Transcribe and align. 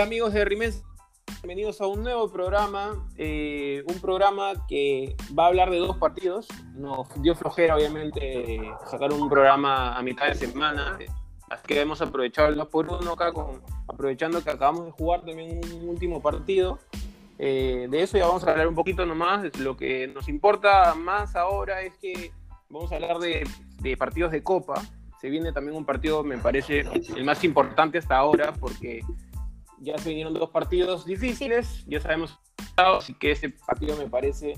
Hola 0.00 0.06
amigos 0.06 0.32
de 0.32 0.46
Rimens, 0.46 0.82
bienvenidos 1.42 1.82
a 1.82 1.86
un 1.86 2.02
nuevo 2.02 2.32
programa, 2.32 3.06
eh, 3.18 3.84
un 3.86 4.00
programa 4.00 4.66
que 4.66 5.14
va 5.38 5.44
a 5.44 5.46
hablar 5.48 5.68
de 5.68 5.76
dos 5.76 5.98
partidos. 5.98 6.48
Nos 6.74 7.06
dio 7.20 7.34
flojera 7.34 7.76
obviamente 7.76 8.62
sacar 8.90 9.12
un 9.12 9.28
programa 9.28 9.94
a 9.94 10.02
mitad 10.02 10.28
de 10.28 10.36
semana, 10.36 10.98
así 11.50 11.66
que 11.66 11.82
hemos 11.82 12.00
aprovechado 12.00 12.48
el 12.48 12.54
2 12.54 12.68
por 12.68 12.88
1 12.88 13.12
acá, 13.12 13.30
con, 13.30 13.60
aprovechando 13.88 14.42
que 14.42 14.48
acabamos 14.48 14.86
de 14.86 14.92
jugar 14.92 15.20
también 15.20 15.60
un 15.70 15.90
último 15.90 16.22
partido. 16.22 16.78
Eh, 17.38 17.86
de 17.90 18.02
eso 18.02 18.16
ya 18.16 18.26
vamos 18.26 18.42
a 18.44 18.52
hablar 18.52 18.68
un 18.68 18.74
poquito 18.74 19.04
nomás. 19.04 19.54
Lo 19.58 19.76
que 19.76 20.08
nos 20.08 20.30
importa 20.30 20.94
más 20.94 21.36
ahora 21.36 21.82
es 21.82 21.92
que 21.98 22.32
vamos 22.70 22.90
a 22.90 22.94
hablar 22.94 23.18
de, 23.18 23.46
de 23.82 23.96
partidos 23.98 24.32
de 24.32 24.42
Copa. 24.42 24.80
Se 25.20 25.28
viene 25.28 25.52
también 25.52 25.76
un 25.76 25.84
partido, 25.84 26.24
me 26.24 26.38
parece, 26.38 26.86
el 27.14 27.24
más 27.24 27.44
importante 27.44 27.98
hasta 27.98 28.16
ahora, 28.16 28.54
porque 28.58 29.02
ya 29.80 29.98
se 29.98 30.10
vinieron 30.10 30.34
dos 30.34 30.50
partidos 30.50 31.04
difíciles, 31.04 31.84
ya 31.86 32.00
sabemos, 32.00 32.38
así 32.76 33.14
que 33.14 33.32
ese 33.32 33.50
partido 33.50 33.96
me 33.96 34.08
parece 34.08 34.54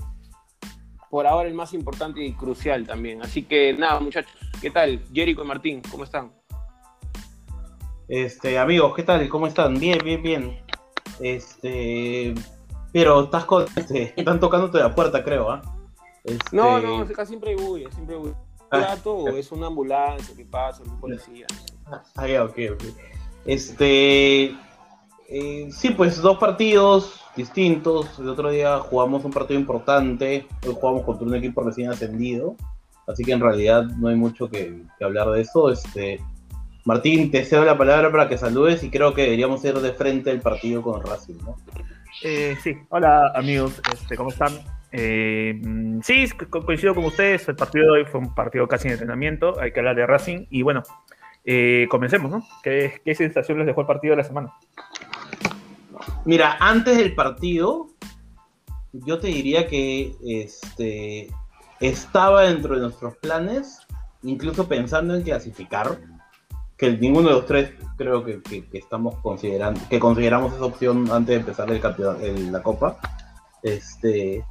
por 1.09 1.27
ahora 1.27 1.47
el 1.47 1.53
más 1.53 1.73
importante 1.73 2.23
y 2.23 2.33
crucial 2.33 2.87
también. 2.87 3.21
Así 3.21 3.43
que 3.43 3.73
nada, 3.73 3.99
muchachos, 3.99 4.33
¿qué 4.61 4.71
tal? 4.71 4.99
Jerico 5.13 5.43
y 5.43 5.47
Martín, 5.47 5.81
¿cómo 5.89 6.03
están? 6.03 6.33
Este, 8.07 8.57
amigos, 8.59 8.93
¿qué 8.95 9.03
tal? 9.03 9.29
¿Cómo 9.29 9.47
están? 9.47 9.79
Bien, 9.79 9.99
bien, 10.03 10.21
bien. 10.21 10.59
Este, 11.19 12.33
pero 12.91 13.23
estás 13.25 13.45
con, 13.45 13.65
este, 13.75 14.13
están 14.17 14.39
tocándote 14.39 14.79
la 14.79 14.93
puerta, 14.93 15.23
creo, 15.23 15.51
¿ah? 15.51 15.61
Este... 16.23 16.55
No, 16.55 16.79
no, 16.79 17.01
acá 17.01 17.25
siempre 17.25 17.51
hay 17.51 17.55
bulla, 17.57 17.91
siempre 17.91 18.15
hay 18.15 18.21
bulla. 18.21 18.37
Ah, 18.71 18.97
o 19.03 19.29
es 19.29 19.51
una 19.51 19.67
ambulancia 19.67 20.35
que 20.35 20.45
pasa, 20.45 20.81
un 20.81 20.99
policía. 20.99 21.45
Ah, 22.15 22.27
ya, 22.27 22.43
ok, 22.43 22.57
ok. 22.73 22.83
Este, 23.45 24.55
eh, 25.29 25.69
sí, 25.71 25.91
pues 25.91 26.21
dos 26.21 26.37
partidos 26.37 27.21
distintos. 27.35 28.19
El 28.19 28.29
otro 28.29 28.49
día 28.49 28.79
jugamos 28.79 29.25
un 29.25 29.31
partido 29.31 29.59
importante. 29.59 30.45
Hoy 30.65 30.75
jugamos 30.79 31.03
contra 31.03 31.27
un 31.27 31.35
equipo 31.35 31.61
recién 31.61 31.89
ascendido. 31.89 32.55
Así 33.07 33.23
que 33.23 33.33
en 33.33 33.41
realidad 33.41 33.83
no 33.83 34.07
hay 34.07 34.15
mucho 34.15 34.49
que, 34.49 34.81
hablar 35.01 35.29
de 35.31 35.41
eso. 35.41 35.71
Este, 35.71 36.19
Martín, 36.85 37.31
te 37.31 37.45
cedo 37.45 37.65
la 37.65 37.77
palabra 37.77 38.11
para 38.11 38.29
que 38.29 38.37
saludes 38.37 38.83
y 38.83 38.89
creo 38.89 39.13
que 39.13 39.23
deberíamos 39.23 39.63
ir 39.65 39.75
de 39.75 39.93
frente 39.93 40.31
al 40.31 40.39
partido 40.39 40.81
con 40.81 41.01
Racing, 41.01 41.37
¿no? 41.43 41.57
Eh, 42.23 42.55
sí, 42.61 42.77
hola 42.89 43.31
amigos, 43.35 43.81
este, 43.91 44.15
¿cómo 44.15 44.29
están? 44.29 44.53
Eh, 44.91 45.59
sí, 46.03 46.27
coincido 46.49 46.93
con 46.93 47.05
ustedes, 47.05 47.49
el 47.49 47.55
partido 47.55 47.85
de 47.85 47.91
hoy 47.91 48.05
fue 48.05 48.21
un 48.21 48.35
partido 48.35 48.67
casi 48.67 48.87
de 48.87 48.93
entrenamiento, 48.93 49.59
hay 49.59 49.71
que 49.71 49.79
hablar 49.79 49.95
de 49.95 50.05
Racing 50.05 50.45
y 50.49 50.61
bueno, 50.61 50.83
eh, 51.43 51.87
comencemos, 51.89 52.31
¿no? 52.31 52.43
¿Qué, 52.63 53.01
¿Qué 53.03 53.15
sensación 53.15 53.57
les 53.57 53.67
dejó 53.67 53.81
el 53.81 53.87
partido 53.87 54.11
de 54.11 54.17
la 54.17 54.23
semana? 54.23 54.53
Mira, 56.25 56.57
antes 56.59 56.97
del 56.97 57.15
partido, 57.15 57.87
yo 58.93 59.19
te 59.19 59.27
diría 59.27 59.67
que 59.67 60.15
este, 60.25 61.29
estaba 61.79 62.43
dentro 62.43 62.75
de 62.75 62.81
nuestros 62.81 63.17
planes, 63.17 63.79
incluso 64.21 64.67
pensando 64.67 65.15
en 65.15 65.23
clasificar, 65.23 65.99
que 66.77 66.91
ninguno 66.97 67.29
de 67.29 67.35
los 67.35 67.45
tres 67.45 67.71
creo 67.97 68.23
que, 68.23 68.41
que, 68.41 68.65
que 68.65 68.77
estamos 68.77 69.15
considerando, 69.21 69.79
que 69.89 69.99
consideramos 69.99 70.53
esa 70.53 70.65
opción 70.65 71.09
antes 71.11 71.27
de 71.27 71.35
empezar 71.41 71.69
el 71.69 71.79
campeonato, 71.79 72.21
la 72.51 72.63
copa. 72.63 72.99
Este, 73.61 74.43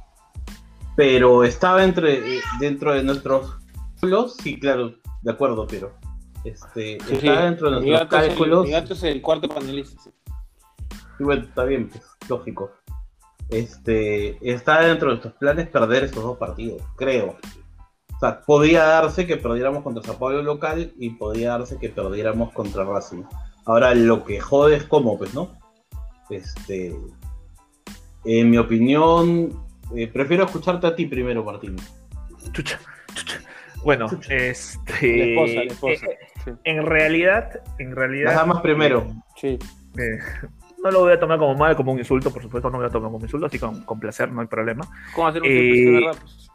pero 0.95 1.43
estaba 1.43 1.83
entre, 1.83 2.39
dentro 2.59 2.93
de 2.93 3.03
nuestros 3.03 3.57
cálculos, 3.99 4.35
sí, 4.41 4.59
claro, 4.59 4.93
de 5.21 5.31
acuerdo, 5.31 5.65
pero 5.67 5.93
este, 6.43 6.97
sí, 7.07 7.15
estaba 7.15 7.37
sí. 7.37 7.43
dentro 7.43 7.71
de 7.71 7.81
nuestros 7.81 8.01
mi 8.01 8.07
cálculos. 8.07 8.59
Es 8.59 8.63
el, 8.63 8.75
mi 8.75 8.81
gato 8.81 8.93
es 8.93 9.03
el 9.03 9.21
cuarto 9.21 9.49
panelista. 9.49 10.01
Sí. 10.03 10.09
Y 11.23 11.25
bueno, 11.25 11.43
está 11.43 11.63
bien, 11.63 11.87
pues, 11.87 12.03
lógico. 12.27 12.73
Este, 13.49 14.37
está 14.41 14.81
dentro 14.81 15.07
de 15.07 15.13
nuestros 15.13 15.33
planes 15.35 15.69
perder 15.69 16.03
estos 16.03 16.21
dos 16.21 16.37
partidos, 16.37 16.81
creo. 16.97 17.37
O 18.13 18.19
sea, 18.19 18.41
podía 18.41 18.83
darse 18.83 19.25
que 19.25 19.37
perdiéramos 19.37 19.83
contra 19.83 20.03
Sao 20.03 20.19
Paulo 20.19 20.43
local 20.43 20.91
y 20.99 21.11
podía 21.11 21.51
darse 21.51 21.77
que 21.77 21.87
perdiéramos 21.87 22.51
contra 22.51 22.83
Racing. 22.83 23.23
Ahora, 23.65 23.95
lo 23.95 24.25
que 24.25 24.41
jode 24.41 24.75
es 24.75 24.83
cómo, 24.83 25.17
pues, 25.17 25.33
¿no? 25.33 25.57
Este, 26.29 26.93
en 28.25 28.49
mi 28.49 28.57
opinión, 28.57 29.63
eh, 29.95 30.07
prefiero 30.07 30.43
escucharte 30.43 30.87
a 30.87 30.95
ti 30.95 31.05
primero, 31.05 31.41
Martín. 31.45 31.77
Chucha, 32.51 32.77
chucha. 33.13 33.39
Bueno, 33.81 34.09
chucha. 34.09 34.35
este. 34.35 35.17
La 35.17 35.23
esposa, 35.23 35.53
la 35.53 35.63
esposa. 35.63 36.05
Eh, 36.05 36.17
sí. 36.43 36.51
En 36.65 36.85
realidad, 36.85 37.61
en 37.79 37.95
realidad. 37.95 38.25
Las 38.25 38.35
damas 38.35 38.61
primero. 38.61 39.07
Sí. 39.37 39.57
No 40.83 40.91
lo 40.91 40.99
voy 40.99 41.13
a 41.13 41.19
tomar 41.19 41.39
como 41.39 41.55
mal, 41.55 41.75
como 41.75 41.93
un 41.93 41.99
insulto, 41.99 42.31
por 42.31 42.41
supuesto, 42.41 42.69
no 42.69 42.73
lo 42.73 42.83
voy 42.83 42.89
a 42.89 42.91
tomar 42.91 43.07
como 43.07 43.17
un 43.17 43.23
insulto, 43.23 43.45
así 43.45 43.57
con, 43.57 43.83
con 43.83 43.99
placer, 43.99 44.31
no 44.31 44.41
hay 44.41 44.47
problema. 44.47 44.85
¿Cómo 45.15 45.27
hacer 45.27 45.41
un 45.41 45.47
eh, 45.47 45.51
de 45.51 45.91
verdad? 45.91 46.19
Pues? 46.19 46.49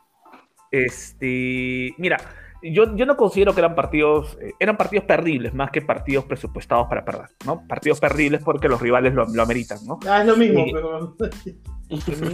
Este, 0.71 1.95
mira, 1.97 2.19
yo, 2.63 2.95
yo 2.95 3.07
no 3.07 3.17
considero 3.17 3.55
que 3.55 3.61
eran 3.61 3.75
partidos, 3.75 4.37
eh, 4.41 4.53
eran 4.59 4.77
partidos 4.77 5.07
perdibles 5.07 5.55
más 5.55 5.71
que 5.71 5.81
partidos 5.81 6.25
presupuestados 6.27 6.89
para 6.89 7.05
perder, 7.05 7.29
¿no? 7.47 7.67
Partidos 7.67 8.01
perdibles 8.01 8.43
porque 8.45 8.69
los 8.69 8.81
rivales 8.83 9.15
lo, 9.15 9.25
lo 9.27 9.43
ameritan, 9.43 9.79
¿no? 9.87 9.99
Ah, 10.07 10.21
es 10.21 10.27
lo 10.27 10.37
mismo, 10.37 10.61
eh, 10.61 10.71
pero... 10.75 11.17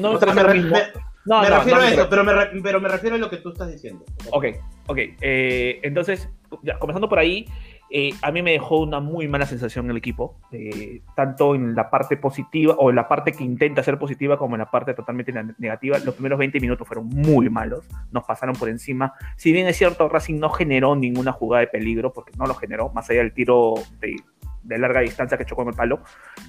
No 0.01 0.11
o 0.11 0.19
sea, 0.19 0.35
me, 0.35 0.43
no, 0.43 1.41
me 1.41 1.49
no, 1.49 1.59
refiero 1.59 1.79
no, 1.79 1.85
a 1.85 1.89
eso, 1.89 2.07
pero 2.11 2.25
me, 2.25 2.33
pero 2.61 2.81
me 2.81 2.89
refiero 2.89 3.17
a 3.17 3.19
lo 3.19 3.31
que 3.31 3.37
tú 3.37 3.51
estás 3.51 3.71
diciendo. 3.71 4.05
Ok, 4.33 4.47
ok. 4.89 4.99
Eh, 5.21 5.79
entonces, 5.83 6.29
ya, 6.63 6.79
comenzando 6.79 7.09
por 7.09 7.19
ahí, 7.19 7.47
eh, 7.91 8.13
a 8.23 8.33
mí 8.33 8.43
me 8.43 8.53
dejó 8.53 8.81
una 8.81 9.01
muy 9.01 9.29
mala 9.29 9.47
sensación 9.47 9.91
el 9.91 9.97
equipo, 9.97 10.41
eh, 10.53 11.03
tanto 11.15 11.55
en 11.55 11.75
la 11.75 11.91
parte 11.91 12.17
positiva 12.17 12.75
o 12.79 12.91
en 12.91 12.97
la 12.97 13.09
parte 13.09 13.33
que 13.33 13.45
intenta 13.45 13.83
ser 13.83 13.99
positiva 13.99 14.39
como 14.39 14.57
en 14.57 14.61
la 14.61 14.71
parte 14.71 14.95
totalmente 14.95 15.33
negativa. 15.59 15.99
Los 15.99 16.15
primeros 16.15 16.39
20 16.39 16.61
minutos 16.61 16.87
fueron 16.87 17.09
muy 17.09 17.51
malos, 17.51 17.87
nos 18.11 18.25
pasaron 18.25 18.57
por 18.57 18.69
encima. 18.69 19.15
Si 19.37 19.53
bien 19.53 19.67
es 19.67 19.77
cierto, 19.77 20.09
Racing 20.09 20.39
no 20.39 20.51
generó 20.51 20.97
ninguna 20.97 21.33
jugada 21.33 21.61
de 21.61 21.67
peligro, 21.69 22.13
porque 22.13 22.33
no 22.39 22.47
lo 22.47 22.55
generó, 22.55 22.91
más 22.91 23.09
allá 23.11 23.21
del 23.21 23.33
tiro 23.33 23.75
de, 24.01 24.17
de 24.65 24.79
larga 24.79 25.01
distancia 25.01 25.39
que 25.39 25.45
chocó 25.45 25.63
en 25.63 25.69
el 25.69 25.75
palo, 25.75 26.01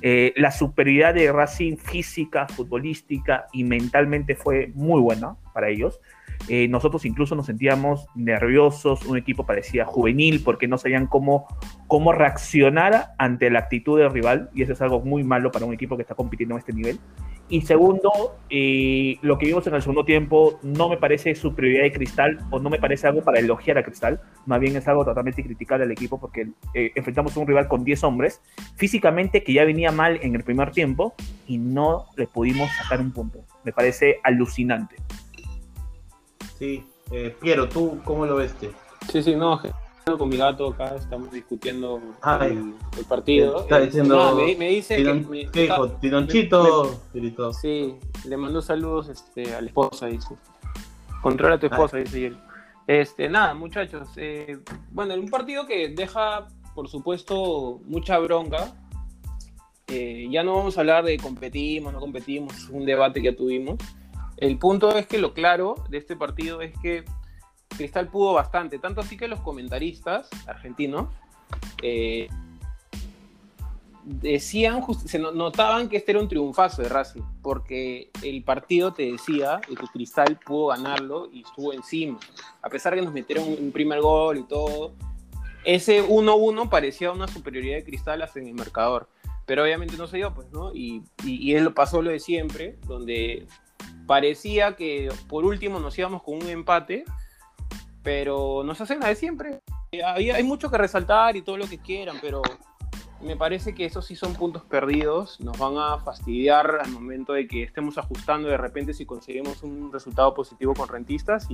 eh, 0.01 0.33
la 0.37 0.51
superioridad 0.51 1.13
de 1.13 1.31
Racing 1.31 1.77
física, 1.77 2.47
futbolística 2.47 3.47
y 3.51 3.63
mentalmente 3.63 4.35
fue 4.35 4.71
muy 4.73 5.01
buena 5.01 5.35
para 5.53 5.69
ellos. 5.69 5.99
Eh, 6.47 6.67
nosotros 6.67 7.05
incluso 7.05 7.35
nos 7.35 7.47
sentíamos 7.47 8.07
nerviosos, 8.15 9.05
un 9.05 9.17
equipo 9.17 9.45
parecía 9.45 9.85
juvenil 9.85 10.41
porque 10.43 10.67
no 10.67 10.77
sabían 10.77 11.07
cómo, 11.07 11.47
cómo 11.87 12.11
reaccionar 12.11 13.13
ante 13.17 13.49
la 13.49 13.59
actitud 13.59 13.99
del 13.99 14.11
rival 14.11 14.49
y 14.53 14.63
eso 14.63 14.73
es 14.73 14.81
algo 14.81 15.01
muy 15.01 15.23
malo 15.23 15.51
para 15.51 15.65
un 15.65 15.73
equipo 15.73 15.95
que 15.95 16.03
está 16.03 16.15
compitiendo 16.15 16.55
en 16.55 16.59
este 16.59 16.73
nivel. 16.73 16.99
Y 17.47 17.61
segundo, 17.61 18.37
eh, 18.49 19.17
lo 19.21 19.37
que 19.37 19.45
vimos 19.45 19.67
en 19.67 19.75
el 19.75 19.81
segundo 19.81 20.03
tiempo 20.03 20.59
no 20.63 20.89
me 20.89 20.97
parece 20.97 21.35
superioridad 21.35 21.83
de 21.83 21.91
Cristal 21.91 22.39
o 22.49 22.59
no 22.59 22.71
me 22.71 22.79
parece 22.79 23.05
algo 23.05 23.21
para 23.21 23.39
elogiar 23.39 23.77
a 23.77 23.83
Cristal, 23.83 24.19
más 24.47 24.59
bien 24.59 24.75
es 24.75 24.87
algo 24.87 25.05
totalmente 25.05 25.43
criticable 25.43 25.85
al 25.85 25.91
equipo 25.91 26.19
porque 26.19 26.47
eh, 26.73 26.91
enfrentamos 26.95 27.37
a 27.37 27.39
un 27.39 27.47
rival 27.47 27.67
con 27.67 27.83
10 27.83 28.03
hombres, 28.03 28.41
físicamente 28.77 29.43
que 29.43 29.53
ya 29.53 29.63
venía 29.63 29.91
mal 29.91 30.19
en 30.23 30.33
el 30.35 30.43
primer 30.43 30.71
tiempo 30.71 31.13
y 31.47 31.59
no 31.59 32.07
le 32.17 32.25
pudimos 32.25 32.67
sacar 32.81 32.99
un 32.99 33.11
punto. 33.11 33.45
Me 33.63 33.71
parece 33.71 34.19
alucinante. 34.23 34.95
Sí, 36.57 36.85
eh, 37.11 37.35
Piero, 37.39 37.67
¿tú 37.67 37.99
cómo 38.03 38.25
lo 38.25 38.37
ves? 38.37 38.55
Sí, 39.11 39.21
sí, 39.21 39.35
no, 39.35 39.61
con 40.17 40.29
mi 40.29 40.37
gato 40.37 40.69
acá 40.69 40.95
estamos 40.95 41.31
discutiendo 41.31 41.99
el, 42.41 42.73
el, 42.97 43.05
partido. 43.05 43.61
Está 43.61 43.79
diciendo. 43.79 44.15
No, 44.15 44.35
me, 44.35 44.55
me, 44.55 44.69
dice 44.69 44.97
tiron, 44.97 45.23
que. 45.23 45.29
Me, 45.29 45.51
¿Qué 45.51 45.61
dijo? 45.63 45.89
¿Tironchito? 45.93 47.01
Me, 47.13 47.53
sí, 47.53 47.95
le 48.25 48.37
mandó 48.37 48.61
saludos 48.61 49.09
este, 49.09 49.55
a 49.55 49.61
la 49.61 49.67
esposa, 49.67 50.05
dice. 50.05 50.35
Controla 51.21 51.55
a 51.55 51.59
tu 51.59 51.65
esposa, 51.65 51.97
Ay. 51.97 52.03
dice 52.03 52.27
él. 52.27 52.37
Este, 52.87 53.29
nada, 53.29 53.55
muchachos. 53.55 54.09
Eh, 54.15 54.59
bueno, 54.91 55.15
un 55.15 55.29
partido 55.29 55.65
que 55.65 55.89
deja, 55.89 56.47
por 56.75 56.87
supuesto, 56.87 57.81
mucha 57.85 58.19
bronca. 58.19 58.75
Eh, 59.87 60.27
ya 60.29 60.43
no 60.43 60.55
vamos 60.55 60.77
a 60.77 60.81
hablar 60.81 61.03
de 61.03 61.17
competimos, 61.17 61.91
no 61.93 61.99
competimos, 61.99 62.69
un 62.69 62.85
debate 62.85 63.21
que 63.21 63.31
tuvimos. 63.31 63.77
El 64.37 64.57
punto 64.57 64.95
es 64.97 65.07
que 65.07 65.17
lo 65.17 65.33
claro 65.33 65.75
de 65.89 65.97
este 65.97 66.15
partido 66.15 66.61
es 66.61 66.77
que 66.79 67.05
Cristal 67.69 68.07
pudo 68.07 68.33
bastante, 68.33 68.79
tanto 68.79 69.01
así 69.01 69.17
que 69.17 69.27
los 69.27 69.39
comentaristas 69.41 70.29
argentinos 70.47 71.07
eh, 71.81 72.27
decían, 74.05 74.83
se 75.05 75.19
notaban 75.19 75.89
que 75.89 75.97
este 75.97 76.11
era 76.11 76.21
un 76.21 76.27
triunfazo 76.27 76.81
de 76.81 76.89
Racing, 76.89 77.23
porque 77.41 78.11
el 78.21 78.43
partido 78.43 78.93
te 78.93 79.11
decía 79.11 79.59
que 79.67 79.75
Cristal 79.75 80.39
pudo 80.45 80.67
ganarlo 80.67 81.29
y 81.31 81.41
estuvo 81.41 81.73
encima, 81.73 82.19
a 82.61 82.69
pesar 82.69 82.95
que 82.95 83.01
nos 83.01 83.13
metieron 83.13 83.45
un 83.47 83.71
primer 83.71 84.01
gol 84.01 84.37
y 84.37 84.43
todo. 84.43 84.93
Ese 85.63 86.03
1-1 86.07 86.69
parecía 86.69 87.11
una 87.11 87.27
superioridad 87.27 87.77
de 87.77 87.83
Cristal 87.83 88.23
en 88.35 88.47
el 88.47 88.53
marcador, 88.53 89.09
pero 89.47 89.63
obviamente 89.63 89.97
no 89.97 90.05
se 90.05 90.17
dio, 90.17 90.33
pues, 90.33 90.51
¿no? 90.51 90.71
Y, 90.73 91.03
y, 91.23 91.57
y 91.57 91.69
pasó 91.69 92.03
lo 92.03 92.11
de 92.11 92.19
siempre, 92.19 92.77
donde 92.85 93.47
parecía 94.05 94.75
que 94.75 95.09
por 95.27 95.45
último 95.45 95.79
nos 95.79 95.97
íbamos 95.97 96.23
con 96.23 96.35
un 96.35 96.49
empate, 96.49 97.05
pero 98.03 98.63
nos 98.63 98.79
hacen 98.81 98.99
la 98.99 99.07
de 99.07 99.15
siempre. 99.15 99.61
Hay, 100.05 100.31
hay 100.31 100.43
mucho 100.43 100.69
que 100.69 100.77
resaltar 100.77 101.35
y 101.35 101.41
todo 101.41 101.57
lo 101.57 101.67
que 101.67 101.77
quieran, 101.77 102.17
pero 102.21 102.41
me 103.21 103.35
parece 103.35 103.73
que 103.73 103.85
esos 103.85 104.05
sí 104.05 104.15
son 104.15 104.33
puntos 104.33 104.63
perdidos, 104.63 105.39
nos 105.39 105.57
van 105.57 105.77
a 105.77 105.97
fastidiar 105.99 106.79
al 106.83 106.91
momento 106.91 107.33
de 107.33 107.47
que 107.47 107.63
estemos 107.63 107.97
ajustando 107.97 108.47
de 108.47 108.57
repente 108.57 108.93
si 108.93 109.05
conseguimos 109.05 109.63
un 109.63 109.91
resultado 109.91 110.33
positivo 110.33 110.73
con 110.73 110.87
rentistas 110.87 111.47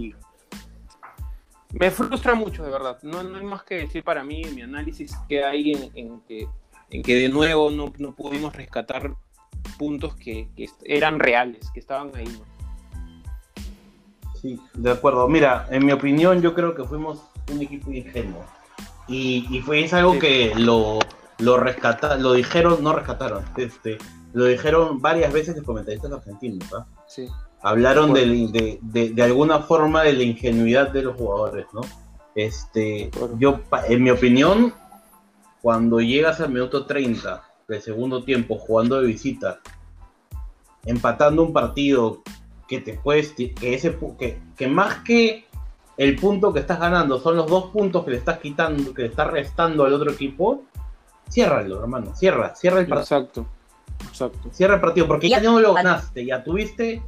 me 1.74 1.90
frustra 1.90 2.36
mucho, 2.36 2.64
de 2.64 2.72
verdad. 2.72 2.98
No, 3.04 3.20
hay 3.20 3.46
más 3.46 3.64
que 3.64 3.76
decir 3.76 4.04
para 4.04 4.24
mí, 4.24 4.44
mi 4.54 4.62
análisis 4.62 5.16
queda 5.30 5.52
ahí 5.52 5.72
en, 5.96 6.20
que, 6.22 6.48
en 6.90 7.02
que 7.02 7.16
de 7.16 7.30
nuevo 7.30 7.72
no, 7.72 7.94
no 7.98 8.14
pudimos 8.14 8.56
rescatar 8.56 9.16
puntos 9.78 10.16
que, 10.16 10.50
que, 10.56 10.70
eran 10.84 11.20
reales, 11.20 11.70
que 11.74 11.80
estaban 11.80 12.12
ahí. 12.16 12.28
Sí, 14.42 14.60
de 14.74 14.92
acuerdo. 14.92 15.28
Mira, 15.28 15.68
en 15.70 15.86
mi 15.86 15.92
opinión 15.92 16.42
yo 16.42 16.54
creo 16.54 16.74
que 16.74 16.84
fuimos 16.84 17.22
un 17.52 17.62
equipo 17.62 17.92
ingenuo. 17.92 18.44
Y, 19.08 19.46
y 19.50 19.62
fue 19.62 19.84
es 19.84 19.94
algo 19.94 20.18
que 20.20 20.54
lo, 20.56 21.00
lo 21.40 21.58
rescataron, 21.58 22.24
lo 22.24 22.34
dijeron, 22.34 22.84
no 22.84 22.94
rescataron, 22.94 23.44
este, 23.58 23.98
lo 24.34 24.46
dijeron 24.46 25.02
varias 25.02 25.34
veces 25.34 25.56
los 25.56 25.66
comentaristas 25.66 26.12
argentinos. 26.12 26.72
¿ah? 26.74 26.86
Sí. 27.08 27.28
Hablaron 27.62 28.14
de, 28.14 28.80
de, 28.82 29.10
de, 29.10 29.24
alguna 29.24 29.60
forma 29.60 30.02
de 30.04 30.14
la 30.14 30.24
ingenuidad 30.24 30.90
de 30.90 31.04
los 31.04 31.16
jugadores, 31.16 31.68
¿no? 31.74 31.82
Este, 32.34 33.12
yo, 33.38 33.60
en 33.88 34.04
mi 34.04 34.10
opinión, 34.10 34.74
cuando 35.62 36.00
llegas 36.00 36.40
al 36.42 36.50
minuto 36.50 36.86
30 36.86 37.44
del 37.68 37.82
segundo 37.82 38.24
tiempo 38.24 38.58
jugando 38.58 39.00
de 39.00 39.08
visita, 39.08 39.60
empatando 40.86 41.44
un 41.44 41.54
partido 41.54 42.22
que 42.68 42.80
te 42.80 42.94
puedes, 42.94 43.34
que 43.34 43.54
ese, 43.74 43.98
que, 44.18 44.40
que 44.56 44.68
más 44.68 44.96
que 45.04 45.46
el 45.98 46.16
punto 46.16 46.54
que 46.54 46.62
estás 46.62 46.80
ganando 46.80 47.20
son 47.20 47.36
los 47.36 47.48
dos 47.48 47.66
puntos 47.66 48.04
que 48.06 48.12
le 48.12 48.18
estás 48.18 48.40
quitando, 48.40 48.94
que 48.94 49.04
le 49.04 49.08
estás 49.10 49.28
restando 49.28 49.84
al 49.84 49.94
otro 49.94 50.12
equipo, 50.12 50.64
ciérralo, 51.30 51.82
hermano, 51.82 52.16
cierra, 52.16 52.56
cierra 52.56 52.80
el 52.80 52.88
partido. 52.88 53.20
Exacto, 53.20 53.46
exacto. 54.08 54.50
Cierra 54.52 54.76
el 54.76 54.82
partido, 54.82 55.08
porque 55.08 55.30
ya 55.30 55.42
no 55.42 55.60
lo 55.60 55.74
ganaste, 55.74 56.26
ya 56.26 56.44
tuviste 56.44 57.04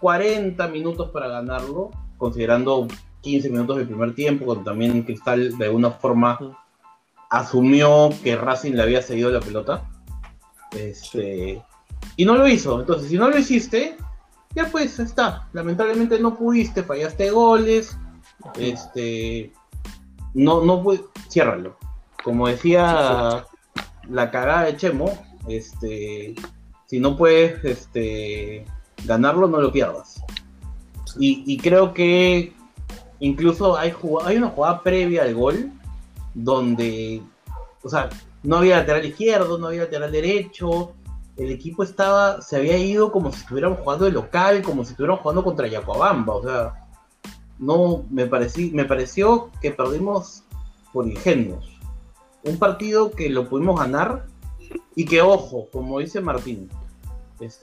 40 0.00 0.68
minutos 0.68 1.10
para 1.10 1.28
ganarlo, 1.28 1.90
considerando 2.16 2.86
15 3.22 3.50
minutos 3.50 3.78
del 3.78 3.86
primer 3.86 4.14
tiempo, 4.14 4.44
cuando 4.44 4.64
también 4.64 5.02
Cristal 5.02 5.56
de 5.58 5.64
alguna 5.64 5.90
forma 5.90 6.38
asumió 7.30 8.10
que 8.22 8.36
Racing 8.36 8.72
le 8.72 8.82
había 8.82 9.02
seguido 9.02 9.30
la 9.30 9.40
pelota. 9.40 9.88
Este, 10.72 11.62
y 12.16 12.24
no 12.24 12.34
lo 12.34 12.48
hizo. 12.48 12.80
Entonces, 12.80 13.08
si 13.08 13.16
no 13.16 13.28
lo 13.28 13.38
hiciste, 13.38 13.96
ya 14.54 14.68
pues 14.70 14.98
está. 14.98 15.48
Lamentablemente 15.52 16.18
no 16.18 16.36
pudiste, 16.36 16.82
fallaste 16.82 17.30
goles. 17.30 17.96
Este, 18.58 19.52
no, 20.34 20.64
no 20.64 20.82
pude, 20.82 21.00
ciérralo. 21.28 21.76
Como 22.22 22.48
decía 22.48 23.46
la 24.08 24.30
cagada 24.30 24.64
de 24.64 24.76
Chemo, 24.76 25.18
este, 25.48 26.34
si 26.86 27.00
no 27.00 27.16
puedes, 27.16 27.64
este, 27.64 28.64
ganarlo, 29.04 29.48
no 29.48 29.60
lo 29.60 29.72
pierdas. 29.72 30.22
Y, 31.20 31.56
creo 31.58 31.94
que 31.94 32.52
incluso 33.18 33.76
hay, 33.76 33.92
hay 34.24 34.36
una 34.36 34.50
jugada 34.50 34.82
previa 34.82 35.22
al 35.22 35.34
gol 35.34 35.72
donde, 36.34 37.22
o 37.82 37.88
sea, 37.88 38.08
no 38.42 38.58
había 38.58 38.78
lateral 38.78 39.06
izquierdo, 39.06 39.58
no 39.58 39.68
había 39.68 39.84
lateral 39.84 40.12
derecho, 40.12 40.92
el 41.36 41.50
equipo 41.50 41.82
estaba, 41.82 42.42
se 42.42 42.56
había 42.56 42.76
ido 42.76 43.12
como 43.12 43.32
si 43.32 43.40
estuviéramos 43.40 43.78
jugando 43.80 44.04
de 44.06 44.12
local, 44.12 44.62
como 44.62 44.84
si 44.84 44.90
estuviéramos 44.90 45.22
jugando 45.22 45.44
contra 45.44 45.68
Yacuabamba, 45.68 46.34
o 46.34 46.42
sea, 46.42 46.88
no, 47.58 48.04
me, 48.10 48.26
parecí, 48.26 48.70
me 48.72 48.84
pareció 48.84 49.50
que 49.60 49.70
perdimos 49.70 50.44
por 50.92 51.06
ingenuos. 51.06 51.78
Un 52.44 52.58
partido 52.58 53.10
que 53.10 53.30
lo 53.30 53.48
pudimos 53.48 53.78
ganar 53.78 54.26
y 54.94 55.04
que, 55.04 55.22
ojo, 55.22 55.68
como 55.72 55.98
dice 55.98 56.20
Martín, 56.20 56.68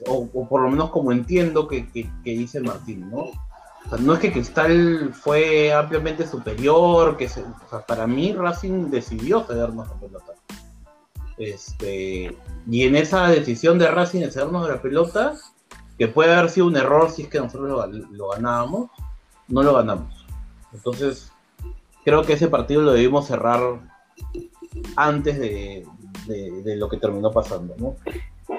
o, 0.06 0.26
por 0.48 0.62
lo 0.62 0.70
menos 0.70 0.90
como 0.90 1.12
entiendo 1.12 1.68
que, 1.68 1.86
dice 2.24 2.60
Martín, 2.60 3.10
¿no? 3.10 3.26
No 4.00 4.14
es 4.14 4.20
que 4.20 4.32
Cristal 4.32 5.12
fue 5.14 5.72
ampliamente 5.72 6.26
superior, 6.26 7.16
que 7.16 7.30
para 7.86 8.06
mí 8.06 8.32
Racing 8.32 8.90
decidió 8.90 9.44
cedernos 9.44 9.88
la 9.88 9.94
pelota. 9.94 10.32
Este, 11.38 12.36
y 12.68 12.82
en 12.84 12.96
esa 12.96 13.28
decisión 13.28 13.78
de 13.78 13.90
Racing 13.90 14.20
de 14.20 14.30
cedernos 14.30 14.68
la 14.68 14.82
pelota, 14.82 15.34
que 15.98 16.08
puede 16.08 16.34
haber 16.34 16.50
sido 16.50 16.66
un 16.66 16.76
error 16.76 17.10
si 17.10 17.22
es 17.22 17.28
que 17.28 17.38
nosotros 17.38 17.88
lo, 18.10 18.28
ganábamos, 18.28 18.90
no 19.48 19.62
lo 19.62 19.74
ganamos. 19.74 20.26
Entonces, 20.72 21.32
creo 22.04 22.24
que 22.24 22.34
ese 22.34 22.48
partido 22.48 22.82
lo 22.82 22.92
debimos 22.92 23.26
cerrar 23.26 23.80
antes 24.96 25.38
de, 25.38 25.86
de 26.26 26.76
lo 26.76 26.88
que 26.88 26.96
terminó 26.98 27.30
pasando, 27.30 27.74
¿no? 27.78 27.96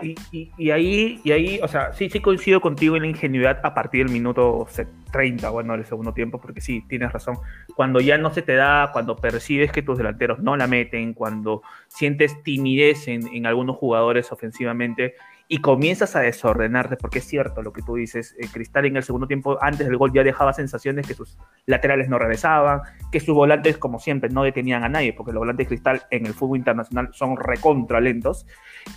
Y, 0.01 0.71
ahí, 0.71 1.21
y 1.23 1.31
ahí, 1.31 1.59
o 1.63 1.67
sea, 1.67 1.93
sí, 1.93 2.09
sí 2.09 2.19
coincido 2.19 2.59
contigo 2.59 2.95
en 2.95 3.03
la 3.03 3.07
ingenuidad 3.07 3.59
a 3.63 3.73
partir 3.73 4.05
del 4.05 4.13
minuto 4.13 4.67
30, 5.11 5.49
bueno, 5.49 5.73
del 5.73 5.85
segundo 5.85 6.13
tiempo, 6.13 6.39
porque 6.41 6.59
sí, 6.59 6.83
tienes 6.89 7.11
razón. 7.11 7.37
Cuando 7.75 8.01
ya 8.01 8.17
no 8.17 8.33
se 8.33 8.41
te 8.41 8.55
da, 8.55 8.89
cuando 8.91 9.15
percibes 9.15 9.71
que 9.71 9.81
tus 9.81 9.97
delanteros 9.97 10.39
no 10.39 10.57
la 10.57 10.67
meten, 10.67 11.13
cuando 11.13 11.61
sientes 11.87 12.43
timidez 12.43 13.07
en, 13.07 13.27
en 13.27 13.45
algunos 13.45 13.77
jugadores 13.77 14.31
ofensivamente 14.31 15.15
y 15.49 15.59
comienzas 15.59 16.15
a 16.15 16.19
desordenarte, 16.19 16.97
porque 16.97 17.19
es 17.19 17.25
cierto 17.25 17.61
lo 17.61 17.71
que 17.71 17.81
tú 17.81 17.95
dices, 17.95 18.35
eh, 18.37 18.47
Cristal 18.51 18.85
en 18.85 18.97
el 18.97 19.03
segundo 19.03 19.27
tiempo, 19.27 19.57
antes 19.61 19.87
del 19.87 19.97
gol 19.97 20.11
ya 20.13 20.23
dejaba 20.23 20.51
sensaciones 20.51 21.07
que 21.07 21.13
sus 21.13 21.37
laterales 21.65 22.09
no 22.09 22.19
regresaban, 22.19 22.81
que 23.11 23.19
sus 23.19 23.33
volantes, 23.33 23.77
como 23.77 23.99
siempre, 23.99 24.29
no 24.29 24.43
detenían 24.43 24.83
a 24.83 24.89
nadie, 24.89 25.13
porque 25.13 25.31
los 25.31 25.39
volantes 25.39 25.65
de 25.65 25.69
Cristal 25.69 26.03
en 26.11 26.25
el 26.25 26.33
fútbol 26.33 26.57
internacional 26.57 27.09
son 27.13 27.37
recontra 27.37 28.01
lentos, 28.01 28.45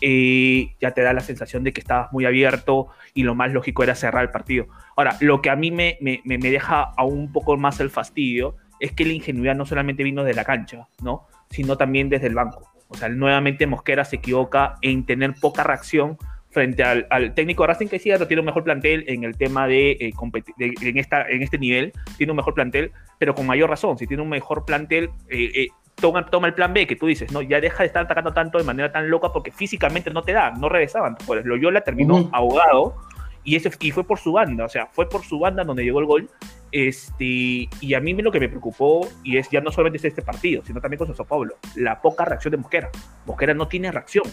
y 0.01 0.77
ya 0.81 0.91
te 0.91 1.03
da 1.03 1.13
la 1.13 1.21
sensación 1.21 1.63
de 1.63 1.73
que 1.73 1.81
estabas 1.81 2.13
muy 2.13 2.25
abierto 2.25 2.89
y 3.15 3.23
lo 3.23 3.35
más 3.35 3.53
lógico 3.53 3.85
era 3.85 3.95
cerrar 3.95 4.25
el 4.25 4.31
partido. 4.31 4.67
Ahora, 4.97 5.17
lo 5.21 5.41
que 5.43 5.51
a 5.51 5.57
mí 5.57 5.71
me, 5.71 5.99
me, 6.01 6.21
me 6.25 6.39
deja 6.51 6.93
aún 6.97 7.19
un 7.19 7.33
poco 7.33 7.57
más 7.57 7.79
el 7.81 7.91
fastidio 7.91 8.57
es 8.81 8.93
que 8.93 9.05
la 9.05 9.13
ingenuidad 9.13 9.55
no 9.55 9.67
solamente 9.67 10.03
vino 10.03 10.25
de 10.25 10.35
la 10.35 10.45
cancha, 10.45 10.89
¿no? 11.03 11.27
sino 11.51 11.77
también 11.77 12.09
desde 12.09 12.27
el 12.27 12.35
banco. 12.35 12.71
O 12.89 12.95
sea, 12.95 13.09
nuevamente 13.09 13.67
Mosquera 13.67 14.05
se 14.05 14.17
equivoca 14.17 14.77
en 14.83 15.07
tener 15.07 15.35
poca 15.41 15.63
reacción 15.63 16.19
frente 16.51 16.83
al, 16.83 17.35
técnico 17.35 17.67
Racing 17.67 17.87
que 17.87 17.99
sí 17.99 18.11
tiene 18.27 18.41
un 18.41 18.47
mejor 18.47 18.65
plantel 18.65 19.05
en 19.07 19.25
el 19.25 19.37
tema 19.37 19.67
de, 19.67 19.93
eh, 19.93 20.13
en, 20.59 20.99
esta, 20.99 21.29
en 21.29 21.43
este 21.43 21.59
nivel, 21.59 21.93
tiene 22.17 22.33
un 22.33 22.37
mejor 22.37 22.55
plantel, 22.55 22.93
pero 23.19 23.35
con 23.35 23.47
mayor 23.47 23.71
razón, 23.71 23.97
si 23.97 24.07
tiene 24.07 24.23
un 24.23 24.29
mejor 24.29 24.65
plantel, 24.65 25.11
eh, 25.29 25.51
eh, 25.55 25.69
toma, 25.95 26.27
toma 26.27 26.49
el 26.49 26.55
plan 26.55 26.75
B 26.75 26.87
que 26.87 26.97
tú 26.97 27.07
dices, 27.07 27.33
no, 27.33 27.43
ya 27.43 27.61
deja 27.61 27.83
de 27.83 27.87
estar 27.87 28.05
atacando 28.05 28.33
tanto 28.33 28.59
de 28.59 28.65
manera 28.65 28.91
tan 28.91 29.09
loca 29.09 29.33
porque 29.33 29.53
físicamente 29.53 30.11
no 30.11 30.23
te 30.23 30.33
da, 30.33 30.51
no 30.51 30.69
regresaban. 30.69 31.17
Pues 31.27 31.45
Loyola 31.45 31.83
terminó 31.83 32.29
ahogado 32.33 32.97
y, 33.45 33.57
ese, 33.57 33.71
y 33.81 33.91
fue 33.93 34.05
por 34.05 34.19
su 34.19 34.33
banda, 34.33 34.65
o 34.65 34.69
sea, 34.69 34.87
fue 34.87 35.09
por 35.09 35.25
su 35.25 35.39
banda 35.39 35.65
donde 35.65 35.85
llegó 35.85 36.01
el 36.01 36.07
gol. 36.07 36.31
Este, 36.73 37.69
y 37.81 37.95
a 37.95 38.01
mí 38.01 38.15
lo 38.15 38.31
que 38.31 38.39
me 38.39 38.49
preocupó, 38.49 39.09
y 39.25 39.39
es 39.39 39.51
ya 39.51 39.61
no 39.61 39.71
solamente 39.71 39.99
es 39.99 40.05
este 40.05 40.23
partido, 40.23 40.63
sino 40.65 40.81
también 40.81 40.99
con 40.99 41.15
Sao 41.15 41.27
Paulo, 41.27 41.57
la 41.75 42.01
poca 42.01 42.25
reacción 42.25 42.53
de 42.53 42.59
Mosquera. 42.59 42.91
Mosquera 43.27 43.55
no 43.55 43.69
tiene 43.69 43.91
reacción. 43.91 44.25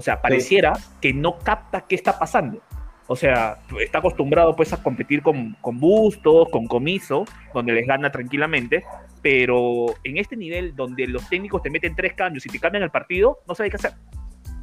O 0.00 0.02
sea, 0.02 0.22
pareciera 0.22 0.72
que 0.98 1.12
no 1.12 1.38
capta 1.40 1.82
qué 1.82 1.94
está 1.94 2.18
pasando. 2.18 2.62
O 3.06 3.14
sea, 3.14 3.58
está 3.78 3.98
acostumbrado 3.98 4.56
pues 4.56 4.72
a 4.72 4.82
competir 4.82 5.22
con, 5.22 5.58
con 5.60 5.78
bustos, 5.78 6.48
con 6.48 6.66
comiso, 6.66 7.26
donde 7.52 7.74
les 7.74 7.86
gana 7.86 8.10
tranquilamente, 8.10 8.82
pero 9.20 9.88
en 10.02 10.16
este 10.16 10.38
nivel 10.38 10.74
donde 10.74 11.06
los 11.06 11.28
técnicos 11.28 11.60
te 11.60 11.68
meten 11.68 11.94
tres 11.94 12.14
cambios 12.14 12.46
y 12.46 12.48
te 12.48 12.58
cambian 12.58 12.82
el 12.82 12.90
partido, 12.90 13.40
no 13.46 13.54
sabe 13.54 13.68
qué 13.68 13.76
hacer. 13.76 13.92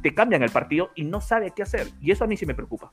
Te 0.02 0.12
cambian 0.12 0.42
el 0.42 0.50
partido 0.50 0.90
y 0.96 1.04
no 1.04 1.20
sabe 1.20 1.52
qué 1.54 1.62
hacer. 1.62 1.86
Y 2.00 2.10
eso 2.10 2.24
a 2.24 2.26
mí 2.26 2.36
sí 2.36 2.44
me 2.44 2.54
preocupa. 2.56 2.90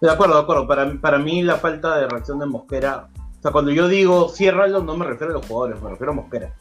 De 0.00 0.10
acuerdo, 0.10 0.36
de 0.36 0.40
acuerdo. 0.40 0.66
Para, 0.66 0.90
para 1.02 1.18
mí 1.18 1.42
la 1.42 1.56
falta 1.56 1.98
de 1.98 2.08
reacción 2.08 2.38
de 2.38 2.46
Mosquera, 2.46 3.08
o 3.38 3.42
sea, 3.42 3.50
cuando 3.50 3.72
yo 3.72 3.88
digo 3.88 4.30
ciérralo, 4.30 4.82
no 4.82 4.96
me 4.96 5.04
refiero 5.04 5.34
a 5.34 5.36
los 5.36 5.46
jugadores, 5.46 5.82
me 5.82 5.90
refiero 5.90 6.12
a 6.12 6.14
Mosquera. 6.14 6.54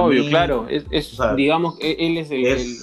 Obvio, 0.00 0.24
claro. 0.30 0.66
Es, 0.70 0.88
digamos, 1.36 1.78
e-, 1.80 1.96
él 1.98 2.16
es 2.16 2.30
el 2.30 2.46
el, 2.46 2.76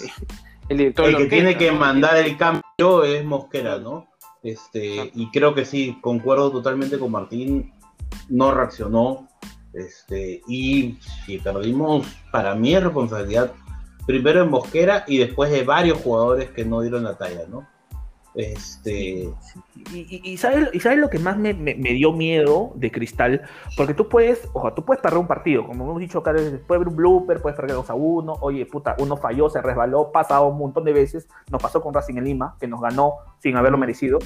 que 0.68 1.28
tiene 1.30 1.58
que 1.58 1.72
mandar 1.72 2.18
el 2.18 2.38
cambio 2.38 3.04
es 3.04 3.24
Mosquera, 3.24 3.78
¿no? 3.78 4.08
Este, 4.44 5.12
y 5.14 5.30
creo 5.32 5.54
que 5.54 5.66
sí, 5.66 5.98
concuerdo 6.02 6.52
totalmente 6.52 7.00
con 7.00 7.12
Martín, 7.12 7.74
no 8.30 8.52
reaccionó. 8.52 9.28
Este, 9.74 10.42
y 10.48 10.98
si 11.26 11.38
perdimos, 11.40 12.08
para 12.32 12.56
mí 12.56 12.74
es 12.74 12.84
responsabilidad 12.84 13.52
primero 14.06 14.44
en 14.44 14.50
Mosquera 14.50 15.04
y 15.08 15.18
después 15.18 15.52
de 15.52 15.64
varios 15.64 16.00
jugadores 16.00 16.52
que 16.52 16.64
no 16.64 16.82
dieron 16.82 17.04
la 17.04 17.18
talla, 17.18 17.46
¿no? 17.50 17.68
Este... 18.36 19.30
Y, 19.94 20.38
¿sabes, 20.38 20.70
y 20.74 20.80
sabes 20.80 21.00
lo 21.00 21.10
que 21.10 21.20
más 21.20 21.38
me, 21.38 21.54
dio 21.54 22.12
miedo 22.12 22.72
de 22.76 22.92
Cristal, 22.92 23.44
porque 23.78 23.94
tú 23.94 24.10
puedes, 24.10 24.50
ojo, 24.54 24.74
tú 24.74 24.84
puedes 24.84 25.02
perder 25.02 25.20
un 25.20 25.28
partido, 25.28 25.66
como 25.66 25.84
hemos 25.84 26.00
dicho 26.00 26.20
acá, 26.20 26.34
puede 26.34 26.78
haber 26.78 26.88
un 26.88 26.96
blooper, 26.96 27.42
puedes 27.42 27.56
perder 27.56 27.76
2 27.76 27.90
a 27.90 27.94
1, 27.94 28.34
oye, 28.42 28.66
puta, 28.66 28.96
uno 29.00 29.16
falló, 29.16 29.50
se 29.50 29.62
resbaló, 29.62 30.12
pasado 30.12 30.48
un 30.48 30.58
montón 30.58 30.86
de 30.86 30.94
veces, 30.94 31.28
nos 31.52 31.62
pasó 31.62 31.82
con 31.82 31.94
Racing 31.94 32.16
en 32.16 32.24
Lima, 32.24 32.56
que 32.60 32.68
nos 32.68 32.82
ganó 32.82 33.14
sin 33.40 33.56
haberlo 33.58 33.78
merecido. 33.78 34.18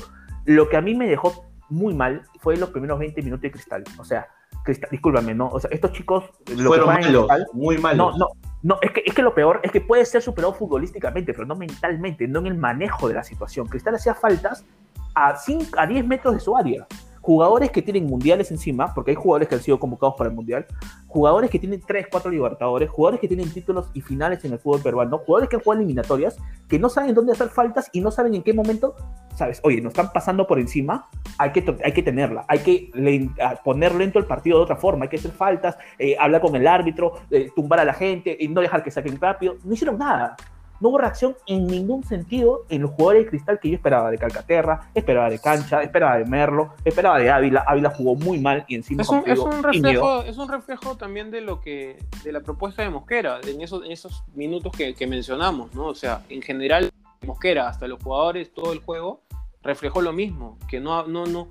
Lo 0.46 0.70
que 0.70 0.78
a 0.78 0.82
mí 0.82 0.96
me 0.96 1.08
dejó 1.08 1.46
muy 1.70 1.94
mal 1.94 2.24
fue 2.40 2.56
los 2.56 2.70
primeros 2.70 3.00
20 3.00 3.22
minutos 3.22 3.42
de 3.42 3.52
Cristal, 3.52 3.84
o 3.98 4.06
sea, 4.06 4.28
Cristal, 4.64 4.90
discúlpame, 4.92 5.36
¿no? 5.36 5.50
O 5.50 5.60
sea, 5.60 5.70
estos 5.72 5.92
chicos... 5.92 6.24
Lo 6.56 6.70
Fueron 6.70 6.88
malos, 6.88 7.28
muy 7.54 7.78
malos. 7.78 8.18
No, 8.18 8.28
no, 8.28 8.49
No, 8.62 8.78
es 8.82 8.92
que, 8.92 9.04
es 9.06 9.14
que 9.14 9.22
lo 9.22 9.34
peor 9.34 9.62
es 9.64 9.72
que 9.72 9.82
puede 9.82 10.06
ser 10.06 10.22
superado 10.22 10.54
futbolísticamente, 10.54 11.34
pero 11.34 11.46
no 11.46 11.56
mentalmente, 11.56 12.28
no 12.28 12.40
en 12.40 12.48
el 12.48 12.58
manejo 12.58 13.08
de 13.08 13.14
la 13.14 13.24
situación. 13.24 13.68
Cristal 13.68 13.96
hacía 13.96 14.14
faltas 14.14 14.66
a, 15.16 15.36
5, 15.36 15.78
a 15.78 15.88
10 15.88 16.06
metros 16.06 16.34
de 16.34 16.40
su 16.40 16.56
área 16.56 16.86
jugadores 17.30 17.70
que 17.70 17.84
tienen 17.84 18.08
mundiales 18.08 18.50
encima, 18.50 18.92
porque 18.92 19.12
hay 19.12 19.16
jugadores 19.16 19.48
que 19.48 19.54
han 19.54 19.62
sido 19.62 19.80
convocados 19.80 20.16
para 20.18 20.32
el 20.32 20.36
mundial, 20.36 20.66
jugadores 21.06 21.52
que 21.52 21.60
tienen 21.60 21.80
3, 21.80 22.08
4 22.10 22.32
libertadores, 22.32 22.90
jugadores 22.90 23.20
que 23.20 23.28
tienen 23.28 23.54
títulos 23.54 23.92
y 23.94 24.02
finales 24.02 24.44
en 24.46 24.54
el 24.54 24.58
fútbol 24.58 24.82
peruano, 24.82 25.20
jugadores 25.20 25.48
que 25.48 25.58
han 25.58 25.62
jugado 25.62 25.80
eliminatorias, 25.80 26.38
que 26.68 26.80
no 26.80 26.90
saben 26.90 27.14
dónde 27.14 27.34
hacer 27.34 27.50
faltas 27.50 27.88
y 27.94 28.02
no 28.02 28.10
saben 28.10 28.34
en 28.34 28.42
qué 28.42 28.52
momento, 28.52 28.96
sabes, 29.36 29.62
oye, 29.64 29.80
nos 29.80 29.92
están 29.92 30.12
pasando 30.12 30.48
por 30.48 30.58
encima, 30.58 31.08
hay 31.38 31.52
que, 31.52 31.64
hay 31.84 31.92
que 31.92 32.02
tenerla, 32.02 32.46
hay 32.48 32.60
que 32.60 32.90
poner 33.64 33.94
lento 33.94 34.18
el 34.18 34.26
partido 34.26 34.58
de 34.58 34.64
otra 34.64 34.78
forma, 34.78 35.04
hay 35.04 35.10
que 35.10 35.18
hacer 35.18 35.30
faltas, 35.30 35.78
eh, 36.00 36.16
hablar 36.20 36.42
con 36.42 36.56
el 36.56 36.66
árbitro, 36.66 37.14
eh, 37.30 37.52
tumbar 37.56 37.80
a 37.80 37.86
la 37.86 37.94
gente 37.94 38.36
y 38.40 38.48
no 38.48 38.60
dejar 38.60 38.82
que 38.82 38.90
saquen 38.90 39.22
rápido, 39.22 39.58
no 39.64 39.72
hicieron 39.72 40.00
nada 40.00 40.36
no 40.80 40.90
hubo 40.90 40.98
reacción 40.98 41.36
en 41.48 41.68
ningún 41.68 42.04
sentido 42.04 42.66
en 42.70 42.82
los 42.82 42.92
jugadores 42.92 43.26
de 43.26 43.30
cristal 43.30 43.60
que 43.60 43.70
yo 43.70 43.76
esperaba 43.76 44.10
de 44.12 44.18
Calcaterra, 44.18 44.90
esperaba 44.94 45.30
de 45.30 45.40
Cancha, 45.40 45.82
esperaba 45.84 46.18
de 46.18 46.26
Merlo, 46.26 46.74
esperaba 46.86 47.20
de 47.20 47.30
Ávila. 47.30 47.64
Ávila 47.68 47.92
jugó 47.92 48.16
muy 48.16 48.40
mal 48.40 48.66
y 48.68 48.76
encima 48.76 49.02
es 49.02 49.10
un, 49.10 49.24
es 49.26 49.40
un 49.40 49.64
reflejo, 49.64 50.24
es 50.24 50.38
un 50.38 50.50
reflejo 50.50 50.96
también 50.96 51.32
de 51.32 51.42
lo 51.42 51.62
que 51.62 51.98
de 52.24 52.32
la 52.32 52.42
propuesta 52.42 52.82
de 52.82 52.90
Mosquera 52.90 53.40
en 53.46 53.62
esos, 53.62 53.84
en 53.86 53.92
esos 53.92 54.24
minutos 54.34 54.72
que, 54.76 55.08
mencionamos, 55.08 55.74
¿no? 55.74 55.88
O 55.88 55.96
sea, 55.96 56.24
en 56.30 56.42
general 56.42 56.92
Mosquera 57.26 57.68
hasta 57.68 57.88
los 57.88 58.02
jugadores 58.02 58.54
todo 58.54 58.74
el 58.74 58.80
juego 58.80 59.24
reflejó 59.64 60.02
lo 60.02 60.14
mismo, 60.14 60.58
que 60.68 60.80
no 60.80 61.06
no 61.08 61.26
no 61.26 61.48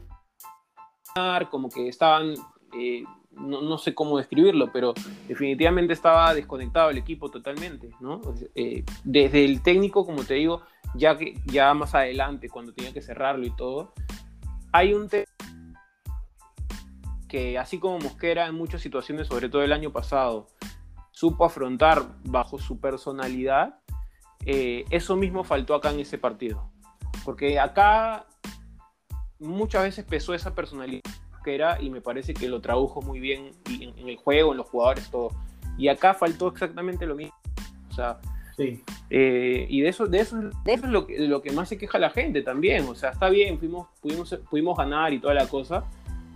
como 1.50 1.68
que 1.68 1.88
estaban 1.88 2.34
eh, 2.78 3.02
no, 3.38 3.78
sé 3.78 3.94
cómo 3.94 4.18
describirlo, 4.18 4.70
pero 4.72 4.94
definitivamente 5.26 5.92
estaba 5.92 6.34
desconectado 6.34 6.90
el 6.90 6.98
equipo 6.98 7.30
totalmente, 7.30 7.90
¿no? 8.00 8.20
Eh, 8.54 8.84
desde 9.04 9.44
el 9.44 9.62
técnico, 9.62 10.04
como 10.04 10.24
te 10.24 10.34
digo, 10.34 10.62
ya, 10.94 11.16
que, 11.16 11.34
ya 11.46 11.72
más 11.74 11.94
adelante, 11.94 12.48
cuando 12.48 12.72
tenía 12.72 12.92
que 12.92 13.02
cerrarlo 13.02 13.46
y 13.46 13.50
todo, 13.50 13.92
hay 14.72 14.94
un 14.94 15.08
que 17.28 17.58
así 17.58 17.78
como 17.78 17.98
Mosquera 17.98 18.46
en 18.46 18.54
muchas 18.54 18.80
situaciones, 18.80 19.28
sobre 19.28 19.48
todo 19.48 19.62
el 19.62 19.72
año 19.72 19.92
pasado, 19.92 20.48
supo 21.10 21.44
afrontar 21.44 22.04
bajo 22.24 22.58
su 22.58 22.80
personalidad, 22.80 23.80
eh, 24.46 24.84
eso 24.90 25.16
mismo 25.16 25.44
faltó 25.44 25.74
acá 25.74 25.90
en 25.90 26.00
ese 26.00 26.16
partido. 26.16 26.70
Porque 27.24 27.58
acá 27.58 28.26
muchas 29.38 29.82
veces 29.82 30.04
pesó 30.04 30.32
esa 30.32 30.54
personalidad 30.54 31.02
era 31.54 31.80
y 31.80 31.90
me 31.90 32.00
parece 32.00 32.34
que 32.34 32.48
lo 32.48 32.60
tradujo 32.60 33.02
muy 33.02 33.20
bien 33.20 33.52
en, 33.68 34.08
el 34.08 34.16
juego, 34.16 34.52
en 34.52 34.58
los 34.58 34.66
jugadores, 34.66 35.10
todo. 35.10 35.30
Y 35.76 35.88
acá 35.88 36.14
faltó 36.14 36.48
exactamente 36.48 37.06
lo 37.06 37.14
mismo. 37.14 37.34
O 37.90 37.94
sea, 37.94 38.18
sí. 38.56 38.82
Eh, 39.10 39.66
y 39.68 39.80
de 39.80 39.88
eso, 39.88 40.06
de 40.06 40.20
eso, 40.20 40.38
es 40.64 40.82
lo 40.82 41.06
que, 41.06 41.18
lo 41.20 41.42
que 41.42 41.52
más 41.52 41.68
se 41.68 41.78
queja 41.78 41.98
la 41.98 42.10
gente 42.10 42.42
también. 42.42 42.86
O 42.88 42.94
sea, 42.94 43.10
está 43.10 43.28
bien, 43.28 43.58
fuimos, 43.58 43.88
pudimos, 44.00 44.34
pudimos 44.50 44.76
ganar 44.76 45.12
y 45.12 45.20
toda 45.20 45.34
la 45.34 45.46
cosa, 45.46 45.84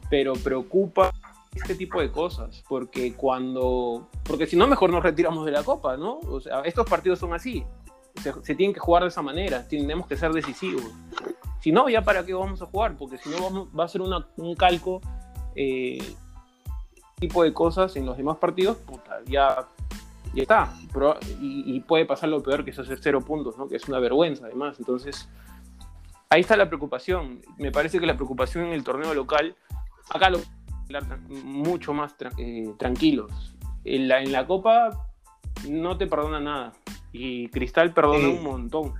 pero 0.08 0.34
preocupa 0.34 1.12
este 1.54 1.74
tipo 1.74 2.00
de 2.00 2.10
cosas, 2.10 2.64
porque 2.68 3.12
cuando, 3.14 4.08
porque 4.24 4.46
si 4.46 4.56
no, 4.56 4.66
mejor 4.66 4.90
nos 4.90 5.02
retiramos 5.02 5.44
de 5.44 5.52
la 5.52 5.62
copa, 5.62 5.96
¿no? 5.96 6.18
O 6.20 6.40
sea, 6.40 6.60
estos 6.62 6.88
partidos 6.88 7.18
son 7.18 7.34
así, 7.34 7.64
se, 8.20 8.54
tienen 8.54 8.74
que 8.74 8.80
jugar 8.80 9.02
de 9.02 9.08
esa 9.08 9.22
manera, 9.22 9.66
tenemos 9.66 10.06
que 10.06 10.16
ser 10.16 10.32
decisivos. 10.32 10.84
Si 11.60 11.72
no, 11.72 11.88
ya 11.88 12.02
para 12.02 12.24
qué 12.24 12.34
vamos 12.34 12.60
a 12.62 12.66
jugar, 12.66 12.96
porque 12.96 13.18
si 13.18 13.30
no 13.30 13.68
va 13.72 13.84
a 13.84 13.88
ser 13.88 14.00
un 14.00 14.54
calco 14.56 15.00
eh, 15.54 16.02
tipo 17.18 17.44
de 17.44 17.52
cosas 17.52 17.94
en 17.96 18.04
los 18.04 18.16
demás 18.16 18.38
partidos, 18.38 18.76
puta, 18.78 19.20
ya, 19.26 19.68
ya 20.34 20.42
está. 20.42 20.74
y, 21.40 21.80
puede 21.80 22.04
pasar 22.04 22.28
lo 22.28 22.42
peor 22.42 22.64
que 22.64 22.70
es 22.72 22.78
hacer 22.78 22.98
cero 23.00 23.20
puntos, 23.20 23.56
¿no? 23.58 23.68
que 23.68 23.76
es 23.76 23.88
una 23.88 24.00
vergüenza 24.00 24.46
además. 24.46 24.76
Entonces, 24.78 25.28
ahí 26.30 26.40
está 26.40 26.56
la 26.56 26.66
preocupación. 26.66 27.42
Me 27.58 27.70
parece 27.70 28.00
que 28.00 28.06
la 28.06 28.16
preocupación 28.16 28.66
en 28.66 28.72
el 28.72 28.82
torneo 28.82 29.14
local, 29.14 29.54
acá 30.10 30.30
lo 30.30 30.40
mucho 31.28 31.94
más 31.94 32.14
eh, 32.38 32.72
tranquilos. 32.78 33.54
En 33.84 34.08
la, 34.08 34.20
en 34.20 34.32
la 34.32 34.46
Copa 34.46 35.08
no 35.68 35.96
te 35.96 36.06
perdona 36.06 36.40
nada. 36.40 36.72
Y 37.12 37.48
Cristal 37.48 37.92
perdona 37.92 38.28
un 38.28 38.42
montón. 38.42 38.94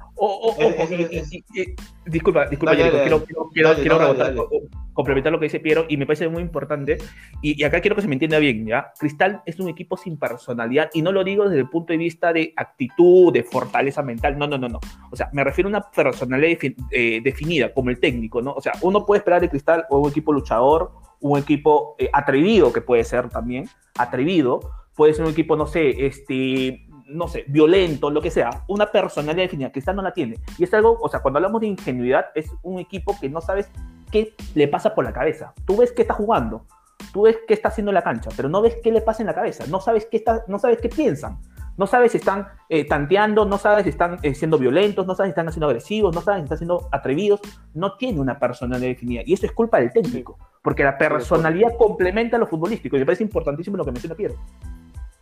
disculpa, 2.06 2.46
disculpa, 2.46 2.74
quiero, 2.76 3.24
quiero, 3.24 3.74
quiero, 3.76 4.48
complementar 4.92 5.32
lo 5.32 5.38
que 5.38 5.46
dice 5.46 5.60
Piero 5.60 5.86
y 5.88 5.96
me 5.96 6.04
parece 6.04 6.28
muy 6.28 6.42
importante. 6.42 6.98
Y, 7.40 7.62
acá 7.64 7.80
quiero 7.80 7.96
que 7.96 8.02
se 8.02 8.08
me 8.08 8.14
entienda 8.14 8.38
bien, 8.38 8.66
¿ya? 8.66 8.92
Cristal 8.98 9.42
es 9.46 9.58
un 9.60 9.68
equipo 9.68 9.96
sin 9.96 10.18
personalidad 10.18 10.90
y 10.92 11.02
no 11.02 11.12
lo 11.12 11.24
digo 11.24 11.44
desde 11.44 11.60
el 11.60 11.68
punto 11.68 11.92
de 11.92 11.98
vista 11.98 12.32
de 12.32 12.52
actitud, 12.56 13.32
de 13.32 13.44
fortaleza 13.44 14.02
mental, 14.02 14.38
no, 14.38 14.46
no, 14.46 14.58
no, 14.58 14.68
no. 14.68 14.80
O 15.10 15.16
sea, 15.16 15.30
me 15.32 15.42
refiero 15.44 15.68
a 15.68 15.70
una 15.70 15.90
personalidad 15.90 16.58
eh, 16.90 17.20
definida 17.22 17.72
como 17.72 17.90
el 17.90 17.98
técnico, 17.98 18.42
¿no? 18.42 18.52
O 18.52 18.60
sea, 18.60 18.72
uno 18.82 19.06
puede 19.06 19.20
esperar 19.20 19.40
de 19.40 19.48
Cristal 19.48 19.86
o 19.88 20.00
un 20.00 20.10
equipo 20.10 20.32
luchador, 20.32 20.92
un 21.20 21.38
equipo 21.38 21.94
eh, 21.98 22.10
atrevido 22.12 22.72
que 22.72 22.82
puede 22.82 23.04
ser 23.04 23.30
también, 23.30 23.68
atrevido, 23.96 24.60
puede 24.94 25.14
ser 25.14 25.24
un 25.24 25.30
equipo, 25.30 25.56
no 25.56 25.66
sé, 25.66 26.06
este, 26.06 26.86
no 27.12 27.28
sé, 27.28 27.44
violento, 27.48 28.10
lo 28.10 28.20
que 28.20 28.30
sea, 28.30 28.64
una 28.68 28.90
personalidad 28.90 29.44
definida, 29.44 29.72
Cristal 29.72 29.96
no 29.96 30.02
la 30.02 30.12
tiene. 30.12 30.36
Y 30.58 30.64
es 30.64 30.74
algo, 30.74 30.98
o 31.00 31.08
sea, 31.08 31.20
cuando 31.20 31.38
hablamos 31.38 31.60
de 31.60 31.68
ingenuidad, 31.68 32.26
es 32.34 32.50
un 32.62 32.78
equipo 32.78 33.16
que 33.20 33.28
no 33.28 33.40
sabes 33.40 33.70
qué 34.10 34.34
le 34.54 34.68
pasa 34.68 34.94
por 34.94 35.04
la 35.04 35.12
cabeza. 35.12 35.52
Tú 35.66 35.76
ves 35.76 35.92
que 35.92 36.02
está 36.02 36.14
jugando, 36.14 36.66
tú 37.12 37.22
ves 37.22 37.38
qué 37.46 37.54
está 37.54 37.68
haciendo 37.68 37.90
en 37.90 37.94
la 37.94 38.02
cancha, 38.02 38.30
pero 38.36 38.48
no 38.48 38.62
ves 38.62 38.76
qué 38.82 38.92
le 38.92 39.00
pasa 39.00 39.22
en 39.22 39.26
la 39.26 39.34
cabeza, 39.34 39.64
no 39.68 39.80
sabes 39.80 40.06
qué, 40.06 40.18
está, 40.18 40.44
no 40.48 40.58
sabes 40.58 40.78
qué 40.80 40.88
piensan. 40.88 41.38
No 41.78 41.86
sabes 41.86 42.12
si 42.12 42.18
están 42.18 42.48
eh, 42.68 42.86
tanteando, 42.86 43.46
no 43.46 43.56
sabes 43.56 43.84
si 43.84 43.88
están 43.88 44.18
eh, 44.22 44.34
siendo 44.34 44.58
violentos, 44.58 45.06
no 45.06 45.14
sabes 45.14 45.28
si 45.28 45.30
están 45.30 45.48
haciendo 45.48 45.68
agresivos, 45.68 46.14
no 46.14 46.20
sabes 46.20 46.40
si 46.40 46.44
están 46.44 46.58
siendo 46.58 46.88
atrevidos. 46.92 47.40
No 47.72 47.96
tiene 47.96 48.20
una 48.20 48.38
personalidad 48.38 48.88
definida. 48.88 49.22
Y 49.24 49.32
eso 49.32 49.46
es 49.46 49.52
culpa 49.52 49.80
del 49.80 49.90
técnico, 49.90 50.38
porque 50.62 50.84
la 50.84 50.98
personalidad 50.98 51.70
complementa 51.78 52.36
a 52.36 52.40
lo 52.40 52.46
futbolístico. 52.46 52.96
Y 52.96 53.00
me 53.00 53.06
parece 53.06 53.24
importantísimo 53.24 53.78
lo 53.78 53.86
que 53.86 53.92
menciona 53.92 54.14
Piero. 54.14 54.34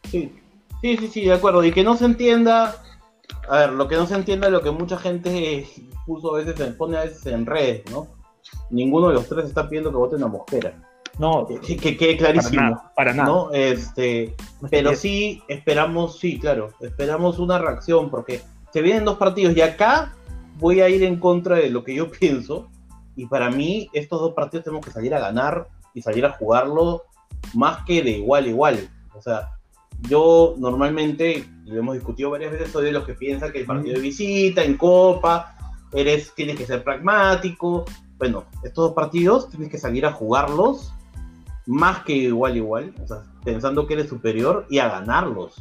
Sí, 0.02 0.34
Sí, 0.80 0.96
sí, 0.96 1.08
sí, 1.08 1.24
de 1.24 1.34
acuerdo. 1.34 1.64
Y 1.64 1.72
que 1.72 1.84
no 1.84 1.96
se 1.96 2.06
entienda, 2.06 2.76
a 3.48 3.58
ver, 3.58 3.72
lo 3.72 3.88
que 3.88 3.96
no 3.96 4.06
se 4.06 4.14
entienda 4.14 4.46
es 4.46 4.52
lo 4.52 4.62
que 4.62 4.70
mucha 4.70 4.96
gente 4.96 5.66
puso 6.06 6.34
a 6.34 6.38
veces, 6.38 6.56
se 6.56 6.66
pone 6.72 6.96
a 6.96 7.04
veces 7.04 7.26
en 7.26 7.46
redes, 7.46 7.82
¿no? 7.90 8.08
Ninguno 8.70 9.08
de 9.08 9.14
los 9.14 9.28
tres 9.28 9.46
está 9.46 9.68
pidiendo 9.68 9.90
que 9.90 9.96
voten 9.96 10.22
a 10.22 10.26
Mosquera. 10.26 10.74
No, 11.18 11.46
que, 11.46 11.78
quede 11.96 12.16
clarísimo. 12.16 12.82
Para 12.96 13.12
nada. 13.12 13.28
¿no? 13.28 13.50
Este, 13.52 14.34
pero 14.70 14.94
sí 14.96 15.42
esperamos, 15.48 16.18
sí, 16.18 16.38
claro, 16.38 16.70
esperamos 16.80 17.38
una 17.38 17.58
reacción 17.58 18.10
porque 18.10 18.40
se 18.72 18.80
vienen 18.80 19.04
dos 19.04 19.18
partidos 19.18 19.54
y 19.54 19.60
acá 19.60 20.14
voy 20.56 20.80
a 20.80 20.88
ir 20.88 21.02
en 21.02 21.18
contra 21.18 21.56
de 21.56 21.68
lo 21.68 21.84
que 21.84 21.94
yo 21.94 22.10
pienso. 22.20 22.70
Y 23.16 23.26
para 23.26 23.50
mí, 23.50 23.90
estos 23.92 24.20
dos 24.20 24.32
partidos 24.32 24.64
tenemos 24.64 24.86
que 24.86 24.92
salir 24.92 25.14
a 25.14 25.20
ganar 25.20 25.68
y 25.92 26.00
salir 26.00 26.24
a 26.24 26.32
jugarlo 26.32 27.02
más 27.52 27.84
que 27.84 28.02
de 28.02 28.12
igual 28.12 28.44
a 28.44 28.48
igual. 28.48 28.88
O 29.14 29.20
sea, 29.20 29.50
yo 30.08 30.54
normalmente, 30.58 31.48
y 31.64 31.70
lo 31.70 31.80
hemos 31.80 31.94
discutido 31.94 32.30
varias 32.30 32.52
veces, 32.52 32.70
soy 32.70 32.86
de 32.86 32.92
los 32.92 33.04
que 33.04 33.14
piensan 33.14 33.52
que 33.52 33.60
el 33.60 33.66
partido 33.66 33.94
de 33.94 34.00
visita, 34.00 34.62
en 34.62 34.76
Copa, 34.76 35.56
eres, 35.92 36.34
tienes 36.34 36.56
que 36.56 36.66
ser 36.66 36.82
pragmático. 36.82 37.84
Bueno, 38.18 38.44
estos 38.62 38.86
dos 38.86 38.94
partidos 38.94 39.48
tienes 39.48 39.70
que 39.70 39.78
salir 39.78 40.04
a 40.06 40.12
jugarlos 40.12 40.92
más 41.66 42.02
que 42.04 42.14
igual 42.14 42.56
igual, 42.56 42.94
o 43.02 43.06
sea, 43.06 43.22
pensando 43.44 43.86
que 43.86 43.94
eres 43.94 44.08
superior 44.08 44.66
y 44.68 44.78
a 44.78 44.88
ganarlos. 44.88 45.54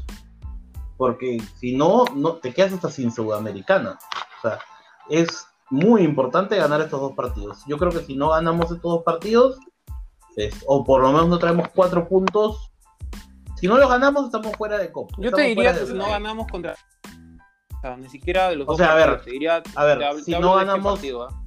Porque 0.97 1.41
si 1.59 1.75
no, 1.75 2.05
no 2.15 2.37
te 2.37 2.53
quedas 2.53 2.73
hasta 2.73 2.89
sin 2.89 3.11
Sudamericana. 3.11 3.99
O 4.39 4.41
sea, 4.41 4.59
es 5.09 5.45
muy 5.69 6.01
importante 6.01 6.57
ganar 6.57 6.81
estos 6.81 6.99
dos 6.99 7.13
partidos. 7.13 7.63
Yo 7.67 7.77
creo 7.77 7.91
que 7.91 7.99
si 7.99 8.15
no 8.15 8.29
ganamos 8.29 8.65
estos 8.65 8.81
dos 8.81 9.03
partidos, 9.03 9.59
o 10.65 10.83
por 10.83 11.01
lo 11.01 11.11
menos 11.11 11.27
no 11.27 11.39
traemos 11.39 11.67
cuatro 11.75 12.07
puntos, 12.07 12.71
si 13.59 13.67
no 13.67 13.77
lo 13.77 13.87
ganamos, 13.87 14.25
estamos 14.25 14.55
fuera 14.55 14.77
de 14.77 14.91
Copa. 14.91 15.15
Yo 15.17 15.31
te 15.31 15.41
diría 15.41 15.73
que 15.73 15.85
si 15.85 15.93
no 15.93 16.07
ganamos 16.07 16.47
contra. 16.47 16.75
O 17.77 17.81
sea, 17.81 17.97
ni 17.97 18.09
siquiera 18.09 18.49
de 18.49 18.57
los 18.57 18.67
o 18.67 18.75
sea, 18.75 18.91
a 18.91 18.95
ver, 18.95 19.21
te 19.21 19.31
diría, 19.31 19.63
a 19.75 19.83
ver, 19.83 19.99
si 20.23 20.31
no 20.31 20.59
este 20.59 20.65
ganamos. 20.65 20.99
¿ah? 21.21 21.41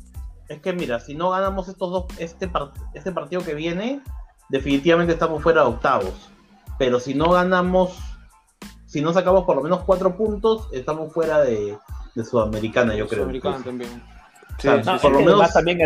Es 0.49 0.61
que 0.61 0.73
mira, 0.73 1.01
si 1.01 1.15
no 1.15 1.31
ganamos 1.31 1.69
estos 1.69 1.91
dos, 1.91 2.05
este, 2.19 2.51
este 2.95 3.13
partido 3.13 3.43
que 3.43 3.55
viene, 3.55 4.03
definitivamente 4.49 5.13
estamos 5.13 5.43
fuera 5.43 5.63
de 5.63 5.69
octavos. 5.69 6.31
Pero 6.79 7.01
si 7.01 7.15
no 7.15 7.31
ganamos, 7.31 7.99
si 8.87 9.01
no 9.01 9.13
sacamos 9.13 9.45
por 9.45 9.57
lo 9.57 9.63
menos 9.63 9.81
cuatro 9.85 10.17
puntos, 10.17 10.69
estamos 10.73 11.13
fuera 11.13 11.41
de, 11.41 11.79
de 12.15 12.25
Sudamericana, 12.25 12.95
yo 12.95 13.07
creo. 13.07 13.21
Sudamericana 13.21 13.63
también 13.63 14.12
por 15.01 15.13
lo 15.13 15.21
menos 15.21 15.53
también 15.53 15.81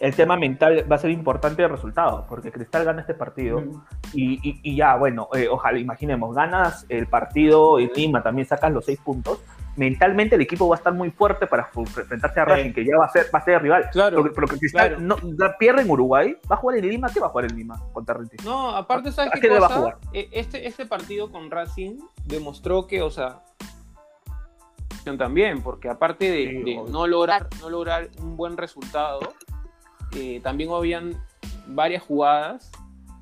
el, 0.00 0.14
tema 0.14 0.36
mental 0.36 0.84
va 0.90 0.96
a 0.96 0.98
ser 0.98 1.10
importante 1.10 1.62
el 1.62 1.70
resultado, 1.70 2.26
porque 2.28 2.50
Cristal 2.50 2.84
gana 2.84 3.00
este 3.00 3.14
partido 3.14 3.62
y, 4.12 4.76
ya, 4.76 4.96
bueno, 4.96 5.28
eh, 5.34 5.48
ojalá, 5.48 5.78
imaginemos, 5.78 6.34
ganas 6.34 6.86
el 6.88 7.06
partido 7.06 7.78
en 7.78 7.90
Lima, 7.94 8.22
también 8.22 8.46
sacas 8.46 8.72
los 8.72 8.84
seis 8.84 8.98
puntos, 9.00 9.40
mentalmente 9.76 10.34
el 10.34 10.42
equipo 10.42 10.68
va 10.68 10.76
a 10.76 10.78
estar 10.78 10.92
muy 10.92 11.10
fuerte 11.10 11.46
para 11.46 11.70
enfrentarse 11.74 12.40
a 12.40 12.44
Racing, 12.44 12.72
que 12.72 12.84
ya 12.84 12.96
va 12.98 13.06
a 13.06 13.08
ser, 13.10 13.26
va 13.34 13.38
a 13.38 13.44
ser 13.44 13.62
rival. 13.62 13.88
Claro. 13.90 14.22
Pero, 14.34 14.46
que 14.46 14.58
Cristal 14.58 15.06
no, 15.06 15.16
pierde 15.58 15.82
en 15.82 15.90
Uruguay, 15.90 16.36
va 16.50 16.56
a 16.56 16.58
jugar 16.58 16.78
en 16.78 16.88
Lima, 16.88 17.08
¿qué 17.12 17.20
va 17.20 17.26
a 17.26 17.30
jugar 17.30 17.50
en 17.50 17.56
Lima 17.56 17.80
contra 17.92 18.14
Racing? 18.14 18.38
No, 18.44 18.70
aparte, 18.76 19.12
¿sabes 19.12 19.32
qué, 19.40 19.48
cosa? 19.48 19.60
Va 19.60 19.66
a 19.66 19.78
jugar? 19.78 19.98
E, 20.12 20.28
este, 20.32 20.66
este 20.66 20.86
partido 20.86 21.30
con 21.30 21.50
Racing 21.50 21.98
demostró 22.24 22.86
que, 22.86 23.02
o 23.02 23.10
sea, 23.10 23.42
también, 25.04 25.62
porque 25.62 25.88
aparte 25.88 26.30
de, 26.30 26.82
no, 26.88 27.06
lograr, 27.06 27.48
no 27.60 27.70
lograr 27.70 28.10
un 28.20 28.36
buen 28.36 28.56
resultado, 28.56 29.20
eh, 30.16 30.40
también 30.42 30.70
habían 30.70 31.14
varias 31.66 32.02
jugadas 32.02 32.70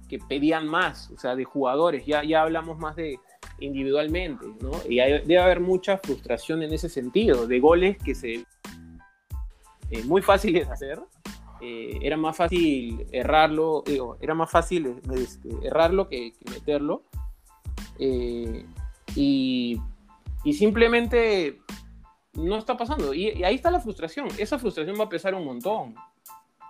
que 0.09 0.19
pedían 0.19 0.67
más, 0.67 1.11
o 1.11 1.19
sea, 1.19 1.37
de 1.37 1.45
jugadores, 1.45 2.07
ya, 2.07 2.25
ya 2.25 2.43
hablamos 2.43 2.79
más 2.79 2.97
de 2.97 3.19
individualmente, 3.61 4.47
¿no? 4.61 4.71
Y 4.89 4.97
debe 4.97 5.39
haber 5.39 5.61
mucha 5.61 5.99
frustración 5.99 6.63
en 6.63 6.73
ese 6.73 6.89
sentido, 6.89 7.47
de 7.47 7.61
goles 7.61 7.99
que 7.99 8.15
se... 8.15 8.45
Eh, 9.91 10.05
muy 10.05 10.21
fáciles 10.21 10.67
de 10.67 10.73
hacer, 10.75 11.01
eh, 11.63 11.99
era 12.03 12.19
más 12.19 12.37
fácil 12.37 13.07
errarlo, 13.11 13.83
digo, 13.87 14.19
era 14.21 14.35
más 14.35 14.51
fácil 14.51 15.01
este, 15.15 15.49
errarlo 15.63 16.09
que, 16.09 16.35
meterlo. 16.51 17.05
y, 17.99 19.81
y, 20.45 20.53
simplemente 20.53 21.59
no 22.35 22.57
está 22.57 22.77
pasando. 22.77 23.15
Y, 23.15 23.43
ahí 23.45 23.55
está 23.55 23.71
la 23.71 23.81
frustración. 23.81 24.29
Esa 24.39 24.59
frustración 24.59 24.99
va 24.99 25.05
a 25.05 25.09
pesar 25.09 25.35
un 25.35 25.45
montón. 25.45 25.95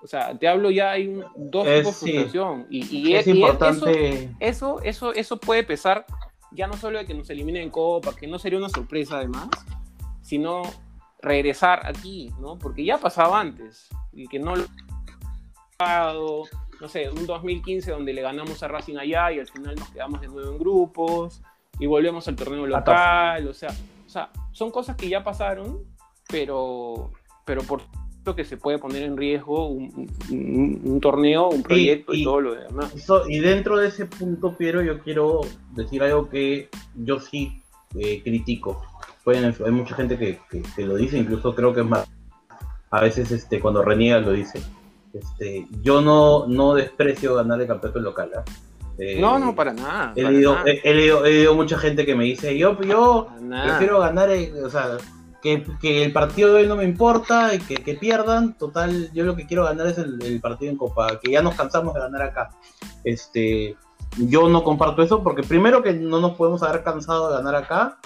O 0.02 0.06
sea, 0.06 0.36
te 0.38 0.46
hablo 0.46 0.70
ya 0.70 0.92
hay 0.92 1.08
un, 1.08 1.24
dos 1.36 1.64
tipos 1.64 2.00
de 2.00 2.12
frustración. 2.12 2.66
Y, 2.70 3.14
es, 3.14 3.26
importante. 3.26 4.30
Eso, 4.38 4.80
eso, 4.82 5.12
eso, 5.12 5.38
puede 5.38 5.64
pesar 5.64 6.06
ya 6.52 6.66
no 6.66 6.74
solo 6.74 6.98
de 6.98 7.04
que 7.04 7.14
nos 7.14 7.28
eliminen 7.30 7.64
en 7.64 7.70
Copa, 7.70 8.14
que 8.14 8.26
no 8.26 8.38
sería 8.38 8.58
una 8.58 8.70
sorpresa 8.70 9.18
además, 9.18 9.48
sino 10.22 10.62
regresar 11.20 11.86
aquí, 11.86 12.32
¿no? 12.40 12.58
Porque 12.58 12.84
ya 12.84 12.98
pasaba 12.98 13.40
antes. 13.40 13.88
Y 14.12 14.28
que 14.28 14.38
no 14.38 14.56
lo 14.56 14.64
no 16.80 16.88
sé, 16.88 17.08
un 17.10 17.26
2015 17.26 17.90
donde 17.90 18.12
le 18.12 18.22
ganamos 18.22 18.62
a 18.62 18.68
Racing 18.68 18.96
allá 18.96 19.32
y 19.32 19.40
al 19.40 19.46
final 19.46 19.76
nos 19.76 19.88
quedamos 19.90 20.20
de 20.20 20.28
nuevo 20.28 20.50
en 20.50 20.58
grupos 20.58 21.40
y 21.78 21.86
volvemos 21.86 22.26
al 22.28 22.36
torneo 22.36 22.66
local, 22.66 23.46
o 23.46 23.54
sea, 23.54 23.70
o 24.06 24.08
sea, 24.08 24.30
son 24.52 24.70
cosas 24.70 24.96
que 24.96 25.08
ya 25.08 25.22
pasaron, 25.22 25.84
pero, 26.28 27.12
pero 27.44 27.62
por 27.62 27.82
que 28.34 28.44
se 28.44 28.56
puede 28.56 28.78
poner 28.78 29.02
en 29.02 29.16
riesgo 29.16 29.68
un, 29.68 30.98
torneo, 31.00 31.48
un 31.48 31.62
proyecto 31.62 32.14
y, 32.14 32.24
todo 32.24 32.40
lo 32.40 32.54
demás. 32.54 32.92
y 33.28 33.38
dentro 33.38 33.78
de 33.78 33.88
ese 33.88 34.06
punto, 34.06 34.56
Piero, 34.56 34.82
yo 34.82 35.00
quiero 35.00 35.40
decir 35.74 36.02
algo 36.02 36.28
que 36.28 36.68
yo 36.94 37.20
sí 37.20 37.62
eh, 37.98 38.22
critico. 38.22 38.82
hay 39.26 39.72
mucha 39.72 39.94
gente 39.94 40.18
que, 40.18 40.38
lo 40.84 40.96
dice, 40.96 41.18
incluso 41.18 41.54
creo 41.54 41.72
que 41.72 41.80
es 41.80 41.86
más. 41.86 42.08
A 42.90 43.02
veces 43.02 43.30
este, 43.30 43.60
cuando 43.60 43.82
reniega 43.82 44.18
lo 44.20 44.32
dice. 44.32 44.62
Este, 45.12 45.66
yo 45.82 46.00
no, 46.00 46.46
no 46.46 46.74
desprecio 46.74 47.34
ganar 47.34 47.60
el 47.60 47.66
campeonato 47.66 48.00
local. 48.00 48.30
¿ah? 48.36 48.44
Eh, 48.98 49.20
no, 49.20 49.38
no, 49.38 49.54
para 49.54 49.72
nada. 49.72 50.12
He, 50.16 50.22
leído, 50.24 50.56
He, 50.66 50.94
leído, 50.94 51.54
mucha 51.54 51.78
gente 51.78 52.04
que 52.04 52.16
me 52.16 52.24
dice, 52.24 52.58
yo, 52.58 52.78
yo 52.80 53.28
prefiero 53.64 54.00
ganar, 54.00 54.28
o 54.64 54.70
sea, 54.70 54.98
que, 55.40 55.64
el 55.82 56.12
partido 56.12 56.52
de 56.52 56.62
hoy 56.62 56.68
no 56.68 56.76
me 56.76 56.84
importa 56.84 57.54
y 57.54 57.58
que, 57.58 57.94
pierdan, 57.94 58.58
total, 58.58 59.10
yo 59.12 59.24
lo 59.24 59.36
que 59.36 59.46
quiero 59.46 59.64
ganar 59.64 59.86
es 59.86 59.98
el, 59.98 60.40
partido 60.40 60.72
en 60.72 60.78
Copa, 60.78 61.18
que 61.20 61.30
ya 61.30 61.42
nos 61.42 61.54
cansamos 61.54 61.94
de 61.94 62.00
ganar 62.00 62.22
acá. 62.22 62.50
Este, 63.04 63.76
yo 64.16 64.48
no 64.48 64.64
comparto 64.64 65.02
eso 65.02 65.22
porque 65.22 65.42
primero 65.42 65.82
que 65.82 65.92
no 65.92 66.20
nos 66.20 66.36
podemos 66.36 66.62
haber 66.62 66.82
cansado 66.82 67.30
de 67.30 67.36
ganar 67.36 67.54
acá 67.54 67.98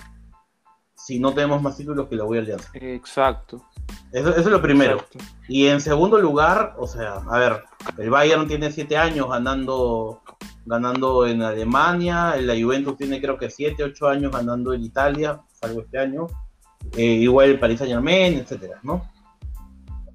si 0.94 1.18
no 1.18 1.32
tenemos 1.32 1.60
más 1.62 1.76
títulos 1.76 2.08
que 2.08 2.16
la 2.16 2.24
voy 2.24 2.38
Alianza. 2.38 2.70
Exacto. 2.74 3.64
Eso, 4.12 4.30
eso, 4.30 4.40
es 4.40 4.46
lo 4.46 4.62
primero. 4.62 5.04
Y 5.48 5.66
en 5.66 5.80
segundo 5.80 6.18
lugar, 6.18 6.74
o 6.78 6.86
sea, 6.86 7.14
a 7.28 7.38
ver, 7.38 7.64
el 7.98 8.10
Bayern 8.10 8.46
tiene 8.46 8.70
siete 8.70 8.96
años 8.96 9.28
ganando 9.28 10.21
ganando 10.64 11.26
en 11.26 11.42
Alemania, 11.42 12.36
la 12.36 12.54
Juventus 12.54 12.96
tiene 12.96 13.20
creo 13.20 13.36
que 13.36 13.50
7, 13.50 13.82
8 13.82 14.08
años 14.08 14.32
ganando 14.32 14.72
en 14.72 14.82
Italia, 14.82 15.40
salvo 15.52 15.80
este 15.80 15.98
año, 15.98 16.26
eh, 16.96 17.02
igual 17.02 17.50
el 17.50 17.58
Paris 17.58 17.78
Saint 17.78 17.92
Germain, 17.92 18.34
etcétera, 18.34 18.78
¿no? 18.82 19.08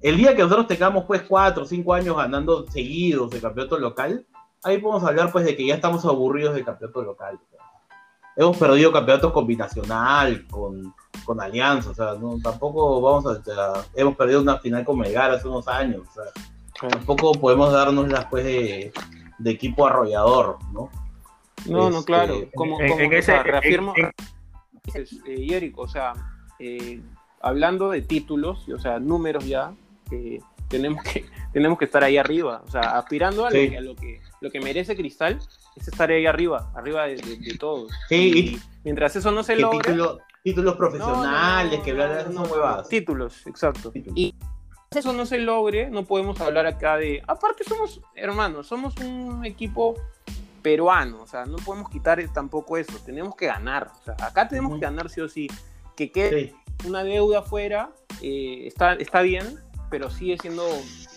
El 0.00 0.16
día 0.16 0.34
que 0.36 0.42
nosotros 0.42 0.68
tengamos 0.68 1.04
pues 1.04 1.22
4 1.22 1.62
o 1.62 1.66
5 1.66 1.94
años 1.94 2.16
ganando 2.16 2.66
seguidos 2.70 3.30
de 3.30 3.40
campeonato 3.40 3.78
local, 3.78 4.26
ahí 4.62 4.78
podemos 4.78 5.04
hablar 5.04 5.32
pues 5.32 5.44
de 5.44 5.56
que 5.56 5.66
ya 5.66 5.74
estamos 5.74 6.04
aburridos 6.04 6.54
del 6.54 6.64
campeonato 6.64 7.02
local. 7.02 7.38
Hemos 8.36 8.56
perdido 8.56 8.92
campeonatos 8.92 9.32
combinacional, 9.32 10.46
con, 10.46 10.94
con 11.24 11.40
alianza, 11.40 11.90
o 11.90 11.94
sea, 11.94 12.14
no, 12.14 12.38
tampoco 12.40 13.00
vamos 13.00 13.26
a, 13.26 13.84
hemos 13.94 14.16
perdido 14.16 14.40
una 14.40 14.58
final 14.58 14.84
con 14.84 14.98
Melgar 14.98 15.32
hace 15.32 15.48
unos 15.48 15.66
años, 15.66 16.02
o 16.08 16.12
sea, 16.12 16.88
tampoco 16.88 17.32
podemos 17.32 17.72
darnos 17.72 18.08
las 18.08 18.26
pues 18.26 18.44
de 18.44 18.92
de 19.38 19.50
equipo 19.50 19.86
arrollador, 19.86 20.58
¿no? 20.72 20.90
No, 21.66 21.90
no, 21.90 22.04
claro. 22.04 22.34
Este, 22.34 22.50
como, 22.54 22.80
en, 22.80 23.12
ese, 23.12 23.42
reafirmo, 23.42 23.94
eh, 23.96 25.72
o 25.76 25.88
sea, 25.88 26.12
eh, 26.58 27.00
hablando 27.40 27.90
de 27.90 28.02
títulos, 28.02 28.68
o 28.68 28.78
sea, 28.78 28.98
números 28.98 29.46
ya, 29.46 29.72
tenemos 30.68 31.02
que 31.02 31.24
tenemos 31.52 31.78
que 31.78 31.84
estar 31.86 32.04
ahí 32.04 32.16
arriba, 32.16 32.62
o 32.66 32.70
sea, 32.70 32.98
aspirando 32.98 33.46
a, 33.46 33.50
lo, 33.50 33.96
que, 33.96 34.20
lo 34.40 34.50
que 34.50 34.60
merece 34.60 34.96
Cristal, 34.96 35.38
es 35.76 35.88
estar 35.88 36.10
ahí 36.10 36.26
arriba, 36.26 36.70
arriba 36.74 37.06
de, 37.06 37.16
de, 37.16 37.56
todos. 37.58 37.90
Sí, 38.08 38.32
y, 38.34 38.62
mientras 38.84 39.16
eso 39.16 39.30
no 39.30 39.42
se 39.42 39.56
logre... 39.56 39.96
títulos 40.42 40.76
profesionales, 40.76 41.80
que 41.80 41.92
no, 41.92 42.28
no, 42.30 42.42
huevadas. 42.42 42.88
Títulos, 42.88 43.46
exacto. 43.46 43.92
Y 44.14 44.34
eso 44.94 45.12
no 45.12 45.26
se 45.26 45.38
logre, 45.38 45.90
no 45.90 46.04
podemos 46.04 46.40
hablar 46.40 46.66
acá 46.66 46.96
de. 46.96 47.22
Aparte, 47.26 47.64
somos 47.64 48.00
hermanos, 48.14 48.66
somos 48.66 48.96
un 48.98 49.44
equipo 49.44 49.94
peruano, 50.62 51.22
o 51.22 51.26
sea, 51.26 51.44
no 51.44 51.56
podemos 51.56 51.90
quitar 51.90 52.22
tampoco 52.32 52.76
eso, 52.76 52.98
tenemos 53.04 53.36
que 53.36 53.46
ganar. 53.46 53.90
O 54.00 54.04
sea, 54.04 54.16
acá 54.26 54.48
tenemos 54.48 54.74
que 54.74 54.80
ganar 54.80 55.10
sí 55.10 55.20
o 55.20 55.28
sí. 55.28 55.48
Que 55.94 56.10
quede 56.10 56.54
una 56.86 57.02
deuda 57.02 57.40
afuera, 57.40 57.90
eh, 58.22 58.66
está, 58.66 58.94
está 58.94 59.20
bien, 59.20 59.58
pero 59.90 60.10
sigue 60.10 60.38
siendo 60.38 60.64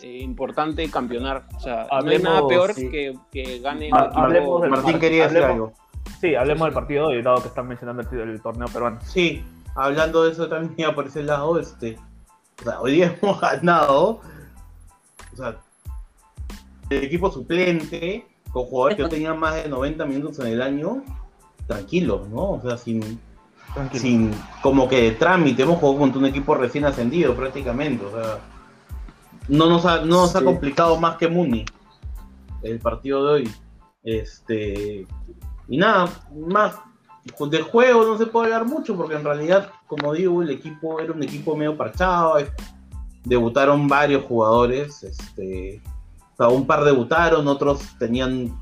eh, 0.01 0.19
importante 0.21 0.89
campeonar. 0.89 1.43
O 1.55 1.59
sea, 1.59 1.87
no 2.03 2.09
hay 2.09 2.19
nada 2.19 2.47
peor 2.47 2.73
que, 2.75 3.15
que, 3.31 3.59
gane 3.59 3.89
el 3.89 4.35
equipo. 4.35 4.67
Martín 4.67 4.99
quería 4.99 5.27
decir 5.27 5.43
algo. 5.43 5.73
Sí, 6.19 6.35
hablemos 6.35 6.65
del 6.65 6.73
partido 6.73 7.13
y 7.13 7.21
dado 7.21 7.41
que 7.41 7.47
están 7.47 7.67
mencionando 7.67 8.01
el, 8.01 8.41
torneo 8.41 8.67
peruano. 8.67 8.99
Sí, 9.03 9.43
hablando 9.75 10.23
de 10.23 10.31
eso 10.31 10.47
también 10.49 10.93
por 10.93 11.07
ese 11.07 11.23
lado, 11.23 11.59
este 11.59 11.97
o 12.61 12.63
sea, 12.63 12.81
hoy 12.81 12.93
día 12.93 13.17
hemos 13.21 13.39
ganado. 13.41 14.21
O 15.33 15.35
sea, 15.35 15.57
el 16.89 17.03
equipo 17.03 17.31
suplente, 17.31 18.25
con 18.51 18.65
jugadores 18.65 18.97
que 18.97 19.09
tenían 19.09 19.39
más 19.39 19.55
de 19.55 19.69
90 19.69 20.05
minutos 20.05 20.39
en 20.39 20.47
el 20.47 20.61
año, 20.61 21.03
tranquilos, 21.67 22.27
¿no? 22.29 22.51
O 22.51 22.61
sea, 22.61 22.77
sin, 22.77 23.19
sin 23.93 24.31
como 24.61 24.87
que 24.87 25.03
de 25.03 25.11
trámite. 25.11 25.63
Hemos 25.63 25.79
jugado 25.79 25.99
contra 25.99 26.19
un 26.19 26.25
equipo 26.25 26.55
recién 26.55 26.85
ascendido 26.85 27.35
prácticamente. 27.35 28.05
O 28.05 28.11
sea, 28.11 28.39
no 29.47 29.67
nos 29.67 29.85
ha, 29.85 30.01
no 30.01 30.21
nos 30.21 30.35
ha 30.35 30.43
complicado 30.43 30.99
más 30.99 31.17
que 31.17 31.27
Muni 31.27 31.65
el 32.61 32.79
partido 32.79 33.25
de 33.25 33.33
hoy. 33.33 33.51
Este, 34.03 35.07
y 35.67 35.77
nada, 35.77 36.09
más 36.47 36.75
de 37.23 37.61
juego 37.61 38.05
no 38.05 38.17
se 38.17 38.25
puede 38.25 38.53
hablar 38.53 38.67
mucho 38.67 38.95
porque 38.95 39.15
en 39.15 39.23
realidad, 39.23 39.69
como 39.87 40.13
digo, 40.13 40.41
el 40.41 40.49
equipo 40.49 40.99
era 40.99 41.13
un 41.13 41.23
equipo 41.23 41.55
medio 41.55 41.77
parchado. 41.77 42.37
Debutaron 43.23 43.87
varios 43.87 44.23
jugadores, 44.23 45.03
este, 45.03 45.81
un 46.39 46.65
par 46.65 46.83
debutaron, 46.83 47.47
otros 47.47 47.81
tenían 47.99 48.59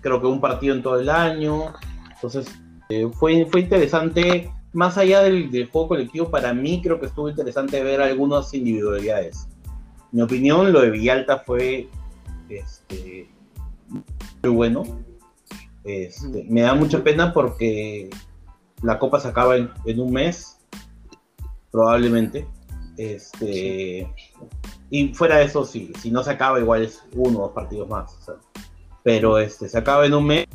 creo 0.00 0.20
que 0.20 0.26
un 0.26 0.40
partido 0.40 0.74
en 0.74 0.82
todo 0.82 1.00
el 1.00 1.08
año. 1.08 1.72
Entonces 2.12 2.46
eh, 2.90 3.08
fue, 3.14 3.46
fue 3.50 3.62
interesante, 3.62 4.50
más 4.74 4.98
allá 4.98 5.22
del, 5.22 5.50
juego 5.70 5.88
colectivo, 5.88 6.30
para 6.30 6.52
mí 6.52 6.82
creo 6.82 7.00
que 7.00 7.06
estuvo 7.06 7.30
interesante 7.30 7.82
ver 7.82 8.02
algunas 8.02 8.52
individualidades. 8.52 9.48
mi 10.12 10.20
opinión, 10.20 10.70
lo 10.72 10.82
de 10.82 10.90
Villalta 10.90 11.38
fue 11.38 11.88
este, 12.50 13.30
muy 14.42 14.52
bueno 14.52 15.05
este, 15.86 16.44
me 16.48 16.62
da 16.62 16.74
mucha 16.74 17.02
pena 17.02 17.32
porque 17.32 18.10
la 18.82 18.98
copa 18.98 19.20
se 19.20 19.28
acaba 19.28 19.56
en, 19.56 20.00
un 20.00 20.12
mes, 20.12 20.58
probablemente. 21.70 22.46
Este, 22.96 24.10
Y 24.90 25.14
fuera 25.14 25.36
de 25.36 25.44
eso, 25.44 25.64
sí, 25.64 25.92
si 26.00 26.10
no 26.10 26.22
se 26.22 26.30
acaba, 26.30 26.58
igual 26.58 26.82
es 26.82 27.02
uno 27.14 27.38
o 27.38 27.42
dos 27.42 27.52
partidos 27.52 27.88
más. 27.88 28.16
pero 29.02 29.38
este, 29.38 29.68
se 29.68 29.78
acaba 29.78 30.06
en 30.06 30.14
un 30.14 30.26
mes, 30.26 30.46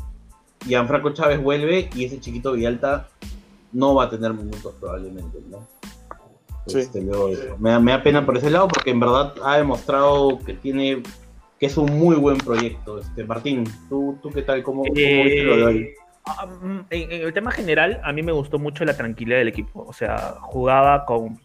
y 0.65 0.75
Franco 0.75 1.11
Chávez 1.11 1.41
vuelve 1.41 1.89
y 1.95 2.05
ese 2.05 2.19
chiquito 2.19 2.53
Villalta 2.53 3.07
no 3.71 3.95
va 3.95 4.05
a 4.05 4.09
tener 4.09 4.33
minutos 4.33 4.75
probablemente, 4.79 5.39
¿no? 5.49 5.67
Este, 6.67 7.01
me, 7.01 7.79
me, 7.79 7.91
da 7.91 8.03
pena 8.03 8.23
por 8.23 8.37
ese 8.37 8.51
lado 8.51 8.67
porque 8.67 8.91
en 8.91 8.99
verdad 8.99 9.33
ha 9.43 9.57
demostrado 9.57 10.37
que 10.45 10.53
tiene 10.53 11.01
que 11.61 11.67
es 11.67 11.77
un 11.77 11.97
muy 11.97 12.15
buen 12.15 12.39
proyecto. 12.39 12.99
Este, 12.99 13.23
Martín, 13.23 13.63
¿tú, 13.87 14.17
tú 14.21 14.31
qué 14.31 14.41
tal? 14.41 14.63
¿Cómo, 14.63 14.81
cómo 14.81 14.93
viste 14.93 15.43
lo 15.43 15.55
de 15.57 15.63
hoy? 15.63 15.77
Eh, 15.77 15.95
Ah, 16.23 16.45
mm, 16.45 16.79
en, 16.91 17.11
en 17.11 17.21
el 17.23 17.33
tema 17.33 17.51
general, 17.51 17.99
a 18.03 18.13
mí 18.13 18.21
me 18.21 18.31
gustó 18.31 18.59
mucho 18.59 18.85
la 18.85 18.95
tranquilidad 18.95 19.39
del 19.39 19.47
equipo. 19.47 19.85
O 19.87 19.93
sea, 19.93 20.35
jugaba 20.39 21.05
con 21.05 21.39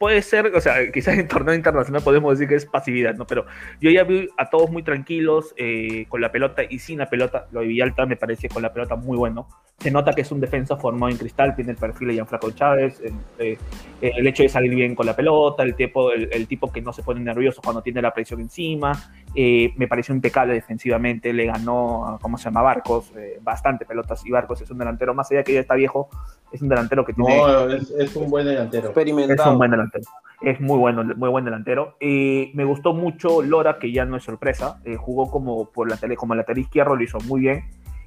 puede 0.00 0.22
ser, 0.22 0.46
o 0.56 0.60
sea, 0.62 0.90
quizás 0.90 1.18
en 1.18 1.28
torneo 1.28 1.54
internacional 1.54 2.02
podemos 2.02 2.32
decir 2.32 2.48
que 2.48 2.54
es 2.54 2.64
pasividad, 2.64 3.14
¿no? 3.16 3.26
Pero 3.26 3.44
yo 3.82 3.90
ya 3.90 4.02
vi 4.02 4.30
a 4.38 4.48
todos 4.48 4.70
muy 4.70 4.82
tranquilos 4.82 5.52
eh, 5.58 6.06
con 6.08 6.22
la 6.22 6.32
pelota 6.32 6.62
y 6.66 6.78
sin 6.78 7.00
la 7.00 7.10
pelota. 7.10 7.48
Lo 7.52 7.60
de 7.60 7.66
Villalta 7.66 8.06
me 8.06 8.16
parece 8.16 8.48
con 8.48 8.62
la 8.62 8.72
pelota 8.72 8.96
muy 8.96 9.18
bueno. 9.18 9.46
Se 9.78 9.90
nota 9.90 10.14
que 10.14 10.22
es 10.22 10.32
un 10.32 10.40
defensa 10.40 10.78
formado 10.78 11.10
en 11.10 11.18
cristal, 11.18 11.54
tiene 11.54 11.72
el 11.72 11.76
perfil 11.76 12.08
de 12.08 12.14
Gianfranco 12.14 12.50
Chávez, 12.52 13.02
eh, 13.02 13.12
eh, 13.38 13.58
el 14.00 14.26
hecho 14.26 14.42
de 14.42 14.48
salir 14.48 14.74
bien 14.74 14.94
con 14.94 15.04
la 15.04 15.14
pelota, 15.14 15.62
el 15.64 15.74
tipo, 15.74 16.12
el, 16.12 16.46
tipo 16.46 16.72
que 16.72 16.80
no 16.80 16.94
se 16.94 17.02
pone 17.02 17.20
nervioso 17.20 17.60
cuando 17.62 17.82
tiene 17.82 18.00
la 18.00 18.14
presión 18.14 18.40
encima. 18.40 18.92
me 19.34 19.86
pareció 19.86 20.14
impecable 20.14 20.54
defensivamente, 20.54 21.30
le 21.34 21.44
ganó, 21.44 22.18
¿cómo 22.22 22.38
se 22.38 22.44
llama? 22.44 22.62
Barcos, 22.62 23.12
bastante 23.42 23.84
pelotas 23.84 24.24
y 24.24 24.30
Barcos 24.30 24.62
es 24.62 24.70
un 24.70 24.78
delantero, 24.78 25.12
más 25.12 25.30
allá 25.30 25.44
que 25.44 25.52
ya 25.52 25.60
está 25.60 25.74
viejo, 25.74 26.08
es 26.52 26.62
un 26.62 26.68
delantero 26.68 27.04
que 27.04 27.12
tiene... 27.12 27.36
No, 27.36 27.68
es, 27.70 28.16
un 28.16 28.30
buen 28.30 28.46
delantero. 28.46 28.86
Experimentado. 28.86 29.48
Es 29.48 29.52
un 29.52 29.58
buen 29.58 29.70
delantero. 29.70 30.04
Es 30.40 30.60
muy 30.60 30.78
bueno, 30.78 31.04
muy 31.16 31.28
buen 31.28 31.44
delantero. 31.44 31.96
y 32.00 32.50
me 32.54 32.64
gustó 32.64 32.92
mucho 32.92 33.42
Lora, 33.42 33.78
que 33.78 33.92
ya 33.92 34.04
no 34.04 34.16
es 34.16 34.24
sorpresa. 34.24 34.80
Eh, 34.84 34.96
jugó 34.96 35.30
como 35.30 35.70
por 35.70 35.88
la 35.88 35.96
tele, 35.96 36.16
como 36.16 36.34
lateral 36.34 36.58
izquierdo, 36.58 36.96
lo 36.96 37.02
hizo 37.02 37.18
muy 37.20 37.40
bien. 37.40 37.64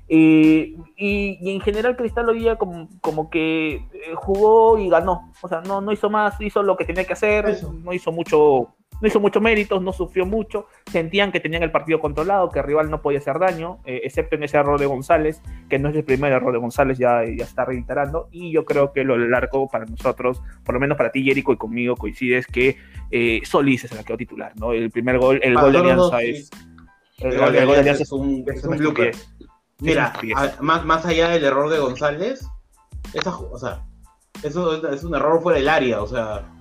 y, 0.08 0.76
en 0.98 1.62
general 1.62 1.96
Cristal 1.96 2.30
hoy 2.30 2.40
día 2.40 2.56
como, 2.56 2.90
como 3.02 3.30
que 3.30 3.76
eh, 3.76 4.14
jugó 4.16 4.78
y 4.78 4.90
ganó. 4.90 5.32
O 5.42 5.48
sea, 5.48 5.62
no, 5.62 5.82
no 5.82 5.92
hizo 5.92 6.10
más, 6.10 6.40
hizo 6.42 6.64
lo 6.64 6.76
que 6.76 6.86
tenía 6.86 7.06
que 7.06 7.14
hacer, 7.14 7.58
no 7.84 7.94
hizo 7.94 8.12
mucho 8.12 8.76
no 9.04 9.10
hizo 9.10 9.20
muchos 9.20 9.44
méritos, 9.44 9.82
no 9.82 9.92
sufrió 9.92 10.26
mucho, 10.26 10.68
sentían 10.90 11.34
que 11.34 11.42
tenían 11.42 11.62
el 11.62 11.72
partido 11.72 12.00
controlado, 12.00 12.50
que 12.50 12.60
el 12.60 12.66
rival 12.66 12.90
no 12.90 13.02
podía 13.02 13.20
hacer 13.20 13.38
daño, 13.38 13.80
eh, 13.84 14.00
excepto 14.06 14.38
en 14.38 14.44
ese 14.44 14.56
error 14.56 14.80
de 14.80 14.86
González, 14.86 15.42
que 15.70 15.78
no 15.78 15.90
es 15.90 15.96
el 15.98 16.06
primer 16.06 16.32
error 16.32 16.54
de 16.54 16.60
González, 16.60 16.98
ya, 16.98 17.22
ya 17.26 17.44
está 17.44 17.66
reiterando, 17.66 18.30
y 18.32 18.54
yo 18.54 18.64
creo 18.64 18.94
que 18.94 19.04
lo 19.04 19.18
largo 19.18 19.68
para 19.68 19.84
nosotros, 19.84 20.42
por 20.64 20.74
lo 20.74 20.80
menos 20.80 20.98
para 20.98 21.12
ti, 21.12 21.22
Jericho, 21.22 21.52
y 21.52 21.58
conmigo 21.58 21.98
coincides 21.98 22.48
que 22.48 22.78
eh, 23.12 23.42
Solís 23.44 23.84
es 23.84 23.92
el 23.92 24.06
que 24.06 24.16
titular, 24.16 24.54
¿no? 24.56 24.72
El 24.72 24.90
primer 24.90 25.20
gol, 25.20 25.38
el 25.44 25.56
gol 25.56 25.74
de 25.74 25.80
Alianza 25.80 26.22
es... 26.22 26.50
El, 27.18 27.38
gol 27.38 27.52
de 27.52 27.60
Alianza 27.60 28.04
es 28.04 28.12
un, 28.14 28.46
es 28.48 28.64
un, 28.64 28.96
Mira, 29.80 30.14
más, 30.62 30.86
más 30.86 31.06
allá 31.06 31.28
del 31.28 31.44
error 31.44 31.70
de 31.70 31.80
González, 31.80 32.48
esa, 33.14 33.38
o 33.38 33.58
sea, 33.58 33.84
eso 34.44 34.88
es 34.88 35.04
un 35.04 35.14
error 35.14 35.42
fuera 35.42 35.60
del 35.60 35.68
área, 35.68 36.02
o 36.02 36.08
sea, 36.08 36.53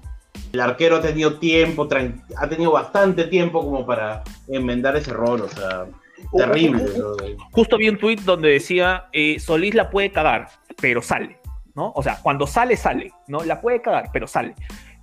el 0.53 0.61
arquero 0.61 0.97
ha 0.97 1.01
tenido 1.01 1.39
tiempo, 1.39 1.89
ha 2.37 2.49
tenido 2.49 2.73
bastante 2.73 3.25
tiempo 3.25 3.63
como 3.63 3.87
para 3.87 4.23
enmendar 4.49 4.97
ese 4.97 5.11
error, 5.11 5.41
o 5.41 5.49
sea, 5.49 5.87
terrible. 6.37 6.85
Justo 7.53 7.79
vi 7.79 7.89
un 7.89 7.99
tuit 7.99 8.21
donde 8.21 8.51
decía, 8.51 9.07
eh, 9.13 9.39
Solís 9.39 9.75
la 9.75 9.91
puede 9.91 10.11
cagar, 10.11 10.49
pero 10.81 11.01
sale, 11.01 11.39
¿no? 11.75 11.93
O 11.95 12.03
sea, 12.03 12.19
cuando 12.23 12.47
sale, 12.47 12.77
sale, 12.77 13.13
¿no? 13.29 13.45
La 13.45 13.61
puede 13.61 13.81
cagar, 13.81 14.11
pero 14.13 14.27
sale. 14.27 14.55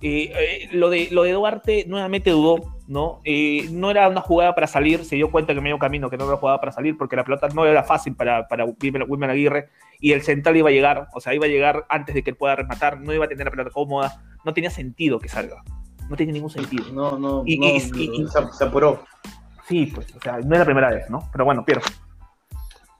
Eh, 0.02 0.32
eh, 0.34 0.68
lo, 0.72 0.88
de, 0.88 1.08
lo 1.10 1.24
de 1.24 1.32
Duarte 1.32 1.84
nuevamente 1.86 2.30
dudó, 2.30 2.79
¿no? 2.90 3.22
no 3.70 3.90
era 3.90 4.08
una 4.08 4.20
jugada 4.20 4.52
para 4.56 4.66
salir, 4.66 5.04
se 5.04 5.14
dio 5.14 5.30
cuenta 5.30 5.54
que 5.54 5.60
medio 5.60 5.78
camino 5.78 6.10
que 6.10 6.16
no 6.16 6.24
era 6.24 6.32
una 6.32 6.40
jugada 6.40 6.58
para 6.58 6.72
salir 6.72 6.98
porque 6.98 7.14
la 7.14 7.22
pelota 7.22 7.46
no 7.54 7.64
era 7.64 7.84
fácil 7.84 8.16
para, 8.16 8.48
para 8.48 8.64
Wilmer 8.64 9.30
Aguirre 9.30 9.68
y 10.00 10.10
el 10.10 10.22
central 10.22 10.56
iba 10.56 10.70
a 10.70 10.72
llegar, 10.72 11.06
o 11.14 11.20
sea, 11.20 11.32
iba 11.32 11.46
a 11.46 11.48
llegar 11.48 11.86
antes 11.88 12.16
de 12.16 12.24
que 12.24 12.30
él 12.30 12.36
pueda 12.36 12.56
rematar, 12.56 13.00
no 13.00 13.14
iba 13.14 13.26
a 13.26 13.28
tener 13.28 13.44
la 13.44 13.52
pelota 13.52 13.70
cómoda, 13.70 14.20
no 14.44 14.52
tenía 14.52 14.70
sentido 14.70 15.20
que 15.20 15.28
salga. 15.28 15.62
No 16.08 16.16
tiene 16.16 16.32
ningún 16.32 16.50
sentido. 16.50 16.86
No, 16.92 17.16
no, 17.16 17.44
y, 17.46 17.78
se, 17.78 18.64
apuró. 18.64 19.04
Sí, 19.68 19.92
pues, 19.94 20.12
o 20.16 20.20
sea, 20.20 20.38
no 20.38 20.54
es 20.54 20.58
la 20.58 20.64
primera 20.64 20.90
vez, 20.90 21.08
¿no? 21.08 21.28
Pero 21.30 21.44
bueno, 21.44 21.64
pierdo. 21.64 21.84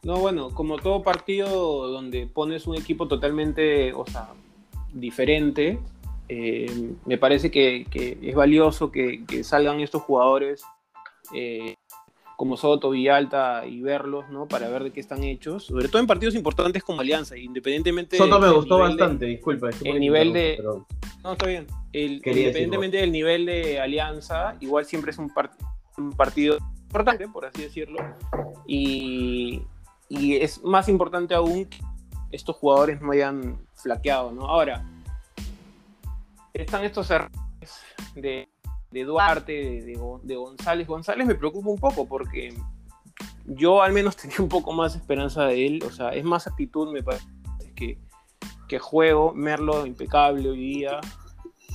No, 0.04 0.18
bueno, 0.18 0.50
como 0.50 0.78
todo 0.78 1.02
partido 1.02 1.88
donde 1.88 2.28
pones 2.28 2.68
un 2.68 2.76
equipo 2.76 3.08
totalmente, 3.08 3.92
o 3.92 4.06
sea, 4.06 4.28
diferente, 4.92 5.80
eh, 6.32 6.94
me 7.06 7.18
parece 7.18 7.50
que, 7.50 7.86
es 8.22 8.34
valioso 8.36 8.92
que, 8.92 9.24
salgan 9.42 9.80
estos 9.80 10.02
jugadores 10.02 10.62
eh, 11.34 11.74
como 12.36 12.56
Soto, 12.56 12.90
Villalta 12.90 13.66
y 13.66 13.82
verlos, 13.82 14.30
¿no? 14.30 14.46
Para 14.46 14.68
ver 14.68 14.84
de 14.84 14.92
qué 14.92 15.00
están 15.00 15.24
hechos, 15.24 15.64
sobre 15.64 15.88
todo 15.88 16.00
en 16.00 16.06
partidos 16.06 16.36
importantes 16.36 16.84
como 16.84 17.00
Alianza, 17.00 17.36
independientemente... 17.36 18.16
Soto 18.16 18.38
me 18.38 18.48
gustó 18.48 18.78
bastante, 18.78 19.26
disculpa. 19.26 19.70
El 19.82 19.98
nivel 19.98 20.32
de... 20.32 20.62
No, 21.24 21.32
está 21.32 21.48
bien. 21.48 21.66
independientemente 21.92 22.98
del 22.98 23.10
nivel 23.10 23.46
de 23.46 23.80
Alianza, 23.80 24.54
igual 24.60 24.84
siempre 24.84 25.10
es 25.10 25.18
un, 25.18 25.32
un 25.98 26.12
partido 26.12 26.58
importante, 26.82 27.26
por 27.26 27.44
así 27.44 27.62
decirlo, 27.62 27.98
y, 28.68 29.62
y 30.08 30.36
es 30.36 30.62
más 30.62 30.88
importante 30.88 31.34
aún 31.34 31.64
que 31.64 31.78
estos 32.30 32.54
jugadores 32.54 33.02
no 33.02 33.10
hayan 33.10 33.58
flaqueado, 33.74 34.30
¿no? 34.30 34.46
Ahora, 34.46 34.84
están 36.54 36.84
estos 36.84 37.10
errores 37.10 37.30
de 38.90 39.04
Duarte, 39.04 39.52
de, 39.82 40.34
González. 40.34 40.86
González 40.86 41.26
me 41.26 41.34
preocupa 41.34 41.70
un 41.70 41.78
poco 41.78 42.06
porque 42.06 42.54
yo 43.46 43.82
al 43.82 43.92
menos 43.92 44.16
tenía 44.16 44.36
un 44.40 44.48
poco 44.48 44.72
más 44.72 44.96
esperanza 44.96 45.44
de 45.44 45.66
él. 45.66 45.82
O 45.86 45.90
sea, 45.90 46.10
es 46.10 46.24
más 46.24 46.46
actitud, 46.46 46.92
me 46.92 47.02
parece, 47.02 47.26
que, 47.74 47.98
que 48.68 48.78
juego. 48.78 49.32
Merlo 49.34 49.86
impecable 49.86 50.48
hoy 50.48 50.58
día. 50.58 51.00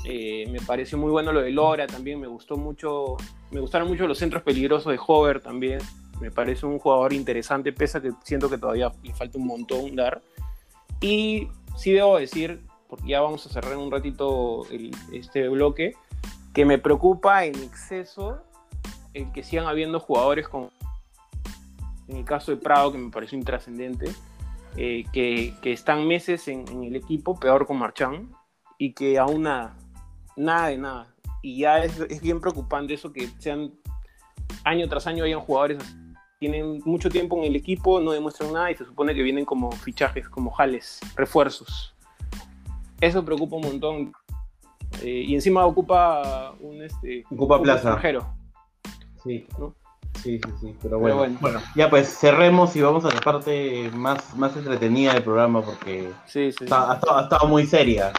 Eh, 0.08 0.48
me 0.52 0.62
pareció 0.62 0.98
muy 0.98 1.10
bueno 1.10 1.32
lo 1.32 1.42
de 1.42 1.52
Lora 1.52 1.88
también. 1.88 2.20
Me 2.20 2.28
gustó 2.28 2.58
mucho. 2.58 3.18
Me 3.52 3.60
gustaron 3.60 3.88
mucho 3.88 4.08
los 4.08 4.18
centros 4.18 4.44
peligrosos 4.44 4.92
de 4.92 5.00
Hover 5.06 5.42
también. 5.42 5.80
Me 6.20 6.32
parece 6.32 6.66
un 6.66 6.80
jugador 6.80 7.12
interesante, 7.12 7.74
pese 7.74 7.98
a 7.98 8.02
que 8.02 8.12
siento 8.24 8.50
que 8.50 8.58
todavía 8.58 8.92
le 9.04 9.14
falta 9.14 9.38
un 9.38 9.48
montón 9.48 9.96
dar. 9.96 10.22
Y 11.02 11.50
sí 11.76 11.92
debo 11.92 12.18
decir, 12.18 12.62
ya 13.06 13.22
vamos 13.22 13.46
a 13.46 13.50
cerrar 13.50 13.78
un 13.78 13.92
ratito 13.92 14.64
este 15.12 15.48
bloque, 15.50 15.96
que 16.54 16.66
me 16.66 16.78
preocupa 16.78 17.46
en 17.46 17.56
exceso 17.56 18.42
el 19.14 19.32
que 19.32 19.44
sigan 19.44 19.68
habiendo 19.68 20.00
jugadores 20.00 20.48
con, 20.48 20.70
en 22.08 22.18
el 22.18 22.26
caso 22.26 22.52
de 22.52 22.58
Prado, 22.58 22.92
que 22.92 22.98
me 22.98 23.10
pareció 23.10 23.38
intrascendente, 23.38 24.12
eh, 24.78 25.06
que, 25.12 25.56
están 25.64 26.08
meses 26.08 26.48
en, 26.48 26.84
el 26.84 26.96
equipo, 26.96 27.40
peor 27.40 27.66
con 27.66 27.78
Marchán, 27.78 28.30
y 28.78 28.94
que 28.94 29.18
aún 29.18 29.44
nada, 29.44 29.78
nada 30.36 30.68
de 30.68 30.78
nada. 30.78 31.16
Y 31.42 31.60
ya 31.60 31.80
es, 31.80 32.22
bien 32.22 32.42
preocupante 32.42 32.94
eso 32.94 33.14
que 33.14 33.30
sean 33.40 33.74
año 34.64 34.88
tras 34.90 35.08
año 35.08 35.24
hayan 35.24 35.40
jugadores 35.40 35.78
tienen 36.40 36.82
mucho 36.86 37.10
tiempo 37.10 37.38
en 37.38 37.46
el 37.46 37.56
equipo, 37.56 38.02
no 38.02 38.12
demuestran 38.12 38.52
nada 38.52 38.70
y 38.70 38.76
se 38.76 38.84
supone 38.84 39.16
que 39.16 39.24
vienen 39.24 39.46
como 39.46 39.72
fichajes, 39.72 40.28
como 40.28 40.52
jales, 40.52 41.00
refuerzos. 41.16 41.95
Eso 43.02 43.24
preocupa 43.24 43.56
un 43.58 43.62
montón. 43.64 44.14
Eh, 45.02 45.26
y 45.28 45.36
encima 45.36 45.66
ocupa 45.66 46.54
un 46.60 46.82
este 46.82 47.24
ocupa 47.30 47.62
plaza 47.62 47.90
extranjero. 47.90 48.28
Sí. 49.24 49.46
Sí, 50.24 50.40
sí, 50.40 50.52
sí, 50.62 50.76
pero 50.82 50.98
bueno. 50.98 51.38
bueno. 51.42 51.62
Ya 51.76 51.90
pues 51.90 52.08
cerremos 52.08 52.76
y 52.76 52.82
vamos 52.82 53.04
a 53.06 53.14
la 53.14 53.20
parte 53.20 53.92
más, 53.94 54.36
más 54.36 54.56
entretenida 54.56 55.14
del 55.14 55.24
programa 55.24 55.62
porque 55.62 56.10
sí, 56.26 56.52
sí, 56.52 56.66
ha, 56.72 56.94
estado, 56.96 57.48
muy 57.48 57.66
seria. 57.66 58.14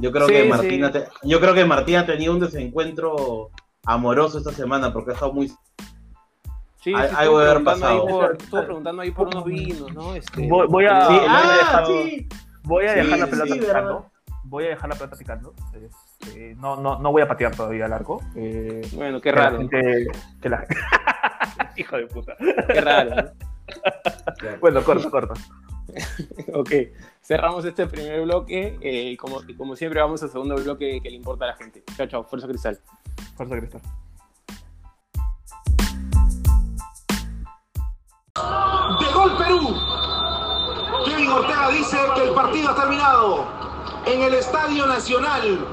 Yo 0.00 0.10
creo 0.10 0.26
que 0.26 0.44
Martina 0.48 0.90
yo 1.22 1.40
creo 1.40 1.54
que 1.54 1.64
Martina 1.64 2.00
ha 2.00 2.06
tenido 2.06 2.32
un 2.32 2.40
desencuentro 2.40 3.50
amoroso 3.84 4.38
esta 4.38 4.52
semana 4.52 4.92
porque 4.92 5.10
ha 5.10 5.14
estado 5.14 5.32
muy 5.32 5.52
Sí, 6.84 6.92
algo 6.92 7.40
de 7.40 7.50
haber 7.50 7.64
pasado. 7.64 8.32
estuve 8.32 8.62
preguntando 8.62 9.00
ahí 9.00 9.10
por 9.10 9.28
unos 9.28 9.44
vinos, 9.46 9.94
¿no? 9.94 10.14
Este, 10.14 10.46
voy, 10.46 10.60
a, 10.60 10.68
voy, 10.68 10.84
a, 10.84 11.78
ah, 11.78 11.84
voy 12.62 12.84
a 12.84 12.92
dejar 12.92 13.18
la 13.20 13.26
pelota 13.26 14.10
voy 14.44 14.64
a 14.66 14.68
dejar 14.70 14.88
la 14.88 14.96
pelota 14.96 15.16
picando. 15.16 15.54
Este, 15.74 16.54
no, 16.56 16.76
no, 16.76 16.98
no 16.98 17.12
voy 17.12 17.22
a 17.22 17.28
patear 17.28 17.54
todavía 17.54 17.86
el 17.86 17.92
arco. 17.92 18.22
Eh, 18.36 18.86
bueno, 18.94 19.20
qué 19.20 19.32
raro. 19.32 19.60
Hijo 21.76 21.96
de 21.96 22.06
puta. 22.06 22.36
Qué 22.38 22.80
raro. 22.80 23.32
bueno, 24.60 24.84
corto, 24.84 25.10
corto. 25.10 25.34
ok, 26.54 26.70
cerramos 27.22 27.64
este 27.64 27.86
primer 27.86 28.22
bloque 28.22 28.78
eh, 28.80 29.10
y, 29.10 29.16
como, 29.16 29.40
como 29.56 29.76
siempre 29.76 30.00
vamos 30.00 30.22
al 30.22 30.30
segundo 30.30 30.56
bloque 30.56 31.00
que 31.02 31.10
le 31.10 31.16
importa 31.16 31.44
a 31.44 31.48
la 31.48 31.56
gente. 31.56 31.82
Chao, 31.96 32.06
chao, 32.06 32.24
Fuerza 32.24 32.46
Cristal. 32.46 32.78
Fuerza 33.36 33.56
Cristal. 33.58 33.80
De 39.00 39.12
gol 39.12 39.36
Perú. 39.36 39.74
Kevin 41.04 41.28
Ortega 41.28 41.68
dice 41.70 41.96
que 42.14 42.22
el 42.24 42.34
partido 42.34 42.70
ha 42.70 42.74
terminado 42.74 43.63
en 44.06 44.22
el 44.22 44.34
Estadio 44.34 44.86
Nacional 44.86 45.66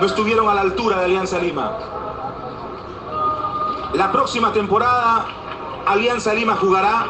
no 0.00 0.06
estuvieron 0.06 0.48
a 0.48 0.54
la 0.54 0.60
altura 0.62 0.98
de 0.98 1.04
Alianza 1.04 1.38
Lima. 1.38 1.78
La 3.94 4.10
próxima 4.10 4.52
temporada 4.52 5.26
Alianza 5.86 6.34
Lima 6.34 6.56
jugará 6.56 7.06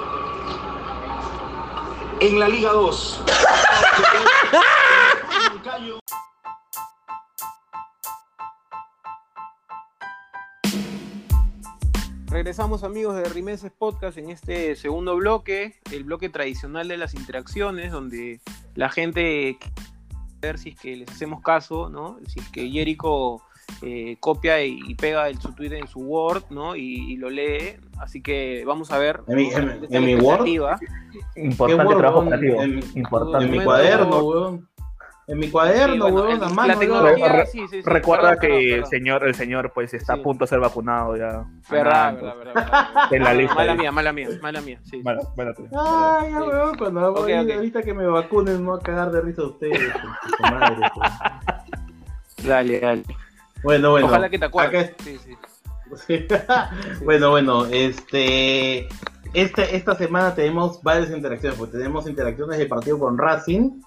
en 2.20 2.38
la 2.38 2.48
Liga 2.48 2.72
2. 2.72 3.20
regresamos 12.44 12.82
amigos 12.82 13.16
de 13.16 13.24
Rimeses 13.24 13.72
Podcast 13.72 14.18
en 14.18 14.28
este 14.28 14.76
segundo 14.76 15.16
bloque, 15.16 15.80
el 15.90 16.04
bloque 16.04 16.28
tradicional 16.28 16.88
de 16.88 16.98
las 16.98 17.14
interacciones, 17.14 17.90
donde 17.90 18.40
la 18.74 18.88
gente 18.90 19.58
a 20.42 20.46
ver 20.46 20.58
si 20.58 20.70
es 20.70 20.80
que 20.80 20.96
les 20.96 21.08
hacemos 21.10 21.40
caso, 21.42 21.88
¿no? 21.88 22.18
Si 22.28 22.38
es 22.40 22.48
que 22.50 22.68
Jericho 22.70 23.40
eh, 23.82 24.16
copia 24.20 24.62
y, 24.62 24.78
y 24.86 24.94
pega 24.94 25.28
el, 25.28 25.40
su 25.40 25.52
tweet 25.54 25.72
en 25.78 25.88
su 25.88 26.00
Word, 26.00 26.44
¿no? 26.50 26.76
Y, 26.76 27.12
y 27.12 27.16
lo 27.16 27.30
lee. 27.30 27.76
Así 27.98 28.20
que 28.22 28.62
vamos 28.66 28.90
a 28.92 28.98
ver. 28.98 29.20
¿En 29.26 29.36
mi- 29.36 29.50
en- 29.50 29.86
en 29.90 30.04
mi 30.04 30.12
expectativa. 30.12 30.78
Importante 31.36 31.92
Qué 31.94 31.98
trabajo 31.98 32.18
operativo. 32.20 32.62
en- 32.62 32.84
Importante. 32.94 33.46
En 33.46 33.50
mi 33.50 33.64
cuaderno, 33.64 34.18
weón. 34.18 34.68
En 35.26 35.38
mi 35.38 35.48
cuaderno, 35.50 36.06
Sí, 36.06 36.12
bueno, 36.12 36.16
weón, 36.28 36.30
el- 36.36 36.42
a 36.42 36.48
la 36.48 36.54
mano. 36.54 36.78
tecnología, 36.78 37.24
weón. 37.26 37.36
Re- 37.38 37.46
sí, 37.46 37.60
sí, 37.70 37.82
sí. 37.82 37.82
Recuerda 37.82 38.36
Perdón, 38.36 38.40
que 38.42 38.48
perdón, 38.48 38.78
el 38.78 38.86
señor, 38.86 39.26
el 39.26 39.34
señor 39.34 39.72
pues 39.72 39.94
está 39.94 40.14
Sí. 40.14 40.20
a 40.20 40.22
punto 40.22 40.44
de 40.44 40.48
ser 40.48 40.60
vacunado 40.60 41.16
ya. 41.16 41.44
Verdad, 41.70 42.14
verdad. 42.20 43.08
En 43.10 43.24
la 43.24 43.32
lista. 43.32 43.54
Mala 43.54 43.74
mía, 43.74 43.90
mala 43.92 44.12
mía, 44.12 44.28
mala 44.42 44.60
mía. 44.60 44.80
Sí, 44.84 45.00
bueno, 45.02 45.22
tú. 45.56 45.66
Ay, 45.78 46.30
ya, 46.30 46.42
weón, 46.42 46.76
cuando 46.76 47.12
voy- 47.14 47.32
ok. 47.32 47.50
ahorita 47.52 47.82
que 47.82 47.94
me 47.94 48.06
vacunen, 48.06 48.62
no 48.64 48.72
va 48.72 48.76
a 48.76 48.80
cagar 48.80 49.10
de 49.12 49.20
risa 49.22 49.42
a 49.42 49.46
ustedes. 49.46 49.80
madre, 50.40 50.76
weón. 50.94 51.12
Dale, 52.46 52.80
dale. 52.80 53.02
Bueno, 53.62 53.90
bueno. 53.92 54.06
Ojalá 54.08 54.28
que 54.28 54.38
te 54.38 54.44
acuerdes. 54.44 54.90
acá 54.90 54.94
Sí, 55.04 55.18
sí. 55.24 55.34
Sí. 56.06 56.26
bueno, 57.04 57.30
bueno, 57.30 57.66
este, 57.66 58.88
este, 59.32 59.76
esta 59.76 59.94
semana 59.94 60.34
tenemos 60.34 60.82
varias 60.82 61.10
interacciones, 61.10 61.58
porque 61.58 61.78
tenemos 61.78 62.06
interacciones 62.08 62.58
del 62.58 62.68
partido 62.68 62.98
con 62.98 63.16
Racing, 63.16 63.80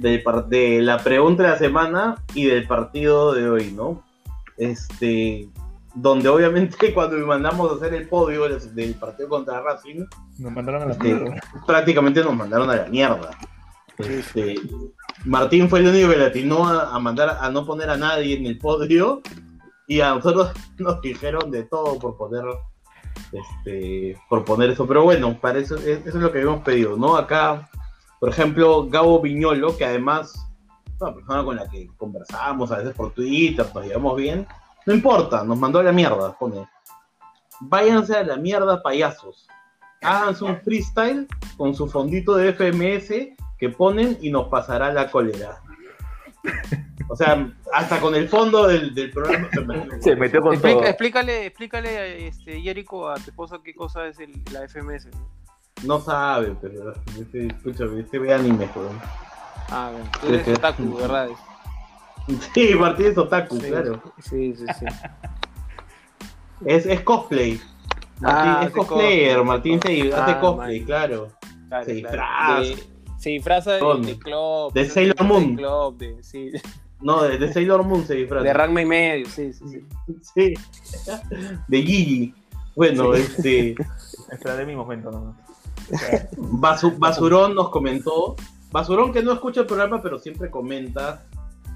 del 0.00 0.22
de 0.48 0.82
la 0.82 0.98
pregunta 0.98 1.42
de 1.44 1.48
la 1.50 1.58
semana 1.58 2.16
y 2.34 2.46
del 2.46 2.66
partido 2.66 3.32
de 3.32 3.48
hoy, 3.48 3.72
¿no? 3.72 4.02
Este, 4.56 5.48
donde 5.94 6.28
obviamente 6.28 6.92
cuando 6.94 7.16
me 7.16 7.24
mandamos 7.24 7.70
a 7.70 7.74
hacer 7.76 7.94
el 7.94 8.08
podio 8.08 8.48
del, 8.48 8.94
partido 8.94 9.28
contra 9.28 9.60
Racing, 9.60 10.04
Nos 10.38 10.52
mandaron 10.52 10.82
a 10.82 10.86
la 10.86 10.92
este, 10.92 11.14
mierda. 11.14 11.40
prácticamente 11.66 12.22
nos 12.24 12.34
mandaron 12.34 12.70
a 12.70 12.76
la 12.76 12.86
mierda. 12.86 13.30
Este, 13.98 14.54
Martín 15.26 15.68
fue 15.68 15.80
el 15.80 15.88
único 15.88 16.08
que 16.10 16.16
le 16.16 16.24
atinó 16.26 16.66
a, 16.66 16.94
a 16.94 16.98
mandar 16.98 17.36
a 17.40 17.50
no 17.50 17.66
poner 17.66 17.90
a 17.90 17.96
nadie 17.96 18.36
en 18.38 18.46
el 18.46 18.58
podio 18.58 19.20
y 19.86 20.00
a 20.00 20.14
nosotros 20.14 20.52
nos 20.78 21.00
dijeron 21.02 21.50
de 21.50 21.64
todo 21.64 21.98
por 21.98 22.16
poner 22.16 22.44
este 23.32 24.16
por 24.28 24.44
poner 24.44 24.70
eso 24.70 24.86
pero 24.86 25.04
bueno 25.04 25.38
para 25.40 25.58
eso 25.58 25.76
es- 25.76 25.84
eso 26.06 26.08
es 26.08 26.14
lo 26.14 26.32
que 26.32 26.38
habíamos 26.38 26.62
pedido 26.62 26.96
no 26.96 27.16
acá 27.16 27.68
por 28.20 28.28
ejemplo 28.28 28.86
Gabo 28.88 29.20
Viñolo 29.20 29.76
que 29.76 29.84
además 29.84 30.34
es 30.86 31.00
una 31.00 31.14
persona 31.14 31.42
con 31.44 31.56
la 31.56 31.68
que 31.68 31.88
conversamos 31.96 32.70
a 32.70 32.78
veces 32.78 32.94
por 32.94 33.12
Twitter 33.12 33.66
nos 33.74 33.84
llevamos 33.84 34.16
bien 34.16 34.46
no 34.86 34.94
importa 34.94 35.42
nos 35.42 35.58
mandó 35.58 35.80
a 35.80 35.82
la 35.82 35.92
mierda 35.92 36.36
pone 36.38 36.68
váyanse 37.60 38.16
a 38.16 38.22
la 38.22 38.36
mierda 38.36 38.82
payasos 38.82 39.48
háganse 40.02 40.44
un 40.44 40.60
freestyle 40.60 41.26
con 41.56 41.74
su 41.74 41.88
fondito 41.88 42.36
de 42.36 42.52
FMS 42.54 43.36
que 43.58 43.68
ponen 43.68 44.16
y 44.22 44.30
nos 44.30 44.48
pasará 44.48 44.90
la 44.90 45.10
cólera. 45.10 45.60
O 47.10 47.14
sea, 47.14 47.52
hasta 47.74 48.00
con 48.00 48.14
el 48.14 48.26
fondo 48.26 48.66
del, 48.66 48.94
del 48.94 49.10
programa 49.10 49.48
se 49.52 49.60
metió. 49.60 49.92
Se 50.00 50.16
metió 50.16 50.40
con 50.40 50.54
Explica- 50.54 50.78
todo. 50.78 50.86
explícale, 50.88 51.44
explícale 51.46 52.26
este, 52.28 52.58
Jericho, 52.62 53.10
a 53.10 53.16
tu 53.16 53.28
esposa 53.28 53.58
qué 53.62 53.74
cosa 53.74 54.06
es 54.06 54.18
el- 54.20 54.42
la 54.50 54.66
FMS. 54.66 55.08
¿no? 55.12 55.39
No 55.84 56.00
sabe, 56.00 56.54
pero 56.60 56.92
este, 57.18 57.46
escúchame, 57.46 58.00
este 58.00 58.18
ve 58.18 58.34
anime, 58.34 58.68
weón. 58.74 58.98
Ah, 59.70 59.90
bueno. 59.92 60.06
Tú 60.20 60.26
eres 60.28 60.44
Sí, 60.44 60.50
sí. 60.50 60.56
otaku, 60.56 60.96
¿verdad? 60.96 61.28
Sí, 62.54 62.74
Martín 62.74 63.06
es 63.06 63.18
otaku, 63.18 63.56
Sí. 63.60 63.66
claro. 63.68 64.02
Sí, 64.22 64.54
sí, 64.56 64.64
sí. 64.78 64.86
Es, 66.66 66.86
es 66.86 67.00
cosplay. 67.00 67.60
Martín 68.20 68.52
Ah, 68.52 68.62
es 68.66 68.70
cosplayer, 68.72 69.36
cosplay. 69.36 69.44
Martín 69.44 69.80
se 69.82 70.12
hace 70.14 70.32
Ah, 70.32 70.40
cosplay, 70.40 70.78
man. 70.80 70.86
claro. 70.86 71.28
Claro, 71.68 71.84
Se 71.84 72.00
claro. 72.02 72.16
disfraza. 72.16 72.60
De- 72.60 72.90
se 73.18 73.30
disfraza 73.30 73.72
de, 73.72 74.00
de 74.06 74.18
club. 74.18 74.72
de 74.72 74.88
Sailor 74.88 75.16
de 75.16 75.24
Moon. 75.24 75.56
club, 75.56 75.96
de, 75.98 76.22
sí, 76.22 76.50
No, 77.02 77.22
de, 77.22 77.38
de 77.38 77.52
Sailor 77.52 77.82
Moon 77.84 78.04
se 78.06 78.14
disfraza. 78.14 78.44
de 78.44 78.52
Ranma 78.52 78.82
y 78.82 78.86
medio, 78.86 79.26
sí, 79.26 79.52
sí, 79.52 79.64
sí. 79.68 79.84
Sí. 80.34 80.54
De 81.68 81.82
Gigi. 81.82 82.34
Bueno, 82.76 83.14
este. 83.14 83.74
Esperaré 84.32 84.64
mi 84.66 84.74
momento 84.76 85.10
nomás. 85.10 85.36
Basu- 86.36 86.96
Basurón 86.98 87.54
nos 87.54 87.70
comentó. 87.70 88.36
Basurón 88.72 89.12
que 89.12 89.22
no 89.22 89.32
escucha 89.32 89.60
el 89.62 89.66
programa, 89.66 90.00
pero 90.02 90.18
siempre 90.18 90.50
comenta 90.50 91.24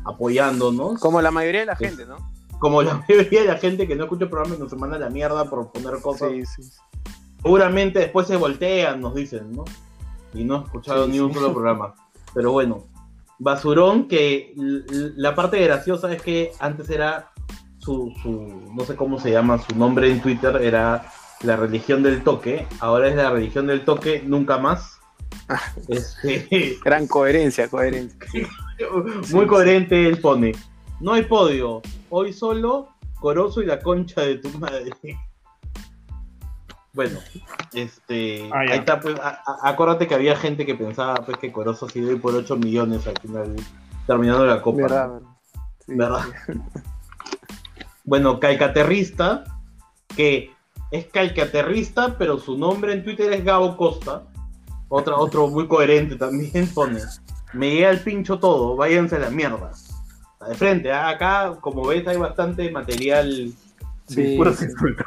apoyándonos. 0.04 1.00
Como 1.00 1.20
la 1.20 1.30
mayoría 1.30 1.60
de 1.60 1.66
la 1.66 1.76
gente, 1.76 2.06
¿no? 2.06 2.16
Como 2.58 2.82
la 2.82 2.94
mayoría 3.08 3.42
de 3.42 3.48
la 3.48 3.56
gente 3.56 3.86
que 3.88 3.96
no 3.96 4.04
escucha 4.04 4.24
el 4.24 4.30
programa 4.30 4.54
y 4.56 4.58
nos 4.58 4.72
manda 4.74 4.98
la 4.98 5.10
mierda 5.10 5.44
por 5.48 5.70
poner 5.72 6.00
cosas. 6.00 6.30
Sí, 6.30 6.44
sí. 6.62 6.70
Seguramente 7.42 7.98
después 7.98 8.26
se 8.26 8.36
voltean, 8.36 9.00
nos 9.00 9.14
dicen, 9.14 9.52
¿no? 9.52 9.64
Y 10.32 10.44
no 10.44 10.56
he 10.56 10.64
escuchado 10.64 11.06
Sí, 11.06 11.12
ni 11.12 11.20
un 11.20 11.32
solo 11.34 11.52
programa. 11.52 11.94
Pero 12.32 12.52
bueno, 12.52 12.84
Basurón, 13.38 14.08
que 14.08 14.54
la 14.56 15.34
parte 15.34 15.60
graciosa 15.62 16.12
es 16.12 16.22
que 16.22 16.52
antes 16.60 16.88
era 16.90 17.30
su, 17.78 18.12
su, 18.22 18.70
no 18.74 18.84
sé 18.84 18.96
cómo 18.96 19.20
se 19.20 19.30
llama, 19.30 19.58
su 19.58 19.76
nombre 19.76 20.10
en 20.10 20.22
Twitter 20.22 20.56
era 20.62 21.06
la 21.44 21.56
religión 21.56 22.02
del 22.02 22.22
toque, 22.22 22.66
ahora 22.80 23.08
es 23.08 23.16
la 23.16 23.30
religión 23.30 23.66
del 23.66 23.84
toque, 23.84 24.22
nunca 24.24 24.58
más. 24.58 24.98
Ah. 25.48 25.60
Este, 25.88 26.78
Gran 26.84 27.06
coherencia, 27.06 27.68
coherencia. 27.68 28.18
muy 29.32 29.46
coherente 29.46 30.06
él 30.08 30.18
pone. 30.18 30.52
No 31.00 31.12
hay 31.12 31.22
podio, 31.24 31.82
hoy 32.10 32.32
solo 32.32 32.88
Corozo 33.20 33.62
y 33.62 33.66
la 33.66 33.80
concha 33.80 34.20
de 34.22 34.38
tu 34.38 34.48
madre. 34.58 34.90
Bueno, 36.92 37.18
este, 37.72 38.48
Ah, 38.52 38.64
ya. 38.66 38.72
ahí 38.74 38.78
está, 38.78 39.00
pues, 39.00 39.18
a- 39.18 39.42
a- 39.44 39.68
acuérdate 39.68 40.06
que 40.06 40.14
había 40.14 40.36
gente 40.36 40.64
que 40.64 40.76
pensaba 40.76 41.14
pues 41.26 41.38
que 41.38 41.50
Corozo 41.50 41.88
se 41.88 41.98
iba 41.98 42.16
por 42.20 42.36
8 42.36 42.54
millones 42.56 43.04
al 43.08 43.18
final, 43.20 43.56
terminando 44.06 44.46
la 44.46 44.62
copa. 44.62 44.82
Verdad, 44.82 45.08
¿no? 45.08 45.14
verdad. 45.18 45.30
Sí, 45.86 45.92
¿Verdad? 45.96 46.20
sí. 46.46 46.52
Bueno, 48.04 48.38
Calcaterrista, 48.38 49.42
que 50.16 50.52
es 50.90 51.06
calcaterrista, 51.06 52.16
pero 52.18 52.38
su 52.38 52.56
nombre 52.58 52.92
en 52.92 53.04
Twitter 53.04 53.32
es 53.32 53.44
Gabo 53.44 53.76
Costa. 53.76 54.22
Otra, 54.88 55.16
otro 55.16 55.48
muy 55.48 55.66
coherente 55.66 56.16
también 56.16 56.68
pone. 56.74 57.00
Me 57.52 57.70
llega 57.74 57.90
el 57.90 58.00
pincho 58.00 58.38
todo, 58.38 58.76
váyanse 58.76 59.16
a 59.16 59.20
la 59.20 59.30
mierda. 59.30 59.70
De 60.48 60.54
frente, 60.54 60.92
ah, 60.92 61.08
acá, 61.08 61.56
como 61.60 61.86
ves, 61.86 62.06
hay 62.06 62.16
bastante 62.16 62.70
material. 62.70 63.52
Sí, 64.06 64.36
Puros 64.36 64.56
sí. 64.56 64.66
insultos. 64.66 65.06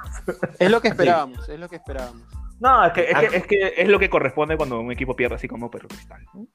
Es 0.58 0.72
lo 0.72 0.82
que 0.82 0.88
esperábamos, 0.90 1.48
es 1.48 1.60
lo 1.60 1.70
que 1.70 1.76
esperábamos. 1.76 2.24
No, 2.60 2.84
es 2.86 2.94
que, 2.94 3.02
es, 3.12 3.16
Ah. 3.16 3.20
que, 3.20 3.38
es 3.38 3.46
que 3.48 3.74
es 3.78 3.88
lo 3.88 4.00
que 4.00 4.10
corresponde 4.10 4.58
cuando 4.58 4.80
un 4.80 4.92
equipo 4.92 5.16
pierde 5.16 5.36
así 5.36 5.48
como 5.48 5.70
Perro 5.70 5.88
Cristal. 5.88 6.26
¿no? 6.34 6.48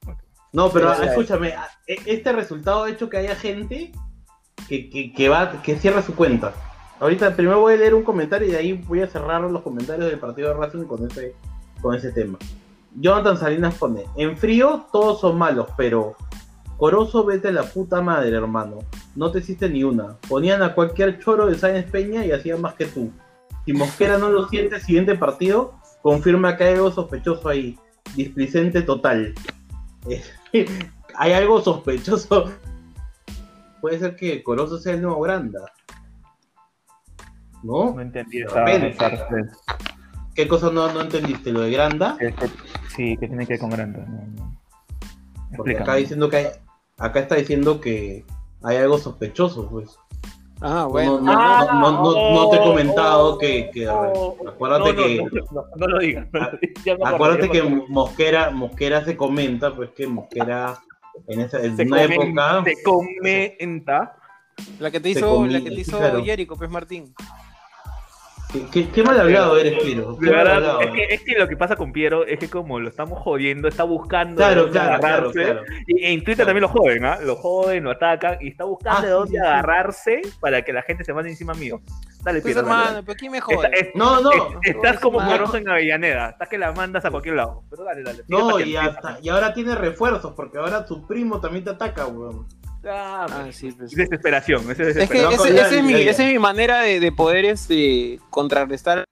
No, 0.51 0.69
pero 0.69 0.93
Sí, 0.95 1.03
escúchame, 1.05 1.55
e- 1.87 1.97
este 2.05 2.33
resultado 2.33 2.83
ha 2.83 2.89
hecho 2.89 3.09
que 3.09 3.17
haya 3.17 3.35
gente 3.35 3.93
que, 4.67 4.89
que, 4.89 5.13
que 5.13 5.29
va, 5.29 5.61
que 5.63 5.77
cierra 5.77 6.01
su 6.01 6.13
cuenta. 6.15 6.53
Ahorita 7.03 7.35
primero 7.35 7.59
voy 7.59 7.73
a 7.73 7.75
leer 7.75 7.93
un 7.95 8.03
comentario 8.03 8.47
y 8.47 8.51
de 8.51 8.57
ahí 8.57 8.71
voy 8.87 9.01
a 9.01 9.07
cerrar 9.07 9.41
los 9.41 9.61
comentarios 9.61 10.09
del 10.09 10.19
partido 10.19 10.47
de 10.47 10.53
Racing 10.53 10.85
con 10.85 11.05
ese, 11.05 11.35
con 11.81 11.93
ese 11.93 12.13
tema. 12.13 12.37
Jonathan 12.95 13.37
Salinas 13.37 13.75
pone, 13.75 14.05
en 14.15 14.37
frío 14.37 14.85
todos 14.89 15.19
son 15.19 15.37
malos, 15.37 15.67
pero 15.75 16.15
Corozo 16.77 17.25
vete 17.25 17.49
a 17.49 17.51
la 17.51 17.63
puta 17.63 18.01
madre, 18.01 18.29
hermano. 18.29 18.79
No 19.17 19.31
te 19.31 19.39
hiciste 19.39 19.69
ni 19.69 19.83
una. 19.83 20.15
Ponían 20.29 20.63
a 20.63 20.73
cualquier 20.73 21.19
choro 21.19 21.47
de 21.47 21.57
Sáenz 21.57 21.91
Peña 21.91 22.25
y 22.25 22.31
hacían 22.31 22.61
más 22.61 22.75
que 22.75 22.85
tú. 22.85 23.11
Si 23.65 23.73
Mosquera 23.73 24.17
no 24.17 24.29
lo 24.29 24.47
siente 24.47 24.79
siguiente 24.79 25.15
partido, 25.15 25.73
confirma 26.01 26.55
que 26.55 26.63
hay 26.63 26.75
algo 26.75 26.89
sospechoso 26.89 27.49
ahí. 27.49 27.77
Displicente 28.15 28.81
total. 28.81 29.33
Hay 31.15 31.33
algo 31.33 31.61
sospechoso. 31.61 32.49
Puede 33.81 33.99
ser 33.99 34.15
que 34.15 34.41
Corozo 34.41 34.77
sea 34.77 34.93
el 34.93 35.01
nuevo 35.01 35.19
Granda. 35.19 35.65
¿No? 37.63 37.93
No 37.93 38.01
entendí 38.01 38.41
esa. 38.41 38.65
¿Qué 40.35 40.47
cosa 40.47 40.69
no, 40.71 40.91
no 40.91 41.01
entendiste? 41.01 41.51
¿Lo 41.51 41.61
de 41.61 41.71
Granda? 41.71 42.17
Sí, 42.95 43.15
que 43.17 43.27
tiene 43.27 43.45
que 43.45 43.53
ver 43.53 43.59
con 43.59 43.69
Granda. 43.69 43.99
No, 44.07 44.25
no. 44.35 44.57
Porque 45.55 45.77
acá 45.77 45.95
diciendo 45.95 46.29
que 46.29 46.37
hay- 46.37 46.47
acá 46.97 47.19
está 47.19 47.35
diciendo 47.35 47.79
que 47.79 48.25
hay 48.63 48.77
algo 48.77 48.97
sospechoso, 48.97 49.69
pues. 49.69 49.95
Ah, 50.61 50.83
No, 50.85 50.89
bueno. 50.89 51.19
no, 51.19 51.31
Ah, 51.35 51.67
no, 51.73 51.91
no, 51.91 51.91
no- 51.91 52.33
no 52.45 52.49
te 52.49 52.55
he 52.55 52.59
oh, 52.59 52.63
comentado 52.63 53.33
oh, 53.33 53.37
que, 53.37 53.69
que- 53.73 53.87
oh, 53.89 54.37
acuérdate 54.47 54.95
que 54.95 55.17
no, 55.17 55.25
no, 55.51 55.65
no 55.75 55.87
lo 55.87 55.99
digas. 55.99 56.27
acuérdate 57.05 57.49
que. 57.49 57.61
Mosquera, 57.89 58.49
Mosquera 58.49 59.03
se 59.03 59.15
comenta, 59.17 59.75
pues 59.75 59.89
que 59.91 60.07
Mosquera 60.07 60.79
en 61.27 61.41
esa 61.41 61.59
en 61.61 61.75
se, 61.77 61.83
una 61.83 61.97
comen- 62.05 62.11
época 62.13 62.63
se 62.63 62.83
comenta. 62.83 64.15
La 64.79 64.89
que 64.89 64.99
te 64.99 65.09
hizo, 65.09 65.35
comí- 65.37 65.51
la 65.51 65.61
que 65.61 65.69
te 65.71 65.81
hizo 65.81 65.97
claro. 65.97 66.23
Jericho, 66.23 66.55
pues 66.55 66.69
Martín. 66.69 67.13
¿Qué, 68.53 68.65
qué, 68.71 68.89
qué 68.89 69.03
mal 69.03 69.19
hablado 69.19 69.57
eres, 69.57 69.81
Piero. 69.83 70.15
Qué 70.19 70.27
De 70.27 70.31
mal 70.31 70.43
verdad, 70.45 70.55
hablado. 70.57 70.81
es, 70.81 70.91
que, 70.91 71.03
es 71.15 71.21
que 71.23 71.39
lo 71.39 71.47
que 71.47 71.57
pasa 71.57 71.75
con 71.75 71.91
Piero 71.91 72.23
es 72.25 72.37
que 72.39 72.47
como 72.49 72.79
lo 72.79 72.87
estamos 72.87 73.19
jodiendo, 73.19 73.67
está 73.67 73.83
buscando 73.83 74.35
Claro, 74.37 74.61
dónde 74.65 74.79
claro, 74.79 74.99
claro, 74.99 75.15
agarrarse. 75.31 75.43
claro. 75.43 75.61
Y 75.87 76.05
en 76.05 76.23
Twitter 76.23 76.45
también 76.45 76.61
lo 76.61 76.67
joden, 76.69 77.03
¿ah? 77.05 77.17
Lo 77.23 77.35
joden, 77.35 77.83
lo 77.83 77.91
atacan 77.91 78.37
y 78.41 78.49
está 78.49 78.63
buscando 78.65 78.99
Ah, 78.99 79.01
de 79.01 79.07
sí, 79.07 79.11
dónde 79.13 79.29
sí, 79.31 79.35
sí. 79.37 79.41
agarrarse 79.41 80.21
para 80.39 80.61
que 80.61 80.71
la 80.71 80.83
gente 80.83 81.03
se 81.03 81.13
mande 81.13 81.31
encima 81.31 81.53
mío. 81.55 81.81
Dale, 82.23 82.39
Pues 82.41 82.53
Piero. 82.53 82.61
dale, 82.61 82.71
hermano, 82.73 82.91
dale. 82.93 83.03
pero 83.07 83.17
¿quién 83.17 83.31
me 83.31 83.37
Está- 83.39 83.55
jode? 83.55 83.69
es- 83.73 83.89
No, 83.95 84.21
no. 84.21 84.31
es- 84.31 84.75
estás 84.75 84.93
es 84.95 84.99
como 85.01 85.17
malo. 85.19 85.31
Corozo 85.31 85.57
en 85.57 85.69
Avellaneda. 85.69 86.29
Estás 86.29 86.47
que 86.47 86.57
la 86.57 86.71
mandas 86.71 87.03
a 87.05 87.11
cualquier 87.11 87.35
lado. 87.35 87.63
Pero 87.69 87.83
dale, 87.83 88.03
dale. 88.03 88.19
No, 88.27 88.59
y, 88.59 88.75
hasta, 88.77 89.17
y 89.21 89.29
ahora 89.29 89.53
tiene 89.53 89.75
refuerzos, 89.75 90.33
porque 90.35 90.57
ahora 90.57 90.85
tu 90.85 91.05
primo 91.07 91.41
también 91.41 91.63
te 91.65 91.71
ataca, 91.71 92.05
weón. 92.05 92.47
Ah, 92.85 93.25
Ah, 93.29 93.47
sí, 93.51 93.71
pues. 93.71 93.91
es 93.91 93.97
desesperación. 93.97 94.61
Es 94.63 94.69
Es 94.71 94.77
que 94.77 94.83
desesperación. 94.93 95.57
Ese- 95.57 95.77
es, 95.79 95.83
mi, 95.83 95.93
la- 95.93 95.99
esa 96.11 96.25
es 96.27 96.33
mi 96.33 96.39
manera 96.39 96.81
de, 96.81 96.99
de 96.99 97.11
poder 97.11 97.45
este, 97.45 98.19
contrarrestar. 98.29 99.05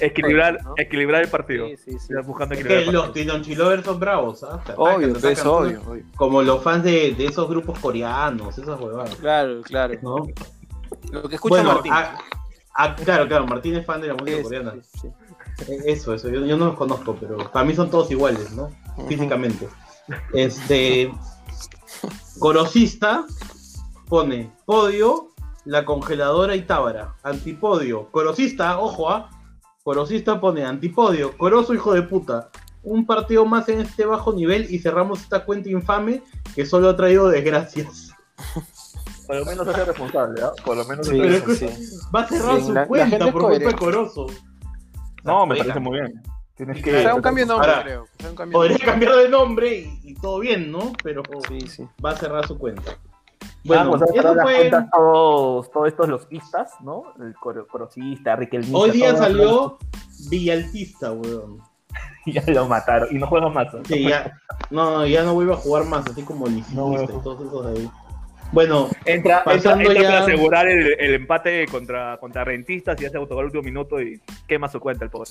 equilibrar, 0.00 0.58
¿no? 0.64 0.74
equilibrar 0.76 1.22
el 1.22 1.28
partido. 1.28 1.66
Sí, 1.68 1.76
sí, 1.76 1.98
sí. 1.98 2.14
Buscando 2.24 2.54
Es 2.54 2.64
que 2.64 2.86
los. 2.86 3.12
Tinonchilovers 3.12 3.84
son 3.84 3.98
bravos, 4.00 4.42
¿ah? 4.44 4.54
Atacan, 4.54 4.74
Obvio, 4.78 5.12
pues, 5.12 5.24
atacan, 5.24 5.46
obvio, 5.46 5.82
obvio. 5.86 6.04
Como 6.16 6.42
los 6.42 6.62
fans 6.62 6.84
de, 6.84 7.14
de 7.14 7.26
esos 7.26 7.48
grupos 7.48 7.78
coreanos, 7.78 8.56
esas 8.58 8.80
huevadas, 8.80 9.14
Claro, 9.16 9.62
claro. 9.62 9.94
¿no? 10.02 10.26
Lo 11.12 11.28
que 11.28 11.34
escucha 11.36 11.56
bueno, 11.62 11.74
Martín. 11.74 11.92
ah, 12.74 12.96
claro, 13.04 13.26
claro, 13.28 13.46
Martín 13.46 13.74
es 13.76 13.84
fan 13.86 14.00
de 14.00 14.08
la 14.08 14.14
música 14.14 14.42
coreana. 14.42 14.74
sí, 14.82 15.00
sí. 15.02 15.08
Eh, 15.72 15.78
Eso, 15.86 16.12
eso, 16.14 16.28
yo, 16.28 16.44
yo 16.44 16.56
no 16.58 16.66
los 16.66 16.76
conozco, 16.76 17.16
pero 17.18 17.38
para 17.50 17.64
mí 17.64 17.74
son 17.74 17.90
todos 17.90 18.10
iguales, 18.10 18.52
¿no? 18.52 18.70
Físicamente. 19.08 19.66
Este. 20.34 21.10
Corosista 22.38 23.24
pone 24.08 24.52
podio, 24.64 25.28
la 25.64 25.84
congeladora 25.84 26.54
y 26.54 26.62
tábara. 26.62 27.14
Antipodio. 27.22 28.10
Corosista, 28.10 28.78
ojo, 28.78 29.10
¿ah? 29.10 29.30
Corosista 29.82 30.40
pone 30.40 30.64
antipodio. 30.64 31.36
Coroso, 31.36 31.74
hijo 31.74 31.94
de 31.94 32.02
puta. 32.02 32.50
Un 32.82 33.04
partido 33.06 33.44
más 33.46 33.68
en 33.68 33.80
este 33.80 34.04
bajo 34.06 34.32
nivel 34.32 34.72
y 34.72 34.78
cerramos 34.78 35.20
esta 35.22 35.44
cuenta 35.44 35.68
infame 35.70 36.22
que 36.54 36.64
solo 36.66 36.88
ha 36.90 36.96
traído 36.96 37.28
desgracias. 37.28 38.12
Por 39.26 39.36
lo 39.36 39.44
menos 39.44 39.66
hace 39.66 39.84
responsable, 39.84 40.40
¿ah? 40.42 40.52
Por 40.64 40.76
lo 40.76 40.84
menos 40.84 41.06
Sí, 41.08 41.18
Pero 41.20 41.54
sí, 41.54 41.64
es 41.64 42.08
va 42.14 42.20
a 42.20 42.28
cerrar 42.28 42.60
Sí, 42.60 42.66
su 42.66 42.72
la- 42.72 42.86
cuenta 42.86 43.16
es 43.16 43.32
por 43.32 43.42
culpa 43.42 43.58
de. 43.58 43.74
Corozo. 43.74 44.26
No, 45.24 45.46
me 45.46 45.56
parece 45.56 45.80
muy 45.80 45.98
bien. 45.98 46.22
Tienes 46.56 46.82
que. 46.82 47.02
Sea, 47.02 47.14
un 47.14 47.20
cambio 47.22 47.44
de 47.44 47.48
nombre, 47.48 47.70
Ahora, 47.70 47.82
creo. 47.82 48.06
Un 48.30 48.34
cambio 48.36 48.58
Podría 48.58 48.76
nombre. 48.78 48.90
cambiar 48.92 49.14
de 49.16 49.28
nombre 49.28 49.74
y, 49.78 50.00
y 50.04 50.14
todo 50.14 50.38
bien, 50.40 50.72
¿no? 50.72 50.92
Pero 51.02 51.22
Sí, 51.48 51.60
sí. 51.68 51.86
va 52.04 52.10
a 52.10 52.16
cerrar 52.16 52.46
su 52.46 52.58
cuenta. 52.58 52.96
Bueno, 53.64 53.90
pues 53.90 54.02
ahora 54.02 54.32
las 54.34 54.44
fue. 54.44 54.54
cuentas 54.54 54.86
todos, 54.92 55.70
todos 55.72 55.88
estos 55.88 56.08
los 56.08 56.26
istas, 56.30 56.72
¿no? 56.80 57.02
El 57.20 57.34
coro- 57.34 57.66
corosista, 57.66 58.36
Riquelmista. 58.36 58.78
Hoy 58.78 58.90
día 58.92 59.14
salió 59.16 59.78
Villaltista, 60.30 61.12
weón. 61.12 61.60
Ya 62.26 62.42
lo 62.48 62.66
mataron. 62.66 63.08
Y 63.14 63.18
no 63.18 63.26
juega 63.28 63.48
más. 63.48 63.72
¿no? 63.72 63.84
Sí, 63.84 64.08
ya. 64.08 64.32
No, 64.70 65.06
ya 65.06 65.22
no 65.22 65.34
vuelve 65.34 65.52
a 65.52 65.56
jugar 65.56 65.84
más, 65.84 66.04
así 66.06 66.22
como 66.22 66.46
Licista 66.46 66.74
No, 66.74 66.92
y 67.02 67.06
todos 67.06 67.40
esos 67.40 67.66
de 67.74 67.80
ahí. 67.82 67.90
Bueno, 68.52 68.88
Entra, 69.04 69.38
entra, 69.38 69.44
Pasando 69.44 69.80
entra 69.90 70.02
ya- 70.02 70.08
para 70.08 70.20
asegurar 70.22 70.68
el, 70.68 70.98
el 71.00 71.14
empate 71.14 71.66
contra, 71.66 72.16
contra 72.18 72.44
Rentistas 72.44 73.00
y 73.00 73.06
hace 73.06 73.16
autogol 73.16 73.40
al 73.42 73.46
último 73.46 73.62
minuto 73.64 74.00
y 74.00 74.20
quema 74.46 74.68
su 74.68 74.80
cuenta 74.80 75.04
el 75.04 75.10
pobre. 75.10 75.30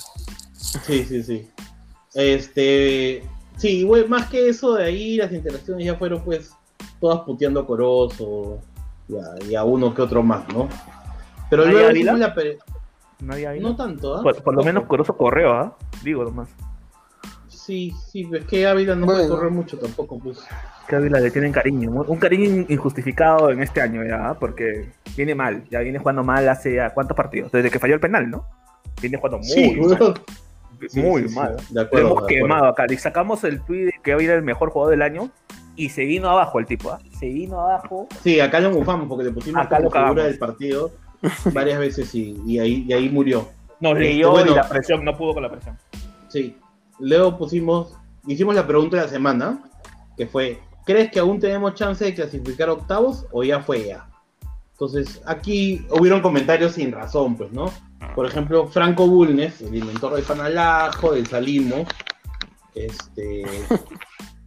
sí, 0.83 1.03
sí, 1.05 1.23
sí. 1.23 1.49
Este. 2.13 3.23
Sí, 3.57 3.83
güey, 3.83 4.07
más 4.07 4.29
que 4.29 4.49
eso 4.49 4.75
de 4.75 4.83
ahí, 4.85 5.15
las 5.15 5.31
interacciones 5.31 5.85
ya 5.85 5.95
fueron, 5.95 6.21
pues, 6.23 6.53
todas 6.99 7.21
puteando 7.21 7.61
a 7.61 7.65
Corozo 7.67 8.59
y 9.07 9.15
a, 9.15 9.45
y 9.49 9.55
a 9.55 9.63
uno 9.63 9.93
que 9.93 10.01
otro 10.01 10.21
más, 10.21 10.45
¿no? 10.53 10.67
Pero 11.49 11.63
¿Nadie 11.65 11.93
luego 11.93 12.17
la. 12.19 12.35
Nadie. 13.21 13.59
No 13.61 13.75
tanto, 13.77 14.15
¿ah? 14.17 14.23
por, 14.23 14.43
por 14.43 14.55
lo 14.55 14.63
menos 14.63 14.83
Corozo 14.85 15.15
correo, 15.15 15.53
¿ah? 15.53 15.77
Digo 16.03 16.23
nomás. 16.25 16.49
Sí, 17.65 17.91
sí, 18.11 18.29
es 18.31 18.45
que 18.45 18.67
Ávila 18.67 18.95
no 18.95 19.05
puede 19.07 19.19
Bueno. 19.21 19.35
correr 19.35 19.51
mucho 19.51 19.77
tampoco, 19.79 20.19
pues. 20.19 20.39
Que 20.87 20.95
Ávila 20.97 21.19
le 21.19 21.31
tienen 21.31 21.51
cariño. 21.51 21.89
Un 21.91 22.17
cariño 22.17 22.65
injustificado 22.69 23.49
en 23.49 23.61
este 23.63 23.81
año 23.81 24.03
ya, 24.03 24.35
porque 24.39 24.91
viene 25.17 25.33
mal. 25.33 25.63
Ya 25.71 25.79
viene 25.79 25.97
jugando 25.97 26.23
mal 26.23 26.47
hace 26.47 26.79
¿a 26.79 26.93
¿cuántos 26.93 27.17
partidos? 27.17 27.51
Desde 27.51 27.71
que 27.71 27.79
falló 27.79 27.95
el 27.95 27.99
penal, 27.99 28.29
¿no? 28.29 28.45
Viene 29.01 29.17
jugando 29.17 29.39
muy 29.39 29.47
Sí, 29.47 29.75
mal. 29.81 30.13
Sí, 30.89 31.01
muy 31.01 31.21
sí, 31.23 31.29
sí, 31.29 31.35
mal. 31.35 31.55
De 31.55 31.63
Lo 31.73 31.81
acuerdo. 31.81 32.07
hemos 32.09 32.27
de 32.27 32.35
quemado 32.35 32.65
acá. 32.67 32.85
Le 32.85 32.97
sacamos 32.99 33.43
el 33.43 33.61
tweet 33.61 33.85
de 33.85 33.93
que 34.03 34.11
Ávila 34.13 34.33
era 34.33 34.39
el 34.39 34.45
mejor 34.45 34.69
jugador 34.69 34.91
del 34.91 35.01
año 35.01 35.31
y 35.75 35.89
se 35.89 36.05
vino 36.05 36.29
abajo 36.29 36.59
el 36.59 36.67
tipo, 36.67 36.91
¿ah? 36.91 36.99
Se 37.19 37.27
vino 37.27 37.59
abajo. 37.59 38.07
Sí, 38.23 38.39
acá 38.39 38.59
lo 38.59 38.69
bufamos 38.71 39.07
porque 39.07 39.23
le 39.23 39.31
pusimos 39.31 39.65
Acá 39.65 39.77
como 39.77 39.89
figura 39.89 40.25
del 40.25 40.37
partido 40.37 40.91
varias 41.51 41.79
veces 41.79 42.13
y, 42.13 42.39
y 42.45 42.59
ahí, 42.59 42.85
y 42.87 42.93
ahí 42.93 43.09
murió. 43.09 43.47
Nos 43.79 43.93
Este, 43.93 44.03
leyó 44.03 44.31
bueno. 44.31 44.51
y 44.51 44.55
la 44.55 44.69
presión, 44.69 45.03
no 45.03 45.17
pudo 45.17 45.33
con 45.33 45.41
la 45.43 45.49
presión. 45.51 45.75
Sí. 46.27 46.55
Luego 46.99 47.37
pusimos, 47.37 47.93
hicimos 48.27 48.55
la 48.55 48.67
pregunta 48.67 48.97
de 48.97 49.03
la 49.03 49.09
semana, 49.09 49.63
que 50.17 50.27
fue, 50.27 50.59
¿crees 50.85 51.11
que 51.11 51.19
aún 51.19 51.39
tenemos 51.39 51.75
chance 51.75 52.03
de 52.03 52.13
clasificar 52.13 52.69
octavos 52.69 53.25
o 53.31 53.43
ya 53.43 53.61
fue 53.61 53.85
ya? 53.85 54.09
Entonces, 54.71 55.21
aquí 55.25 55.85
hubieron 55.89 56.21
comentarios 56.21 56.73
sin 56.73 56.91
razón, 56.91 57.37
pues, 57.37 57.51
¿no? 57.51 57.71
Por 58.13 58.25
ejemplo, 58.25 58.67
Franco 58.67 59.07
Bulnes, 59.07 59.61
el 59.61 59.75
inventor 59.75 60.13
del 60.15 60.23
panalajo, 60.23 61.13
del 61.13 61.25
salimo, 61.27 61.85
este, 62.75 63.45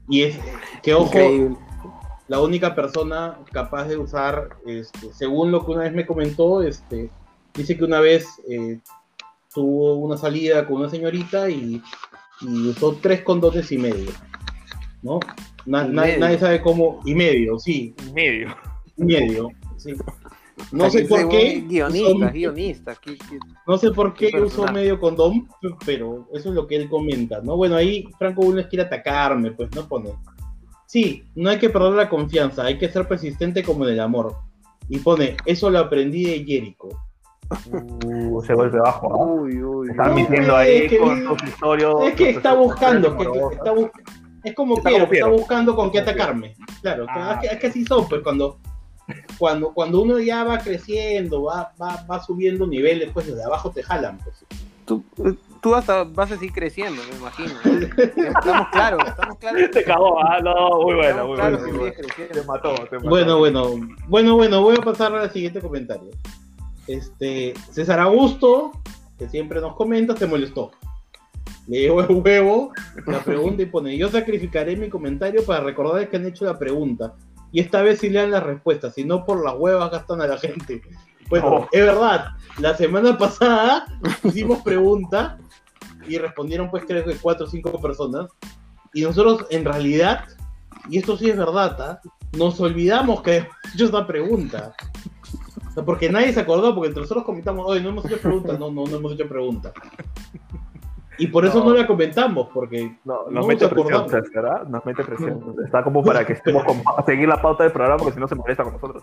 y 0.08 0.22
es 0.22 0.38
que, 0.82 0.94
ojo, 0.94 1.06
Increíble. 1.06 1.56
la 2.28 2.40
única 2.40 2.74
persona 2.74 3.38
capaz 3.52 3.86
de 3.86 3.96
usar, 3.96 4.50
este, 4.66 5.12
según 5.14 5.50
lo 5.50 5.64
que 5.64 5.72
una 5.72 5.84
vez 5.84 5.94
me 5.94 6.06
comentó, 6.06 6.62
este, 6.62 7.10
dice 7.54 7.76
que 7.76 7.84
una 7.84 8.00
vez 8.00 8.26
eh, 8.48 8.80
tuvo 9.52 9.94
una 9.94 10.18
salida 10.18 10.66
con 10.66 10.76
una 10.76 10.90
señorita 10.90 11.48
y, 11.48 11.82
y 12.40 12.68
usó 12.68 12.96
tres 13.00 13.22
condones 13.22 13.70
y 13.72 13.78
medio, 13.78 14.10
¿no? 15.02 15.20
Na- 15.66 15.86
Y 15.86 15.90
na- 15.90 16.02
medio. 16.02 16.18
Nadie 16.20 16.38
sabe 16.38 16.60
cómo, 16.62 17.00
y 17.04 17.14
medio, 17.14 17.58
sí, 17.58 17.94
Y 18.08 18.12
medio. 18.12 18.56
y 18.96 19.04
medio, 19.04 19.50
sí. 19.76 19.92
No 20.72 20.90
sé 20.90 21.04
por 21.04 21.28
qué, 21.28 21.64
Guionista, 21.68 22.08
usó- 22.10 22.32
guionista. 22.32 22.94
¿qué- 22.96 23.16
qué? 23.16 23.38
no 23.66 23.78
sé 23.78 23.92
por 23.92 24.12
qué 24.14 24.30
Qué 24.30 24.40
usó 24.40 24.66
medio 24.72 24.98
condón, 24.98 25.48
pero 25.86 26.26
eso 26.34 26.48
es 26.48 26.54
lo 26.54 26.66
que 26.66 26.74
él 26.76 26.88
comenta, 26.88 27.40
¿no? 27.40 27.56
Bueno, 27.56 27.76
ahí 27.76 28.08
Franco 28.18 28.42
Bulnes 28.42 28.66
quiere 28.66 28.84
atacarme, 28.84 29.52
pues, 29.52 29.70
¿no? 29.76 29.86
Pone. 29.86 30.10
Sí, 30.86 31.22
no 31.36 31.50
hay 31.50 31.58
que 31.58 31.70
perder 31.70 31.92
la 31.92 32.08
confianza, 32.08 32.64
hay 32.64 32.76
que 32.78 32.88
ser 32.88 33.06
persistente 33.06 33.62
como 33.62 33.86
en 33.86 33.92
el 33.94 34.00
amor. 34.00 34.34
Y 34.88 34.98
pone, 34.98 35.36
eso 35.44 35.70
lo 35.70 35.78
aprendí 35.78 36.24
de 36.24 36.44
Jericho. 36.44 36.88
Uh, 38.04 38.42
se 38.42 38.54
vuelve 38.54 38.78
bajo. 38.78 39.14
¿ah? 39.14 39.24
Uy, 39.42 39.62
uy. 39.62 39.90
Están 39.90 40.14
mintiendo 40.14 40.56
ahí 40.56 40.76
es 40.84 40.90
que- 40.90 40.98
con 40.98 41.24
sus 41.24 41.42
historias. 41.48 41.94
Es 42.04 42.14
que 42.14 42.30
está 42.30 42.54
buscando, 42.54 43.16
que- 43.16 43.24
que 43.24 43.38
está 43.54 43.72
es 44.44 44.54
como 44.54 44.76
Está 44.76 44.88
Piero, 44.90 45.04
como 45.04 45.10
que 45.10 45.16
está 45.18 45.28
buscando 45.30 45.76
con 45.76 45.90
qué 45.90 45.98
atacarme. 46.00 46.54
Claro, 46.82 47.06
Ah. 47.08 47.32
es, 47.42 47.48
que, 47.48 47.54
es 47.54 47.60
que 47.60 47.66
así 47.68 47.84
son, 47.84 48.08
pues 48.08 48.22
cuando, 48.22 48.58
cuando, 49.38 49.72
cuando 49.74 50.00
uno 50.02 50.18
ya 50.20 50.44
va 50.44 50.58
creciendo, 50.58 51.42
va, 51.44 51.72
va, 51.80 52.04
va 52.10 52.22
subiendo 52.22 52.66
niveles, 52.66 53.10
pues 53.12 53.26
desde 53.26 53.42
abajo 53.44 53.70
te 53.70 53.82
jalan, 53.82 54.18
pues. 54.18 54.44
Tú, 54.84 55.02
tú 55.60 55.74
hasta 55.74 56.04
vas 56.04 56.30
a 56.32 56.36
seguir 56.36 56.52
creciendo, 56.52 57.02
me 57.10 57.16
imagino. 57.18 57.52
¿no? 57.64 58.22
Estamos 58.38 58.68
claros, 58.68 59.00
estamos 59.06 59.36
claros. 59.38 59.70
Te 59.70 59.84
cagó, 59.84 60.18
ah, 60.22 60.38
no, 60.42 60.80
muy. 60.82 60.96
Te 61.92 62.42
mató, 62.46 62.74
te 62.88 62.96
mató. 62.96 63.08
Bueno, 63.08 63.38
bueno, 63.38 63.64
bueno, 64.08 64.36
bueno, 64.36 64.62
voy 64.62 64.76
a 64.78 64.82
pasar 64.82 65.14
al 65.14 65.30
siguiente 65.30 65.60
comentario. 65.60 66.10
Este, 66.88 67.54
César 67.70 68.00
Augusto, 68.00 68.72
que 69.18 69.28
siempre 69.28 69.60
nos 69.60 69.76
comenta, 69.76 70.16
se 70.16 70.26
molestó. 70.26 70.72
Le 71.68 71.80
llevo 71.80 72.00
el 72.00 72.10
huevo 72.10 72.72
la 73.06 73.20
pregunta 73.20 73.62
y 73.62 73.66
pone, 73.66 73.96
yo 73.96 74.08
sacrificaré 74.08 74.74
mi 74.74 74.88
comentario 74.88 75.44
para 75.44 75.60
recordarles 75.60 76.08
que 76.08 76.16
han 76.16 76.26
hecho 76.26 76.46
la 76.46 76.58
pregunta. 76.58 77.14
Y 77.52 77.60
esta 77.60 77.82
vez 77.82 78.00
sí 78.00 78.08
lean 78.10 78.30
las 78.30 78.42
respuestas, 78.42 78.94
si 78.94 79.04
no 79.04 79.24
por 79.24 79.44
las 79.44 79.54
huevas 79.56 79.90
gastan 79.90 80.20
a 80.22 80.26
la 80.26 80.38
gente. 80.38 80.82
Bueno, 81.28 81.50
No. 81.50 81.68
es 81.70 81.84
verdad, 81.84 82.28
la 82.58 82.74
semana 82.74 83.16
pasada 83.18 83.86
hicimos 84.24 84.62
pregunta 84.62 85.38
y 86.08 86.16
respondieron 86.16 86.70
pues 86.70 86.84
creo 86.86 87.04
que 87.04 87.16
cuatro 87.16 87.46
o 87.46 87.50
cinco 87.50 87.78
personas. 87.80 88.30
Y 88.94 89.02
nosotros 89.02 89.44
en 89.50 89.66
realidad, 89.66 90.24
y 90.88 90.98
esto 90.98 91.18
sí 91.18 91.28
es 91.28 91.36
verdad, 91.36 91.76
¿ah? 91.80 92.00
nos 92.32 92.58
olvidamos 92.60 93.20
que 93.22 93.30
habíamos 93.32 93.56
hecho 93.74 93.84
esta 93.84 94.06
pregunta. 94.06 94.74
Sea, 95.78 95.84
porque 95.84 96.10
nadie 96.10 96.32
se 96.32 96.40
acordó, 96.40 96.74
porque 96.74 96.88
entre 96.88 97.02
nosotros 97.02 97.24
comentamos, 97.24 97.64
oye, 97.66 97.80
no 97.80 97.90
hemos 97.90 98.04
hecho 98.04 98.18
pregunta, 98.18 98.52
no, 98.58 98.70
no, 98.70 98.84
no 98.86 98.96
hemos 98.96 99.12
hecho 99.12 99.28
pregunta. 99.28 99.72
Y 101.20 101.26
por 101.26 101.44
eso 101.44 101.58
no, 101.60 101.70
No. 101.70 101.74
la 101.76 101.86
comentamos, 101.86 102.48
porque 102.54 102.96
No, 103.04 103.24
No 103.26 103.30
nos 103.40 103.46
mete 103.48 103.66
presión, 103.68 104.06
¿ah? 104.46 104.64
Nos 104.68 104.84
mete 104.86 105.02
presión. 105.04 105.54
Está 105.64 105.82
como 105.82 106.04
para 106.04 106.24
que 106.24 106.34
estemos 106.34 106.64
con, 106.64 106.80
a 106.96 107.02
seguir 107.04 107.28
la 107.28 107.42
pauta 107.42 107.64
del 107.64 107.72
programa, 107.72 107.96
porque 107.98 108.14
si 108.14 108.20
no 108.20 108.28
se 108.28 108.36
molesta 108.36 108.62
con 108.62 108.74
nosotros. 108.74 109.02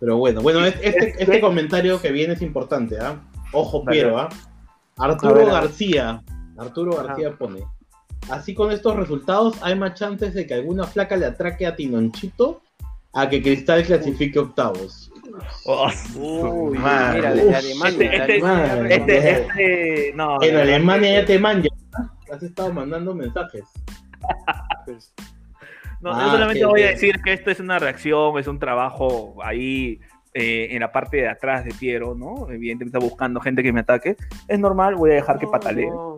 Pero 0.00 0.16
bueno, 0.16 0.40
bueno, 0.42 0.64
es- 0.64 0.76
este, 0.82 1.22
este 1.22 1.40
comentario 1.40 2.00
que 2.00 2.10
viene 2.10 2.34
es 2.34 2.42
importante, 2.42 2.98
¿ah? 3.00 3.20
Ojo. 3.52 3.84
Piero, 3.84 4.18
¿ah? 4.18 4.28
Arturo 4.96 5.34
ver. 5.36 5.46
García. 5.46 6.22
Arturo 6.56 6.96
García 6.96 7.32
pone. 7.36 7.64
Así 8.30 8.52
con 8.54 8.72
estos 8.72 8.96
resultados, 8.96 9.56
hay 9.62 9.76
más 9.78 9.94
chances 9.94 10.34
de 10.34 10.46
que 10.46 10.54
alguna 10.54 10.84
flaca 10.84 11.16
le 11.16 11.26
atraque 11.26 11.66
a 11.66 11.76
Tinonchito 11.76 12.60
a 13.14 13.28
que 13.28 13.40
Cristal 13.40 13.84
clasifique 13.84 14.38
octavos. 14.40 15.07
Oh, 15.64 15.88
Uy, 16.16 16.78
madre. 16.78 17.16
mira, 17.18 17.34
desde 17.34 17.48
Uf, 17.48 17.54
Alemania. 17.56 17.88
este- 17.90 18.16
este- 18.16 18.22
Alemania, 18.46 18.96
Este, 18.96 19.30
este, 19.30 20.12
no. 20.14 20.42
En 20.42 20.56
Alemania 20.56 21.08
que- 21.10 21.14
ya 21.20 21.26
te 21.26 21.38
manjan. 21.38 21.68
¿ah? 21.98 22.12
Has 22.32 22.42
estado 22.42 22.72
mandando 22.72 23.14
mensajes. 23.14 23.64
pues, 24.86 25.14
No, 26.00 26.12
Ah, 26.12 26.22
yo 26.26 26.30
solamente 26.32 26.64
voy 26.64 26.82
a 26.82 26.88
decir 26.90 27.20
que 27.24 27.32
esto 27.32 27.50
es 27.50 27.58
una 27.58 27.78
reacción, 27.78 28.38
es 28.38 28.46
un 28.46 28.58
trabajo 28.60 29.34
ahí 29.42 29.98
eh, 30.34 30.68
en 30.70 30.80
la 30.80 30.92
parte 30.92 31.16
de 31.16 31.28
atrás 31.28 31.64
de 31.64 31.72
Piero, 31.74 32.14
¿no? 32.14 32.48
Evidentemente 32.50 32.96
está 32.96 33.04
buscando 33.04 33.40
gente 33.40 33.62
que 33.64 33.72
me 33.72 33.80
ataque. 33.80 34.16
Es 34.46 34.58
normal, 34.60 34.94
voy 34.94 35.10
a 35.10 35.14
dejar 35.14 35.38
que 35.40 35.46
No, 35.46 35.50
patalee. 35.50 35.86
no. 35.86 36.17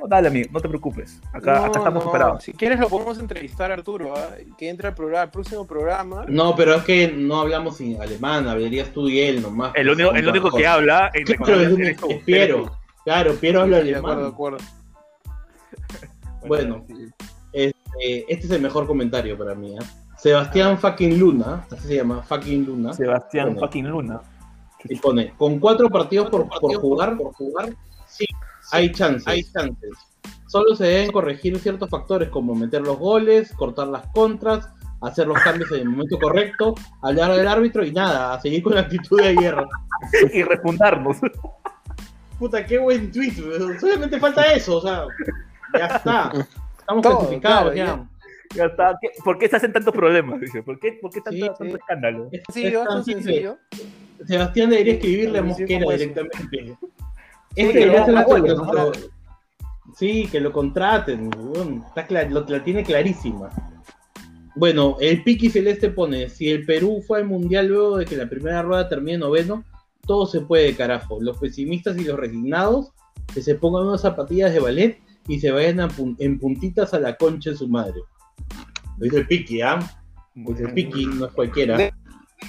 No, 0.00 0.06
no, 0.06 0.08
dale, 0.08 0.28
amigo, 0.28 0.48
no 0.52 0.60
te 0.60 0.68
preocupes. 0.68 1.20
Acá, 1.32 1.54
No, 1.60 1.64
acá 1.66 1.78
estamos 1.78 2.04
no, 2.04 2.10
preparados. 2.10 2.44
Si 2.44 2.52
quieres 2.52 2.80
lo 2.80 2.88
podemos 2.88 3.18
entrevistar 3.18 3.70
a 3.70 3.74
Arturo, 3.74 4.14
¿ah? 4.16 4.30
que 4.56 4.68
entre 4.68 4.88
al, 4.88 4.94
programa, 4.94 5.22
al 5.22 5.30
próximo 5.30 5.66
programa. 5.66 6.24
No, 6.28 6.54
pero 6.56 6.74
es 6.74 6.82
que 6.84 7.08
no 7.12 7.40
hablamos 7.40 7.80
en 7.80 8.00
alemán, 8.00 8.48
hablarías 8.48 8.92
tú 8.92 9.08
y 9.08 9.20
él 9.20 9.42
nomás. 9.42 9.72
El 9.74 9.90
único, 9.90 10.12
el 10.12 10.28
único 10.28 10.50
que 10.50 10.66
habla 10.66 11.10
Claro, 11.38 11.60
es, 11.60 12.22
Piero. 12.24 12.70
Claro, 13.04 13.34
Piero 13.34 13.62
habla 13.62 13.82
de 13.82 13.94
acuerdo, 13.94 14.10
de 14.10 14.18
alemán. 14.18 14.32
acuerdo. 14.32 14.58
Bueno. 16.46 16.84
sí. 16.88 17.10
Eh, 18.02 18.24
este 18.28 18.46
es 18.46 18.52
el 18.52 18.62
mejor 18.62 18.86
comentario 18.86 19.36
para 19.36 19.54
mí. 19.54 19.74
¿eh? 19.74 19.78
Sebastián 20.16 20.78
fucking 20.78 21.18
Luna, 21.18 21.66
así 21.70 21.88
se 21.88 21.96
llama, 21.96 22.22
fucking 22.22 22.64
Luna, 22.66 22.92
Sebastián 22.94 23.46
Bueno. 23.48 23.60
fucking 23.60 23.88
Luna. 23.88 24.20
y 24.84 24.96
pone, 24.96 25.34
con 25.36 25.58
cuatro 25.58 25.88
partidos 25.90 26.30
por, 26.30 26.48
por 26.48 26.74
jugar, 26.76 27.16
por 27.16 27.32
jugar, 27.34 27.70
hay 28.72 28.92
chances, 28.92 29.26
hay 29.26 29.42
chances. 29.44 29.90
Solo 30.46 30.74
se 30.74 30.84
deben 30.84 31.12
corregir 31.12 31.58
ciertos 31.58 31.88
factores 31.88 32.28
como 32.28 32.54
meter 32.54 32.82
los 32.82 32.98
goles, 32.98 33.52
cortar 33.54 33.86
las 33.88 34.06
contras, 34.08 34.68
hacer 35.00 35.26
los 35.28 35.38
cambios 35.40 35.70
en 35.72 35.80
el 35.80 35.88
momento 35.90 36.18
correcto, 36.18 36.74
hablar 37.02 37.32
del 37.36 37.46
árbitro 37.48 37.84
y 37.84 37.92
nada, 37.92 38.34
a 38.34 38.40
seguir 38.40 38.62
con 38.62 38.74
la 38.74 38.80
actitud 38.82 39.20
de 39.20 39.28
ayer. 39.28 39.56
y 40.32 40.42
refundarnos. 40.42 41.18
Puta, 42.38 42.64
qué 42.64 42.78
buen 42.78 43.12
tweet, 43.12 43.34
solamente 43.78 44.18
falta 44.18 44.42
eso, 44.52 44.78
o 44.78 44.80
sea, 44.80 45.04
ya 45.78 45.86
está. 45.86 46.32
Estamos 46.78 47.02
Todo, 47.02 47.18
clasificados 47.18 47.72
claro, 47.72 47.74
ya. 47.74 47.84
ya. 47.86 48.06
Ya 48.56 48.64
está. 48.64 48.98
¿Qué- 49.00 49.10
¿Por 49.24 49.38
qué 49.38 49.48
se 49.48 49.56
hacen 49.56 49.72
tantos 49.72 49.94
problemas? 49.94 50.40
Dice, 50.40 50.62
¿por 50.64 50.80
qué, 50.80 50.98
por 51.00 51.12
qué 51.12 51.20
tanto, 51.20 51.36
Sí, 51.36 51.46
tanto 51.46 51.64
sí. 51.64 51.70
escándalo? 51.70 52.28
Es- 52.32 52.42
Sí, 52.52 52.64
es 52.66 52.72
yo, 52.72 52.84
tan 52.84 53.04
sencillo. 53.04 53.58
Sebastián 54.26 54.70
debería 54.70 54.94
Sí, 54.94 54.98
escribirle 54.98 55.38
a 55.38 55.42
Mosquera 55.42 55.86
directamente. 55.92 56.76
Sí, 57.54 57.62
Este 57.62 57.72
que 57.72 57.78
debería 57.80 58.00
lo 58.00 58.06
ser 58.06 58.42
que 58.42 58.48
lo 58.50 58.92
Sí, 59.96 60.28
que 60.30 60.40
lo 60.40 60.52
contraten. 60.52 61.30
Está 61.88 62.06
cla- 62.06 62.28
lo, 62.28 62.44
la 62.48 62.62
tiene 62.62 62.84
clarísima. 62.84 63.50
Bueno, 64.56 64.96
el 65.00 65.22
Piqui 65.22 65.50
Celeste 65.50 65.90
pone, 65.90 66.28
si 66.28 66.48
el 66.48 66.64
Perú 66.64 67.02
fue 67.06 67.18
al 67.18 67.24
Mundial 67.26 67.66
luego 67.68 67.98
de 67.98 68.04
que 68.04 68.16
la 68.16 68.28
primera 68.28 68.62
rueda 68.62 68.88
termine 68.88 69.18
noveno, 69.18 69.64
todo 70.06 70.26
se 70.26 70.40
puede, 70.40 70.74
carajo. 70.74 71.18
Los 71.20 71.38
pesimistas 71.38 71.96
y 71.98 72.04
los 72.04 72.18
resignados, 72.18 72.92
que 73.32 73.42
se 73.42 73.54
pongan 73.54 73.86
unas 73.86 74.00
zapatillas 74.02 74.52
de 74.52 74.60
ballet 74.60 75.00
y 75.28 75.38
se 75.40 75.50
vayan 75.50 75.80
a 75.80 75.88
pun- 75.88 76.16
en 76.18 76.38
puntitas 76.38 76.94
a 76.94 77.00
la 77.00 77.16
concha 77.16 77.50
de 77.50 77.56
su 77.56 77.68
madre. 77.68 78.00
Lo 78.98 79.04
dice 79.04 79.18
el 79.18 79.26
Piqui, 79.26 79.60
¿ah? 79.62 79.78
Lo 80.34 80.50
dice 80.50 80.64
el 80.64 80.74
Piqui, 80.74 81.06
no 81.06 81.26
es 81.26 81.32
cualquiera. 81.32 81.76
De- 81.76 81.92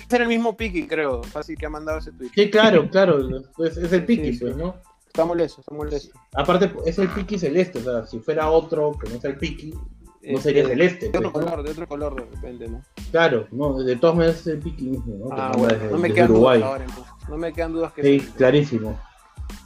Es 0.09 0.13
el 0.19 0.27
mismo 0.27 0.55
Piki, 0.55 0.87
creo. 0.87 1.21
Fácil 1.23 1.57
que 1.57 1.65
ha 1.65 1.69
mandado 1.69 1.99
ese 1.99 2.11
tweet. 2.13 2.29
Sí, 2.33 2.49
claro, 2.49 2.89
claro, 2.91 3.19
es, 3.59 3.77
es 3.77 3.91
el 3.91 4.05
Piqui, 4.05 4.27
Sí, 4.27 4.33
sí. 4.33 4.39
pues, 4.45 4.57
¿no? 4.57 4.75
Está 5.11 5.25
molesto, 5.25 5.59
está 5.59 5.73
molesto. 5.75 6.17
Aparte, 6.33 6.71
es 6.85 6.97
el 6.97 7.09
Piqui 7.09 7.37
celeste, 7.37 7.79
o 7.79 7.81
sea, 7.83 8.05
si 8.07 8.19
fuera 8.19 8.49
otro 8.49 8.93
que 8.97 9.09
no 9.09 9.19
sea 9.19 9.31
el 9.31 9.37
Piqui, 9.37 9.71
no 9.71 9.81
Este, 10.21 10.41
sería 10.41 10.65
celeste. 10.67 11.09
De 11.09 11.17
otro 11.17 11.33
pues, 11.33 11.45
color, 11.45 11.63
de 11.63 11.71
otro 11.71 11.87
color 11.87 12.15
de 12.15 12.35
repente, 12.35 12.67
¿no? 12.69 12.81
Claro, 13.11 13.45
no, 13.51 13.83
de 13.83 13.95
todas 13.97 14.15
maneras 14.15 14.39
es 14.39 14.47
el 14.47 14.59
Piqui 14.59 14.85
mismo, 14.85 15.15
¿no? 15.17 15.25
Ah, 15.33 15.35
manda 15.49 15.57
bueno, 15.57 15.73
desde- 15.73 15.91
no 15.91 15.97
me 15.97 16.13
quedan 16.13 16.31
Uruguay. 16.31 16.59
dudas 16.59 16.71
ahora, 16.71 16.83
entonces. 16.85 17.13
No 17.27 17.37
me 17.37 17.51
quedan 17.53 17.73
dudas 17.73 17.91
que 17.93 18.01
Sí, 18.03 18.19
sí. 18.21 18.31
clarísimo. 18.37 18.99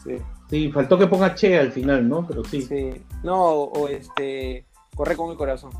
Sí, 0.04 0.18
Sí, 0.50 0.72
faltó 0.72 0.98
que 0.98 1.08
ponga 1.08 1.34
Che 1.36 1.58
al 1.60 1.72
final, 1.72 2.08
¿no? 2.08 2.26
Pero 2.28 2.44
sí, 2.44 2.62
sí. 2.62 2.90
No, 3.24 3.52
o 3.52 3.88
este. 3.88 4.66
Corre 4.96 5.16
con 5.18 5.30
el 5.32 5.38
corazón. 5.38 5.72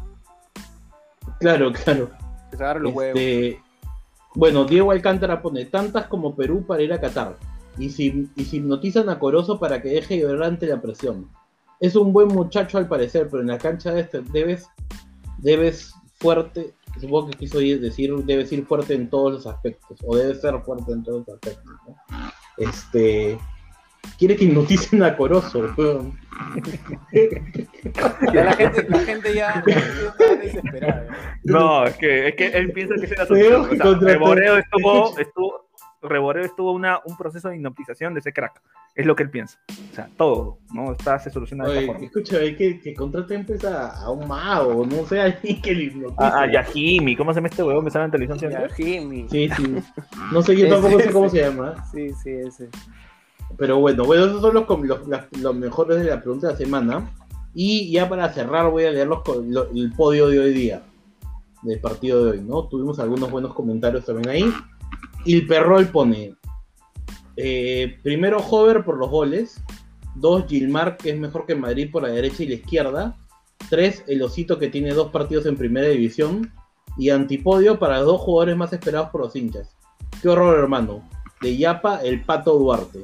claro, 1.40 1.72
claro. 1.72 2.10
Que 2.52 2.58
se 2.58 2.64
agarre 2.64 2.80
los 2.82 2.94
huevos. 2.94 3.20
Este, 3.20 3.62
bueno, 4.36 4.66
Diego 4.66 4.92
Alcántara 4.92 5.42
pone 5.42 5.66
tantas 5.66 6.08
como 6.08 6.36
Perú 6.36 6.66
para 6.66 6.82
ir 6.84 6.92
a 6.94 7.00
Qatar. 7.00 7.38
Y, 7.78 7.90
si, 7.90 8.30
y 8.36 8.46
si 8.46 8.58
hipnotizan 8.58 9.10
a 9.10 9.20
Corozo 9.20 9.60
para 9.60 9.82
que 9.82 9.90
deje 9.90 10.18
llorar 10.20 10.44
ante 10.44 10.68
la 10.68 10.82
presión. 10.82 11.30
Es 11.80 11.96
un 11.96 12.14
buen 12.14 12.30
muchacho 12.30 12.78
al 12.78 12.88
parecer, 12.88 13.28
pero 13.30 13.42
en 13.42 13.48
la 13.50 13.58
cancha 13.58 13.92
de 13.94 14.02
este 14.02 14.22
debes, 14.22 14.68
debes 15.40 15.94
fuerte, 16.20 16.74
supongo 17.02 17.30
que 17.30 17.38
quiso 17.38 17.60
ir- 17.60 17.80
decir, 17.82 18.14
debes 18.24 18.52
ir 18.54 18.66
fuerte 18.66 18.94
en 18.94 19.10
todos 19.10 19.34
los 19.34 19.46
aspectos, 19.48 19.98
o 20.06 20.16
debes 20.16 20.40
ser 20.42 20.58
fuerte 20.62 20.94
en 20.94 21.04
todos 21.04 21.26
los 21.28 21.36
aspectos. 21.36 21.66
¿no? 21.88 22.32
Este, 22.58 23.38
quiere 24.18 24.38
que 24.38 24.46
hipnoticen 24.46 25.04
a 25.04 25.18
Corozo. 25.18 25.74
weón. 25.78 26.18
Ya 28.34 28.44
la 28.46 28.54
gente, 28.54 28.86
la 28.90 29.00
gente 29.00 29.34
ya, 29.36 29.64
la 29.66 29.74
gente 29.74 30.02
ya 30.02 30.08
está 30.10 30.36
desesperada. 30.36 31.08
No, 31.44 31.86
es 31.86 31.98
que, 31.98 32.28
es 32.30 32.36
que 32.36 32.48
él 32.48 32.72
piensa 32.72 32.96
que 32.96 33.06
es 33.06 33.18
la 33.18 33.26
Feo 33.26 33.64
solución. 33.66 33.82
O 33.82 34.00
sea, 34.00 34.08
Reboreo 34.14 34.58
estuvo, 34.58 35.18
estuvo, 35.20 35.70
Reboreo 36.10 36.44
estuvo 36.46 36.72
una, 36.72 37.00
un 37.06 37.18
proceso 37.18 37.50
de 37.50 37.56
hipnotización 37.58 38.14
de 38.14 38.20
ese 38.22 38.34
crack. 38.34 38.62
Es 38.96 39.06
lo 39.06 39.16
que 39.16 39.24
él 39.24 39.30
piensa. 39.30 39.60
O 39.92 39.96
sea, 39.96 40.10
todo, 40.18 40.60
¿no? 40.74 40.92
Está, 40.94 41.20
se 41.20 41.30
soluciona 41.30 41.66
de 41.66 41.78
Oye, 41.78 41.88
forma. 41.88 42.06
escúchame, 42.06 42.56
que, 42.56 42.80
que 42.80 42.94
contraten 42.94 43.46
pues, 43.46 43.64
a, 43.66 43.92
a 43.92 44.10
un 44.12 44.28
mago, 44.28 44.86
no 44.86 45.06
sé, 45.06 45.20
a 45.22 45.24
alguien 45.26 45.62
que 45.62 45.74
le 45.74 45.84
hipnotice. 45.86 46.16
Ah, 46.18 46.42
ah, 46.44 46.52
Yajimi, 46.52 47.16
¿cómo 47.16 47.32
se 47.34 47.38
llama 47.38 47.50
este 47.50 47.64
huevón? 47.64 47.84
Me 47.84 47.92
sale 47.92 48.06
en 48.06 48.12
televisión 48.12 48.52
Ya, 48.52 48.58
siempre. 48.70 48.76
Jimmy. 48.76 49.28
Sí, 49.30 49.50
sí. 49.56 49.76
No 50.32 50.42
sé, 50.42 50.56
yo 50.56 50.66
Ese, 50.66 50.74
tampoco 50.76 51.00
sé 51.02 51.12
cómo 51.12 51.30
se 51.30 51.38
llama. 51.42 51.86
Sí, 51.92 52.10
sí, 52.24 52.30
ese. 52.32 52.70
Pero 53.58 53.80
bueno, 53.80 54.06
bueno, 54.06 54.26
esos 54.26 54.42
son 54.42 54.54
los, 54.54 54.66
com- 54.66 54.84
los, 54.84 55.02
los 55.42 55.56
mejores 55.56 55.98
de 56.00 56.06
la 56.06 56.20
pregunta 56.22 56.48
de 56.48 56.54
la 56.54 56.58
semana. 56.58 57.12
Y 57.54 57.92
ya 57.92 58.10
para 58.10 58.34
cerrar 58.34 58.70
voy 58.70 58.86
a 58.86 58.92
leer 58.92 59.08
los, 59.08 59.20
lo- 59.46 59.70
el 59.72 59.92
podio 59.94 60.28
de 60.28 60.40
hoy 60.40 60.54
día. 60.54 60.82
Del 61.62 61.80
partido 61.80 62.24
de 62.26 62.32
hoy, 62.32 62.42
¿no? 62.42 62.68
Tuvimos 62.68 63.00
algunos 63.00 63.32
buenos 63.32 63.54
comentarios 63.54 64.06
también 64.06 64.30
ahí. 64.30 64.54
Y 65.26 65.36
el 65.36 65.48
Perrol 65.48 65.88
pone. 65.88 66.36
eh, 67.36 67.98
primero 68.04 68.38
Hover 68.40 68.86
por 68.86 68.98
los 68.98 69.10
goles. 69.10 69.62
Dos, 70.16 70.46
Gilmar, 70.48 70.96
que 70.96 71.10
es 71.10 71.18
mejor 71.18 71.46
que 71.46 71.56
Madrid 71.56 71.90
por 71.92 72.04
la 72.04 72.10
derecha 72.10 72.44
y 72.44 72.48
la 72.48 72.54
izquierda. 72.56 73.18
Tres, 73.70 74.04
el 74.08 74.22
Osito, 74.22 74.58
que 74.58 74.70
tiene 74.70 74.94
dos 74.94 75.12
partidos 75.12 75.46
en 75.46 75.58
primera 75.58 75.88
división. 75.88 76.54
Y 76.98 77.10
antipodio 77.10 77.78
para 77.78 77.98
los 77.98 78.06
dos 78.06 78.22
jugadores 78.22 78.56
más 78.56 78.72
esperados 78.72 79.10
por 79.10 79.22
los 79.22 79.36
hinchas. 79.36 79.76
Qué 80.22 80.30
horror, 80.30 80.58
hermano. 80.58 81.04
De 81.42 81.58
Yapa, 81.58 81.98
el 81.98 82.22
Pato 82.24 82.58
Duarte. 82.58 83.04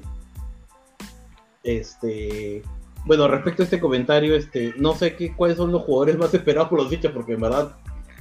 Este. 1.63 2.63
Bueno, 3.03 3.27
respecto 3.27 3.63
a 3.63 3.65
este 3.65 3.79
comentario, 3.79 4.35
este, 4.35 4.73
no 4.77 4.93
sé 4.95 5.15
qué, 5.15 5.35
cuáles 5.35 5.57
son 5.57 5.71
los 5.71 5.81
jugadores 5.81 6.17
más 6.19 6.33
esperados 6.33 6.69
por 6.69 6.81
los 6.81 6.93
hinchas, 6.93 7.11
porque 7.11 7.33
en 7.33 7.41
verdad 7.41 7.75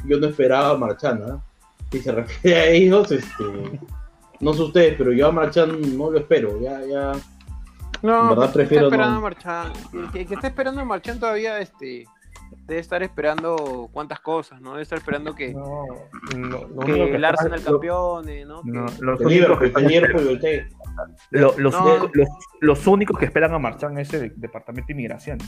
yo 0.06 0.18
no 0.18 0.26
esperaba 0.26 0.70
a 0.70 0.78
Marchana. 0.78 1.44
Si 1.90 1.98
se 2.00 2.12
refiere 2.12 2.56
a 2.60 2.66
ellos, 2.68 3.10
este. 3.12 3.44
No 4.40 4.54
sé 4.54 4.62
ustedes, 4.62 4.94
pero 4.96 5.12
yo 5.12 5.28
a 5.28 5.32
Marchan 5.32 5.98
no 5.98 6.10
lo 6.10 6.18
espero. 6.18 6.60
Ya, 6.60 6.80
ya. 6.86 7.12
No, 8.02 8.22
En 8.22 8.28
verdad 8.30 8.34
pues, 8.36 8.50
prefiero 8.52 8.86
está 8.86 8.96
esperando 8.96 9.12
no. 9.12 9.18
a 9.18 9.20
Marchand. 9.20 9.76
El 9.94 10.10
que, 10.10 10.20
el 10.22 10.26
que 10.26 10.34
está 10.34 10.46
esperando 10.46 10.80
a 10.80 10.84
Marchand 10.84 11.20
todavía 11.20 11.58
este, 11.58 12.06
debe 12.66 12.80
estar 12.80 13.02
esperando 13.02 13.90
cuántas 13.92 14.20
cosas, 14.20 14.60
¿no? 14.62 14.70
Debe 14.70 14.82
estar 14.82 14.96
esperando 14.96 15.34
que, 15.34 15.52
No, 15.52 15.84
el 16.86 17.24
Arsenal 17.24 17.62
campeone, 17.62 18.46
¿no? 18.46 18.62
no, 18.64 18.86
Que- 18.86 19.02
los, 19.02 19.20
El 19.20 19.26
únicos 19.26 19.58
que 19.58 19.66
están. 19.66 19.84
Lo- 21.30 21.54
los, 21.58 21.74
No. 21.74 21.84
únicos, 21.84 22.10
los, 22.14 22.28
los 22.60 22.86
únicos 22.86 23.18
que 23.18 23.24
esperan 23.26 23.52
a 23.52 23.58
marchar 23.58 23.98
es 23.98 24.12
el 24.14 24.32
departamento 24.36 24.86
de 24.88 24.92
inmigración. 24.94 25.38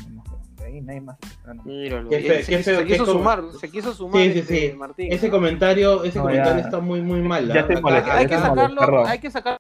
Ahí 0.65 0.81
nadie 0.81 1.01
más 1.01 1.17
está 1.21 1.29
esperando. 1.29 1.63
Míralo. 1.65 2.09
Qué 2.11 2.21
Y 2.21 2.23
fe- 2.23 2.43
se, 2.45 2.51
qué 2.53 2.57
quiso- 2.59 2.71
feo, 2.71 2.79
se 2.81 2.87
quiso 2.87 3.05
qué 3.05 3.11
como- 3.11 3.19
sumar, 3.19 3.43
se 3.61 3.71
quiso 3.71 3.93
sumar 3.95 4.23
Sí, 4.23 4.33
sí, 4.33 4.39
este, 4.41 4.71
sí. 4.71 4.77
Martín. 4.77 5.13
Ese 5.13 5.27
¿no? 5.29 5.33
comentario, 5.33 6.05
ese 6.05 6.19
No, 6.19 6.25
comentario 6.25 6.55
ya. 6.61 6.61
está 6.67 6.81
muy, 6.81 7.01
muy 7.03 7.21
mal. 7.23 7.47
Ya 7.49 7.67
te 7.67 7.73
Acá- 7.75 7.81
molesta, 7.83 8.17
hay 8.17 8.27
que 8.27 8.37
te 8.37 8.41
sacarlo, 8.43 9.07
hay 9.07 9.19
que 9.19 9.31
sacar 9.31 9.57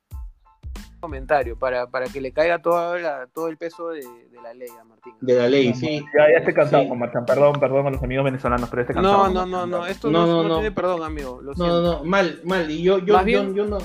comentario 1.00 1.58
para, 1.58 1.88
para 1.88 2.06
que 2.06 2.20
le 2.20 2.32
caiga 2.32 2.60
todo, 2.62 2.96
la- 2.96 3.26
todo 3.34 3.48
el 3.48 3.56
peso 3.56 3.88
de, 3.88 4.00
de 4.02 4.40
la 4.42 4.54
ley 4.54 4.68
a 4.80 4.84
Martín. 4.84 5.14
De 5.20 5.34
la 5.34 5.48
ley, 5.48 5.74
sí. 5.74 5.98
Ya, 6.16 6.30
ya 6.30 6.38
estoy 6.38 6.54
cansado 6.54 6.84
Sí. 6.84 6.88
con 6.88 6.98
Marchán. 7.00 7.24
Perdón, 7.26 7.58
perdón 7.58 7.86
a 7.88 7.90
los 7.90 8.02
amigos 8.02 8.24
venezolanos, 8.24 8.68
pero 8.70 8.82
estoy 8.82 8.94
cansado. 8.94 9.28
No, 9.28 9.44
no, 9.44 9.46
no, 9.46 9.66
no, 9.66 9.86
esto 9.86 10.10
No, 10.10 10.26
no, 10.26 10.44
no, 10.44 10.54
tiene 10.56 10.70
perdón, 10.70 11.02
amigo. 11.02 11.40
Lo 11.42 11.54
No, 11.54 11.66
no, 11.66 11.80
no, 11.82 12.04
mal, 12.04 12.40
mal. 12.44 12.70
Y 12.70 12.82
yo, 12.84 12.98
yo, 12.98 13.18
yo, 13.18 13.24
bien- 13.24 13.54
yo 13.54 13.66
no. 13.66 13.78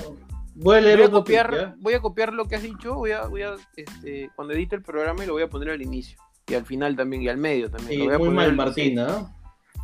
Voy 0.60 0.76
a 0.76 0.80
leer 0.80 0.98
Voy 0.98 1.06
a 1.06 1.10
copiar, 1.10 1.74
voy 1.78 1.94
a 1.94 2.00
copiar 2.00 2.32
lo 2.32 2.44
que 2.46 2.56
has 2.56 2.62
dicho, 2.62 2.94
voy 2.94 3.12
a, 3.12 3.26
voy 3.26 3.42
a 3.42 3.54
este, 3.76 4.28
cuando 4.34 4.54
edite 4.54 4.74
el 4.76 4.82
programa 4.82 5.22
y 5.22 5.26
lo 5.28 5.32
voy 5.32 5.42
a 5.42 5.48
poner 5.48 5.70
al 5.70 5.80
inicio. 5.82 6.18
Y 6.48 6.54
al 6.54 6.64
final 6.64 6.96
también, 6.96 7.22
y 7.22 7.28
al 7.28 7.36
medio 7.38 7.70
también. 7.70 7.90
Sí, 7.92 7.98
lo 7.98 8.04
voy 8.06 8.14
a 8.14 8.18
muy 8.18 8.26
poner 8.28 8.34
mal, 8.36 8.50
al- 8.50 8.56
Martín, 8.56 8.98
¿ah? 8.98 9.34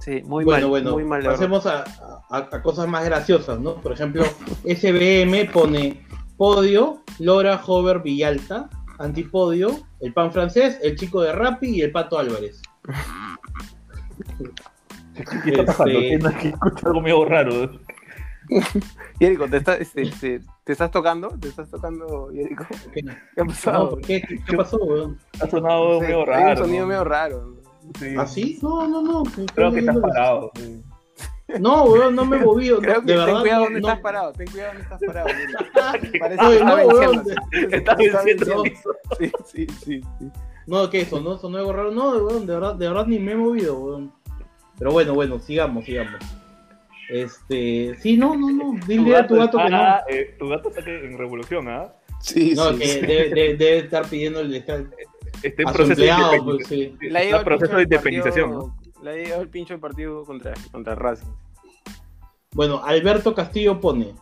Sí, 0.00 0.22
muy 0.24 0.44
bueno, 0.44 0.62
mal, 0.62 0.70
bueno, 0.70 0.92
muy 0.92 1.04
mal. 1.04 1.22
pasemos 1.24 1.66
a, 1.66 1.84
a- 2.30 2.48
a 2.50 2.62
cosas 2.62 2.86
más 2.88 3.04
graciosas, 3.04 3.58
¿no? 3.60 3.76
Por 3.76 3.92
ejemplo, 3.92 4.24
SBM 4.64 5.50
pone 5.52 6.04
podio, 6.36 7.02
Lora, 7.20 7.60
Hover, 7.64 8.00
Villalta, 8.00 8.68
antipodio, 8.98 9.70
el 10.00 10.12
pan 10.12 10.32
francés, 10.32 10.78
el 10.82 10.96
chico 10.96 11.20
de 11.22 11.32
Rappi 11.32 11.68
y 11.68 11.82
el 11.82 11.92
pato 11.92 12.18
Álvarez. 12.18 12.60
¿Qué 15.44 15.50
está 15.50 15.64
pasando? 15.66 15.92
Este- 15.98 16.18
Tienes 16.18 16.36
que 16.42 16.48
escuchar 16.48 16.88
algo 16.88 17.00
medio 17.00 17.24
raro. 17.24 17.70
Yerico, 19.20 19.49
¿te, 19.49 19.57
está- 19.59 19.76
este, 19.76 20.03
este, 20.03 20.40
¿te 20.64 20.72
estás 20.72 20.90
tocando? 20.90 21.28
¿Te 21.40 21.49
estás 21.49 21.70
tocando, 21.70 22.30
Yerico? 22.32 22.66
¿Qué, 22.92 23.03
¿Qué 23.03 23.40
ha 23.40 23.45
pasado? 23.45 23.90
¿por 23.90 24.01
qué? 24.03 24.22
¿Qué- 24.22 24.57
pasó, 24.57 24.76
weón? 24.78 25.18
Ha 25.40 25.49
sonado 25.49 25.95
Sí, 26.01 26.07
medio 26.07 26.20
hay 26.20 26.26
raro. 26.26 26.51
un 26.51 26.57
sonido 26.66 26.82
¿no? 26.82 26.88
medio 26.88 27.05
raro. 27.05 27.55
Sí. 27.99 28.14
¿Ah, 28.18 28.26
sí? 28.26 28.59
No, 28.62 28.88
no, 28.88 29.03
no. 29.03 29.22
Creo 29.55 29.72
que 29.72 29.80
estás 29.80 29.97
parado. 29.99 30.51
sí. 30.57 30.82
No, 31.61 31.84
weón, 31.84 32.14
no 32.16 32.24
me 32.24 32.38
he 32.38 32.40
movido. 32.40 32.78
Creo 32.80 33.03
que 33.03 33.12
de 33.12 33.16
ten 33.18 33.26
verdad, 33.26 33.40
cuidado 33.40 33.59
no, 33.61 33.64
donde 33.66 33.80
no. 33.80 33.88
estás 33.88 34.01
parado, 34.03 34.32
ten 34.32 34.47
cuidado 34.51 34.68
donde 34.72 34.82
estás 34.84 35.01
parado. 35.07 35.28
Parece 36.20 36.49
que 36.49 36.57
está 36.57 36.74
venciendo. 36.74 37.22
Está 37.70 37.95
venciendo. 37.95 38.62
Sí, 39.18 39.32
sí, 39.47 39.66
sí, 39.84 40.01
sí. 40.18 40.30
No, 40.66 40.88
¿qué 40.88 41.03
eso? 41.03 41.20
¿No? 41.20 41.36
¿Sonó 41.36 41.59
algo 41.59 41.72
raro? 41.74 41.90
No, 41.90 42.09
weón, 42.16 42.47
de 42.47 42.55
verdad, 42.55 42.74
de 42.74 42.88
verdad 42.88 43.07
ni 43.07 43.18
me 43.18 43.32
he 43.32 43.36
movido, 43.36 43.78
weón. 43.78 44.12
Pero 44.78 44.90
bueno, 44.92 45.12
bueno, 45.14 45.38
sigamos, 45.38 45.84
sigamos. 45.84 46.14
Este, 47.09 47.94
sí, 48.00 48.16
no, 48.16 48.34
no, 48.36 48.50
no. 48.50 48.74
Dile 48.86 49.16
a 49.16 49.26
tu 49.26 49.36
gato 49.36 49.59
que 49.59 49.64
no. 49.70 49.76
está, 49.76 50.05
eh, 50.09 50.36
tu 50.38 50.48
gato 50.48 50.68
está 50.70 50.80
en 50.90 51.18
revolución, 51.18 51.68
¿ah? 51.68 51.92
Sí, 52.20 52.55
No, 52.57 52.72
sí, 52.72 52.78
que 52.78 52.86
sí. 52.86 53.00
debe, 53.00 53.28
debe- 53.30 53.57
debe 53.57 53.78
estar 53.78 54.07
pidiendo 54.09 54.40
el 54.40 54.55
Está 54.55 54.74
en 54.76 54.82
proceso 55.42 56.00
de 56.00 56.09
empleado, 56.09 56.44
pues 56.44 56.66
sí. 56.68 56.96
Le 57.00 57.18
ha 57.18 57.22
llegado 57.22 57.40
el 57.40 57.44
proceso 57.44 57.61
pincho 57.72 57.76
de 57.76 57.76
del 57.76 57.84
independización, 57.92 58.50
partido- 58.50 59.02
Le 59.02 59.11
ha 59.11 59.14
llegado 59.14 59.42
el 59.42 59.48
pincho 59.48 59.74
del 59.74 59.80
partido 59.80 60.24
contra, 60.24 60.55
contra 60.72 60.94
Racing. 60.94 61.28
Bueno, 62.52 62.80
Alberto 62.84 63.34
Castillo 63.34 63.80
pone 63.80 64.14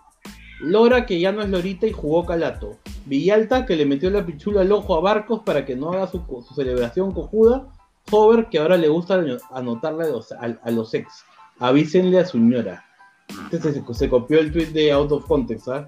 Lora 0.61 1.07
que 1.07 1.21
ya 1.21 1.33
no 1.33 1.43
es 1.43 1.49
Lorita 1.51 1.87
y 1.87 1.93
jugó 1.93 2.25
Calato. 2.25 2.79
Villalta 3.07 3.67
que 3.67 3.77
le 3.77 3.85
metió 3.85 4.11
la 4.11 4.25
pichula 4.25 4.63
al 4.63 4.73
ojo 4.73 4.97
a 4.97 5.01
Barcos 5.01 5.43
para 5.45 5.65
que 5.65 5.77
no 5.77 5.93
haga 5.93 6.07
su, 6.07 6.21
su 6.47 6.55
celebración 6.55 7.13
cojuda. 7.13 7.69
Hover 8.11 8.47
que 8.47 8.59
ahora 8.59 8.77
le 8.77 8.89
gusta 8.89 9.23
anotarle 9.53 10.05
a 10.05 10.09
los, 10.09 10.33
a, 10.33 10.39
a 10.63 10.71
los 10.71 10.93
ex. 10.95 11.25
Avísenle 11.63 12.19
a 12.19 12.27
su 12.27 12.39
ñora. 12.39 12.85
Este 13.53 13.73
se, 13.73 13.95
se 13.95 14.09
copió 14.09 14.41
el 14.41 14.51
tweet 14.51 14.73
de 14.73 14.91
Out 14.91 15.13
of 15.13 15.27
Context, 15.27 15.69
¿ah? 15.69 15.87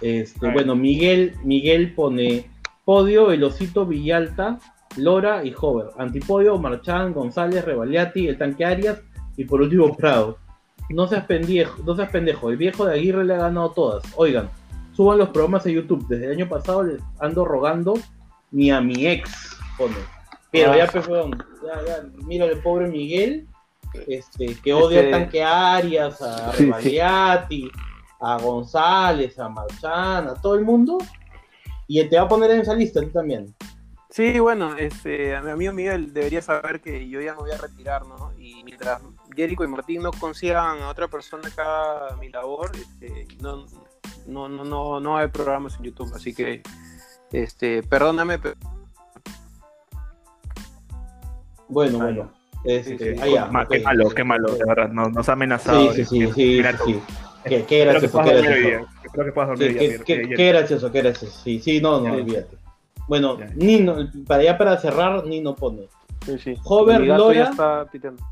Este, 0.00 0.50
bueno, 0.50 0.74
Miguel, 0.74 1.34
Miguel 1.44 1.94
pone 1.94 2.50
podio, 2.86 3.26
Velocito, 3.26 3.84
Villalta, 3.84 4.58
Lora 4.96 5.44
y 5.44 5.54
Hover. 5.54 5.90
Antipodio, 5.98 6.56
Marchán, 6.58 7.12
González, 7.12 7.66
Revaliati, 7.66 8.28
el 8.28 8.38
tanque 8.38 8.64
Arias 8.64 9.02
y 9.36 9.44
por 9.44 9.60
último 9.60 9.94
Prado. 9.94 10.38
No 10.88 11.06
seas 11.06 11.26
pendejo, 11.26 11.82
no 11.84 11.94
seas 11.94 12.10
pendejo, 12.10 12.48
el 12.48 12.56
viejo 12.56 12.86
de 12.86 12.94
Aguirre 12.94 13.26
le 13.26 13.34
ha 13.34 13.38
ganado 13.38 13.72
todas. 13.72 14.02
Oigan, 14.16 14.48
suban 14.92 15.18
los 15.18 15.28
programas 15.28 15.66
a 15.66 15.70
YouTube. 15.70 16.08
Desde 16.08 16.24
el 16.24 16.32
año 16.32 16.48
pasado 16.48 16.82
les 16.82 17.02
ando 17.20 17.44
rogando 17.44 17.98
ni 18.50 18.70
a 18.70 18.80
mi 18.80 19.06
ex, 19.06 19.58
pone. 19.76 20.19
Pero 20.50 20.72
Ah. 20.72 20.76
ya, 20.78 20.86
pues, 20.88 21.06
weón, 21.06 21.44
ya, 21.64 21.84
ya, 21.86 22.02
mira 22.26 22.44
el 22.46 22.58
pobre 22.60 22.88
Miguel, 22.88 23.46
este, 24.08 24.54
que 24.56 24.72
odia 24.74 25.00
Este- 25.00 25.14
al 25.14 25.20
tanque 25.22 25.42
Arias, 25.44 26.20
a 26.22 26.52
Sí, 26.52 27.70
a 28.20 28.38
González, 28.38 29.38
a 29.38 29.48
Marchán, 29.48 30.28
a 30.28 30.34
todo 30.34 30.54
el 30.56 30.64
mundo. 30.64 30.98
Y 31.86 32.02
te 32.04 32.16
va 32.16 32.22
a 32.22 32.28
poner 32.28 32.50
en 32.52 32.60
esa 32.60 32.74
lista 32.74 33.00
ti 33.00 33.06
también. 33.06 33.54
Sí, 34.10 34.38
bueno, 34.40 34.76
este, 34.76 35.36
a 35.36 35.40
mi 35.40 35.50
amigo 35.52 35.72
Miguel 35.72 36.12
debería 36.12 36.42
saber 36.42 36.80
que 36.80 37.08
yo 37.08 37.20
ya 37.20 37.32
me 37.34 37.40
voy 37.40 37.52
a 37.52 37.56
retirar, 37.56 38.04
¿no? 38.06 38.32
Y 38.38 38.62
mientras 38.64 39.00
Jericho 39.36 39.62
y 39.64 39.68
Martín 39.68 40.02
no 40.02 40.10
consigan 40.12 40.82
a 40.82 40.88
otra 40.88 41.06
persona 41.06 41.48
haga 41.56 42.16
mi 42.16 42.28
labor, 42.28 42.72
este, 42.74 43.28
no, 43.40 43.66
no, 44.26 44.48
no, 44.48 44.64
no, 44.64 44.98
no 45.00 45.16
hay 45.16 45.28
programas 45.28 45.76
en 45.76 45.84
YouTube, 45.84 46.12
así 46.14 46.34
que, 46.34 46.62
este, 47.32 47.82
perdóname, 47.84 48.38
pero 48.40 48.56
Bueno, 51.70 51.98
Ah, 52.00 52.04
bueno. 52.04 52.32
Este, 52.64 52.98
Sí, 52.98 53.14
sí. 53.16 53.20
ah, 53.22 53.26
ya, 53.26 53.46
Ma- 53.46 53.62
ok. 53.62 53.68
Qué 53.70 53.80
malo, 53.80 54.08
qué 54.10 54.24
malo, 54.24 54.52
de 54.54 54.64
verdad. 54.66 54.88
Nos, 54.90 55.12
nos 55.12 55.28
ha 55.28 55.32
amenazado. 55.32 55.92
Sí, 55.92 56.04
sí, 56.04 56.26
sí, 56.26 56.26
sí. 56.34 56.56
Qué, 56.56 56.58
gracioso, 56.58 57.66
qué 57.66 57.84
gracioso. 57.84 58.20
día. 58.58 58.80
Espero 59.02 59.24
que 59.24 59.32
puedas 59.32 59.48
dormir 59.48 59.78
Qué, 60.04 60.16
gracioso, 60.52 60.92
qué 60.92 61.00
gracioso. 61.02 61.40
Sí, 61.42 61.58
sí, 61.58 61.80
no, 61.80 62.00
no, 62.00 62.12
olvídate. 62.12 62.56
Bueno, 63.08 63.38
Ya. 63.38 63.46
Nino, 63.56 63.96
para 64.26 64.42
ya 64.42 64.58
para 64.58 64.76
cerrar, 64.76 65.24
Nino 65.26 65.56
pone. 65.56 65.88
sí, 66.26 66.38
sí. 66.38 66.54
Hover 66.64 67.02
ya 67.06 67.16
Lora. 67.16 67.44
está 67.44 67.86
piteando. 67.90 68.22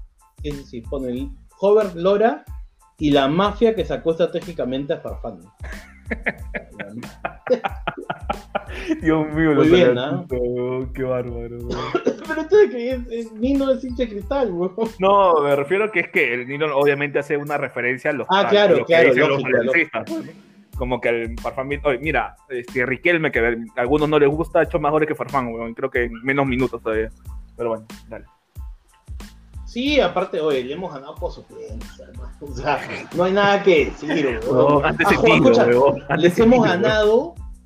Sí, 0.43 0.53
sí, 0.53 0.65
sí, 0.65 0.81
pone 0.83 1.09
el 1.09 1.31
Hover 1.61 1.97
Lora 1.97 2.45
y 2.99 3.11
la 3.11 3.29
mafia 3.29 3.75
que 3.75 3.85
sacó 3.87 4.11
estratégicamente 4.13 4.93
a 4.93 4.99
Farfán. 4.99 5.41
Dios 9.01 9.27
mío, 9.35 9.55
lo 9.55 9.63
bien, 9.63 9.97
weón, 10.31 10.93
Qué 10.93 11.03
bárbaro. 11.03 11.59
Pero 12.29 12.41
esto 12.43 12.57
de 12.57 12.69
que 12.71 12.91
es, 12.93 13.01
es- 13.11 13.33
Nino 13.33 13.71
es 13.71 13.85
hincha 13.85 14.07
cristal, 14.09 14.51
weón. 14.53 14.75
No, 14.99 15.41
me 15.43 15.57
refiero 15.57 15.85
a 15.85 15.93
que 15.93 16.01
es 16.01 16.09
que 16.11 16.35
el 16.35 16.47
Nino 16.49 16.67
obviamente 16.77 17.19
hace 17.19 17.37
una 17.37 17.57
referencia 17.57 18.11
a 18.11 18.15
los, 18.15 18.27
Ah, 18.31 18.41
a 18.41 18.49
claro, 18.49 18.85
que 18.87 19.05
dicen 19.05 19.29
lógico, 19.29 19.49
los 19.51 19.75
pues, 19.75 20.27
¿no? 20.27 20.33
Como 20.77 21.01
que 21.01 21.09
el 21.09 21.39
Farfán, 21.41 21.69
oye, 21.85 21.99
mira, 21.99 22.37
este 22.49 22.87
Riquelme, 22.87 23.33
que 23.33 23.41
a 23.41 23.81
algunos 23.81 24.09
no 24.09 24.19
les 24.19 24.29
gusta, 24.29 24.61
ha 24.61 24.63
hecho 24.63 24.79
más 24.79 24.93
goles 24.93 25.09
que 25.09 25.15
Farfán, 25.15 25.49
weón, 25.53 25.75
creo 25.75 25.91
que 25.91 26.05
en 26.05 26.13
menos 26.23 26.47
minutos 26.47 26.81
todavía. 26.83 27.11
Pero 27.57 27.71
bueno, 27.71 27.87
dale. 28.09 28.27
Sí, 29.67 30.01
aparte, 30.01 30.41
oye, 30.41 30.65
le 30.65 30.73
hemos 30.75 30.95
ganado 30.95 31.15
por 31.17 31.31
suplencia, 31.33 32.07
¿no? 32.17 32.47
O 32.47 32.55
sea, 32.55 32.81
no 33.15 33.25
hay 33.25 33.33
nada 33.33 33.63
que 33.63 33.87
decir, 33.87 34.27
weón. 34.51 34.57
No, 34.81 34.85
antes 34.85 35.07
Ah, 35.07 35.11
sentido, 35.11 35.35
escucha, 35.37 35.67
weón. 35.67 36.03
Antes 36.09 36.19
les 36.23 36.39
hemos 36.39 36.61
weón. 36.61 36.83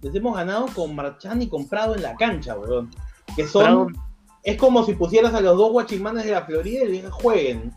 Les 0.02 0.14
hemos 0.14 0.36
ganado 0.36 0.66
con 0.74 0.94
Marchán 0.94 1.40
y 1.42 1.48
con 1.48 1.68
Prado 1.68 1.94
en 1.94 2.02
la 2.02 2.14
cancha, 2.16 2.56
weón. 2.58 2.90
Que 3.36 3.46
son, 3.46 3.62
Prado- 3.64 3.86
es 4.42 4.56
como 4.56 4.84
si 4.84 4.94
pusieras 4.94 5.32
a 5.34 5.40
los 5.40 5.56
dos 5.56 5.70
guachimanes 5.72 6.24
de 6.24 6.32
la 6.32 6.42
Florida 6.44 6.82
y 6.82 6.86
le 6.86 6.92
digas, 6.92 7.12
jueguen. 7.12 7.72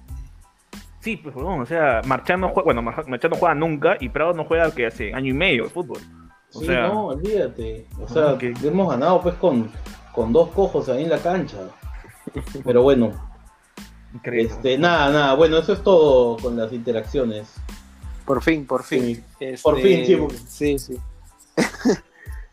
Sí, 1.00 1.18
pues 1.18 1.36
weón, 1.36 1.62
o 1.62 1.66
sea, 1.66 2.02
Marchán 2.06 2.42
no 2.42 2.50
juega, 2.50 2.64
bueno, 2.66 2.82
Mar- 2.82 3.08
Marchán 3.08 3.32
no 3.32 3.38
juega 3.38 3.54
nunca 3.56 3.96
y 4.00 4.10
Prado 4.10 4.34
no 4.34 4.44
juega 4.46 4.72
que 4.72 4.88
hace 4.88 5.14
año 5.14 5.30
y 5.30 5.34
medio 5.34 5.64
de 5.66 5.70
fútbol. 5.70 6.00
O 6.54 6.60
Sí, 6.62 6.66
sea, 6.68 6.88
no, 6.88 7.08
olvídate. 7.08 7.86
O 8.02 8.08
sea, 8.08 8.38
que- 8.38 8.54
le 8.62 8.68
hemos 8.70 8.90
ganado 8.90 9.22
pues 9.22 9.36
con, 9.36 9.70
con 10.14 10.34
dos 10.34 10.50
cojos 10.50 10.90
ahí 10.90 11.04
en 11.04 11.10
la 11.10 11.20
cancha. 11.20 11.58
Pero 12.66 12.82
bueno, 12.82 13.12
increíble. 14.16 14.50
este, 14.52 14.78
nada, 14.80 15.12
nada, 15.12 15.34
bueno, 15.36 15.58
eso 15.60 15.74
es 15.74 15.84
todo 15.84 16.38
con 16.38 16.58
las 16.58 16.74
interacciones. 16.74 17.54
Por 18.26 18.42
fin, 18.42 18.66
por 18.66 18.82
fin. 18.84 19.04
Sí. 19.16 19.24
Este, 19.40 19.62
Por 19.62 19.80
fin, 19.80 20.06
sí, 20.08 20.18
Sí, 20.48 20.80
sí. 20.80 20.98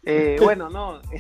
Eh, 0.05 0.37
bueno, 0.43 0.69
no. 0.71 1.01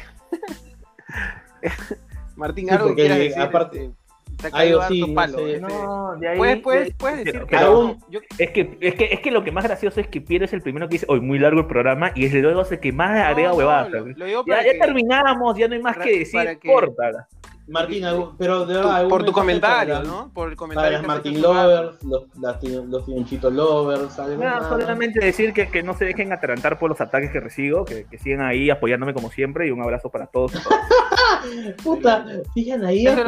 Martín, 2.36 2.66
Sí, 2.66 2.70
algo 2.74 2.84
que 2.86 2.90
porque 2.90 3.02
quieras 3.02 3.18
decir. 3.18 3.40
aparte- 3.42 3.84
este, 3.84 3.94
te 4.38 4.46
ha 4.46 4.50
Ay, 4.52 4.52
caído 4.52 4.80
yo 4.80 4.88
sí, 4.88 5.00
no 5.02 5.14
palo. 5.14 5.38
sé. 5.38 5.54
este. 5.54 5.60
No, 5.60 6.16
de 6.16 6.28
ahí- 6.28 6.36
Puedes, 6.38 6.60
puedes, 6.62 6.84
de- 6.88 6.94
puedes 6.94 7.16
decir 7.18 7.32
pero- 7.34 7.46
que 7.46 7.56
pero- 7.56 7.72
no, 7.84 7.98
yo- 8.08 8.20
Es 8.38 8.50
que, 8.50 8.78
es, 8.80 8.94
que, 8.94 9.04
es 9.12 9.20
que 9.20 9.30
lo 9.30 9.44
que 9.44 9.52
más 9.52 9.64
gracioso 9.64 10.00
es 10.00 10.08
que 10.08 10.20
Piero 10.20 10.44
es 10.46 10.52
el 10.52 10.62
primero 10.62 10.88
que 10.88 10.94
dice, 10.94 11.06
hoy 11.08 11.20
muy 11.20 11.38
largo 11.38 11.60
el 11.60 11.66
programa, 11.66 12.10
y 12.14 12.24
es 12.26 12.32
luego 12.32 12.64
el 12.68 12.80
que 12.80 12.92
más 12.92 13.10
agrega 13.20 13.50
no, 13.50 13.56
huevadas. 13.56 13.92
ya, 13.92 14.44
ya 14.46 14.62
que- 14.72 14.78
terminamos, 14.78 15.56
ya 15.56 15.68
no 15.68 15.74
hay 15.74 15.82
más 15.82 15.94
para- 15.94 16.04
que 16.06 16.18
decir, 16.20 16.32
para 16.40 16.54
que- 16.56 16.68
córtala. 16.72 17.28
Martín, 17.68 18.04
pero 18.38 18.66
de 18.66 18.74
tu- 18.82 19.08
por 19.08 19.24
tu 19.24 19.32
comentario, 19.32 19.94
para- 19.94 20.06
¿no? 20.06 20.30
Por 20.34 20.48
el 20.50 20.56
comentario. 20.56 20.98
rato. 20.98 21.30
Lovers, 21.40 22.02
los, 22.04 22.24
las 22.40 22.60
los 22.62 23.08
Lovers, 23.50 24.18
algo 24.18 24.42
No, 24.42 24.50
nada. 24.50 24.68
solamente 24.68 25.24
decir 25.24 25.52
que, 25.52 25.68
que 25.68 25.82
no 25.82 25.94
se 25.94 26.04
dejen 26.06 26.32
atarantar 26.32 26.78
por 26.78 26.90
los 26.90 27.00
ataques 27.00 27.30
que 27.30 27.40
recibo, 27.40 27.84
que, 27.84 28.04
que 28.04 28.18
sigan 28.18 28.40
ahí 28.42 28.68
apoyándome 28.68 29.14
como 29.14 29.30
siempre, 29.30 29.68
y 29.68 29.70
un 29.70 29.80
abrazo 29.80 30.10
para 30.10 30.26
todos. 30.26 30.52
Puta, 31.84 32.26
sigan 32.54 32.84
ahí 32.84 33.06
Eso 33.06 33.24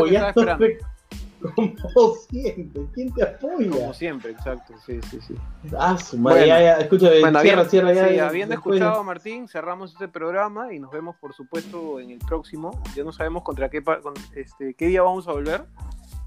como 1.54 2.14
siempre. 2.30 2.82
¿Quién 2.94 3.12
te 3.12 3.22
apoya? 3.22 3.70
Como 3.70 3.92
siempre, 3.94 4.30
exacto. 4.32 4.74
Sí, 4.86 4.98
sí, 5.10 5.18
sí. 5.26 5.34
Ah, 5.78 5.96
su 5.98 6.16
madre, 6.18 6.40
Bueno. 6.40 6.46
ya, 6.54 6.60
ya, 6.60 6.74
escucha, 6.78 7.10
Bueno, 7.20 7.40
cierra, 7.40 7.64
cierra 7.66 7.92
ya. 7.92 8.08
sí, 8.08 8.14
ya, 8.16 8.28
habiendo 8.28 8.54
después- 8.54 8.76
escuchado 8.76 9.00
a 9.00 9.04
Martín, 9.04 9.48
cerramos 9.48 9.92
este 9.92 10.08
programa 10.08 10.72
y 10.72 10.78
nos 10.78 10.90
vemos, 10.90 11.16
por 11.16 11.34
supuesto, 11.34 12.00
en 12.00 12.10
el 12.10 12.18
próximo. 12.18 12.70
Ya 12.94 13.04
no 13.04 13.12
sabemos 13.12 13.42
contra 13.42 13.68
qué, 13.68 13.82
con- 13.82 14.14
este, 14.34 14.74
qué 14.74 14.86
día 14.86 15.02
vamos 15.02 15.28
a 15.28 15.32
volver, 15.32 15.64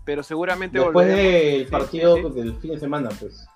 pero 0.05 0.24
seguramente 0.24 0.78
Después 0.78 0.93
volveremos. 0.93 1.32
del 1.32 1.65
Sí, 1.65 1.72
partido 1.72 2.15
sí, 2.18 2.24
sí. 2.24 2.30
del 2.41 2.55
fin 2.57 2.72
de 2.72 2.80
semana, 2.80 3.09
pues. 3.20 3.47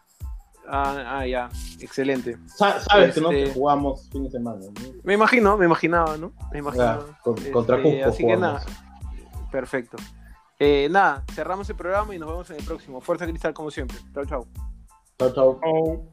Ah, 0.73 1.17
ah, 1.19 1.27
ya, 1.27 1.49
excelente. 1.79 2.37
Sa- 2.45 2.79
sabes 2.79 3.13
que 3.13 3.19
no 3.21 3.31
Este- 3.31 3.45
que 3.45 3.53
jugamos 3.53 4.07
fin 4.09 4.23
de 4.23 4.29
semana, 4.31 4.59
¿no? 4.61 4.71
Me 5.03 5.15
imagino, 5.15 5.57
me 5.57 5.65
imaginaba, 5.65 6.15
¿no? 6.17 6.29
Me 6.51 6.53
Ya, 6.53 6.59
imaginaba. 6.59 7.19
con- 7.23 7.37
Este, 7.37 7.51
contra 7.51 7.81
Cusco 7.81 8.05
Así 8.05 8.17
que 8.19 8.35
jugamos. 8.35 8.39
nada, 8.65 8.65
perfecto. 9.51 9.97
Eh, 10.63 10.89
nada, 10.91 11.23
cerramos 11.33 11.67
el 11.71 11.75
programa 11.75 12.13
y 12.13 12.19
nos 12.19 12.29
vemos 12.29 12.47
en 12.51 12.57
el 12.57 12.63
próximo. 12.63 13.01
Fuerza 13.01 13.25
Cristal, 13.25 13.51
como 13.51 13.71
siempre. 13.71 13.97
Chau, 14.13 14.25
chau. 14.27 14.47
Chau, 15.17 15.33
chau. 15.33 16.11